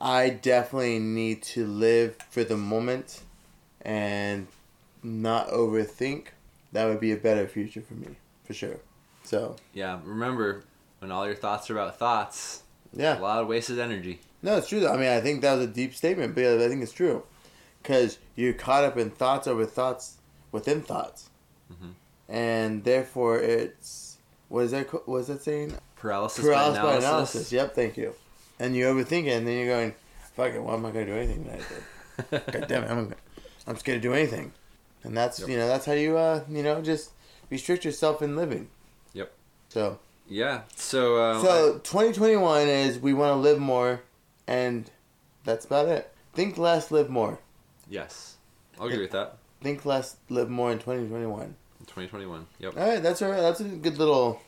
I 0.00 0.30
definitely 0.30 0.98
need 0.98 1.42
to 1.54 1.66
live 1.66 2.16
for 2.30 2.42
the 2.44 2.56
moment 2.56 3.20
and 3.82 4.46
not 5.02 5.48
overthink. 5.50 6.26
That 6.72 6.86
would 6.86 7.00
be 7.00 7.12
a 7.12 7.16
better 7.16 7.46
future 7.46 7.82
for 7.82 7.94
me, 7.94 8.16
for 8.44 8.54
sure. 8.54 8.76
So, 9.24 9.56
Yeah, 9.74 10.00
remember 10.04 10.64
when 11.00 11.10
all 11.12 11.26
your 11.26 11.34
thoughts 11.34 11.68
are 11.70 11.74
about 11.78 11.98
thoughts, 11.98 12.62
yeah. 12.94 13.18
a 13.18 13.20
lot 13.20 13.40
of 13.42 13.48
wasted 13.48 13.78
energy. 13.78 14.20
No, 14.42 14.56
it's 14.56 14.68
true. 14.68 14.80
Though. 14.80 14.92
I 14.92 14.96
mean, 14.96 15.08
I 15.08 15.20
think 15.20 15.42
that 15.42 15.54
was 15.54 15.64
a 15.64 15.68
deep 15.70 15.94
statement, 15.94 16.34
but 16.34 16.44
I 16.44 16.68
think 16.68 16.82
it's 16.82 16.92
true 16.92 17.22
because 17.82 18.18
you're 18.36 18.52
caught 18.52 18.84
up 18.84 18.96
in 18.96 19.10
thoughts 19.10 19.46
over 19.46 19.64
thoughts 19.66 20.16
within 20.50 20.80
thoughts, 20.82 21.28
Mhm. 21.72 21.92
and 22.28 22.82
therefore 22.84 23.38
it's 23.38 24.16
what 24.48 24.64
is 24.64 24.70
that? 24.72 24.88
What 25.08 25.18
is 25.18 25.26
that 25.28 25.42
saying? 25.42 25.74
Paralysis, 25.96 26.44
Paralysis 26.44 26.76
by 26.78 26.82
by 26.82 26.88
analysis. 26.96 27.08
analysis. 27.08 27.52
Yep, 27.52 27.74
thank 27.76 27.96
you. 27.96 28.14
And 28.58 28.74
you 28.76 28.86
overthink 28.86 29.26
it, 29.26 29.30
and 29.38 29.46
then 29.46 29.56
you're 29.58 29.74
going, 29.74 29.94
"Fuck 30.34 30.52
it, 30.52 30.62
why 30.62 30.74
am 30.74 30.84
I 30.86 30.90
going 30.90 31.06
to 31.06 31.12
do 31.12 31.18
anything 31.18 31.44
tonight?" 31.44 31.64
God 32.52 32.66
damn 32.68 32.82
it, 32.84 32.90
I'm, 32.90 33.14
I'm 33.66 33.76
scared 33.76 34.02
to 34.02 34.08
do 34.08 34.14
anything, 34.14 34.52
and 35.04 35.16
that's 35.16 35.40
Yep. 35.40 35.48
you 35.48 35.56
know 35.56 35.68
that's 35.68 35.86
how 35.86 35.92
you 35.92 36.16
uh 36.16 36.44
you 36.48 36.62
know 36.62 36.80
just 36.82 37.10
restrict 37.50 37.84
yourself 37.84 38.22
in 38.22 38.36
living. 38.36 38.68
Yep. 39.12 39.32
So 39.68 39.98
yeah. 40.28 40.62
So. 40.76 41.16
Uh, 41.16 41.42
so 41.42 41.72
2021 41.78 42.68
is 42.68 42.98
we 42.98 43.12
want 43.12 43.32
to 43.32 43.36
live 43.36 43.58
more, 43.58 44.02
and 44.46 44.90
that's 45.44 45.64
about 45.66 45.88
it. 45.88 46.10
Think 46.32 46.56
less, 46.56 46.90
live 46.90 47.10
more. 47.10 47.38
yes, 47.88 48.36
I'll 48.80 48.86
agree 48.86 49.00
with 49.02 49.10
that. 49.10 49.36
Think 49.60 49.84
less, 49.84 50.16
live 50.30 50.48
more 50.48 50.72
in 50.72 50.78
2021. 50.78 51.54
2021. 51.80 52.46
Yep. 52.58 52.76
All 52.76 52.88
right, 52.88 53.02
that's 53.02 53.20
all 53.22 53.30
right. 53.30 53.40
That's 53.40 53.60
a 53.60 53.64
good 53.64 53.98
little 53.98 54.40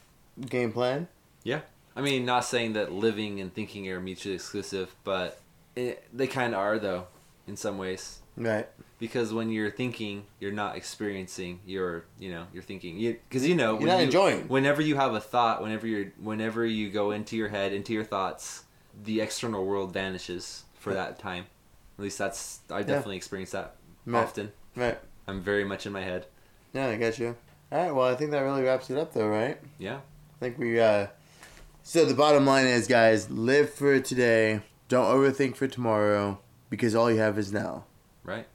game 0.49 0.73
plan. 0.73 1.09
Yeah. 1.43 1.61
I 1.95 2.01
mean, 2.01 2.25
not 2.25 2.45
saying 2.45 2.73
that 2.73 2.91
living 2.91 3.41
and 3.41 3.53
thinking 3.55 3.89
are 3.91 4.01
mutually 4.01 4.35
exclusive, 4.35 4.95
but 5.05 5.41
it, 5.77 6.03
they 6.13 6.27
kind 6.27 6.55
of 6.55 6.61
are 6.61 6.79
though, 6.79 7.07
in 7.47 7.57
some 7.57 7.77
ways. 7.79 8.21
Right. 8.37 8.69
Because 8.99 9.33
when 9.35 9.51
you're 9.51 9.71
thinking, 9.71 10.25
you're 10.41 10.53
not 10.53 10.77
experiencing. 10.77 11.61
You're, 11.67 12.05
you 12.19 12.31
know, 12.31 12.47
you're 12.55 12.63
thinking. 12.63 12.97
You, 12.99 13.19
because 13.29 13.47
you 13.47 13.55
know, 13.55 13.73
You're 13.73 13.81
when 13.81 13.89
not 13.89 13.99
you- 13.99 14.05
enjoying. 14.05 14.49
Whenever 14.49 14.81
you 14.83 14.95
have 14.97 15.15
a 15.15 15.21
thought, 15.21 15.63
whenever 15.63 15.87
you're, 15.87 16.07
whenever 16.23 16.65
you 16.65 16.91
go 16.91 17.11
into 17.11 17.37
your 17.37 17.49
head, 17.49 17.73
into 17.73 17.93
your 17.93 18.05
thoughts, 18.05 18.65
the 19.05 19.21
external 19.21 19.65
world 19.67 19.93
vanishes 19.93 20.65
for 20.79 20.95
that 20.95 21.19
time. 21.19 21.47
At 21.99 22.03
least 22.05 22.19
that's 22.19 22.61
I 22.71 22.83
definitely 22.83 23.17
experience 23.17 23.51
that 23.53 23.75
Right. 24.07 24.23
often. 24.23 24.53
Right. 24.77 24.99
I'm 25.27 25.41
very 25.43 25.65
much 25.65 25.87
in 25.87 25.93
my 25.93 26.03
head. 26.03 26.27
Yeah, 26.73 26.89
I 26.89 26.97
got 26.97 27.19
you. 27.19 27.37
All 27.73 27.79
right. 27.83 27.95
Well, 27.95 28.07
I 28.09 28.15
think 28.15 28.31
that 28.31 28.41
really 28.41 28.63
wraps 28.63 28.91
it 28.91 28.99
up, 28.99 29.13
though, 29.13 29.29
right? 29.29 29.59
Yeah. 29.79 29.97
I 29.97 30.39
think 30.41 30.59
we. 30.59 30.79
uh 30.81 31.09
So 31.83 32.05
the 32.05 32.15
bottom 32.15 32.47
line 32.47 32.67
is, 32.67 32.87
guys, 32.87 33.31
live 33.31 33.71
for 33.71 33.99
today. 34.01 34.61
Don't 34.89 35.07
overthink 35.07 35.57
for 35.57 35.67
tomorrow 35.67 36.39
because 36.71 36.95
all 36.95 37.11
you 37.11 37.19
have 37.19 37.39
is 37.39 37.53
now. 37.53 37.85
Right. 38.23 38.47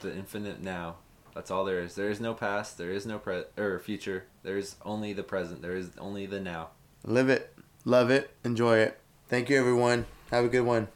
The 0.00 0.14
infinite 0.14 0.62
now. 0.62 0.96
That's 1.34 1.50
all 1.50 1.64
there 1.64 1.80
is. 1.80 1.94
There 1.94 2.10
is 2.10 2.20
no 2.20 2.32
past. 2.32 2.78
There 2.78 2.90
is 2.90 3.04
no 3.06 3.18
pre 3.18 3.44
or 3.58 3.78
future. 3.78 4.24
There 4.42 4.56
is 4.56 4.76
only 4.84 5.12
the 5.12 5.22
present. 5.22 5.62
There 5.62 5.76
is 5.76 5.90
only 5.98 6.26
the 6.26 6.40
now. 6.40 6.70
Live 7.04 7.28
it, 7.28 7.54
love 7.84 8.10
it, 8.10 8.30
enjoy 8.44 8.78
it. 8.78 8.98
Thank 9.28 9.50
you, 9.50 9.58
everyone. 9.58 10.06
Have 10.30 10.44
a 10.44 10.48
good 10.48 10.62
one. 10.62 10.88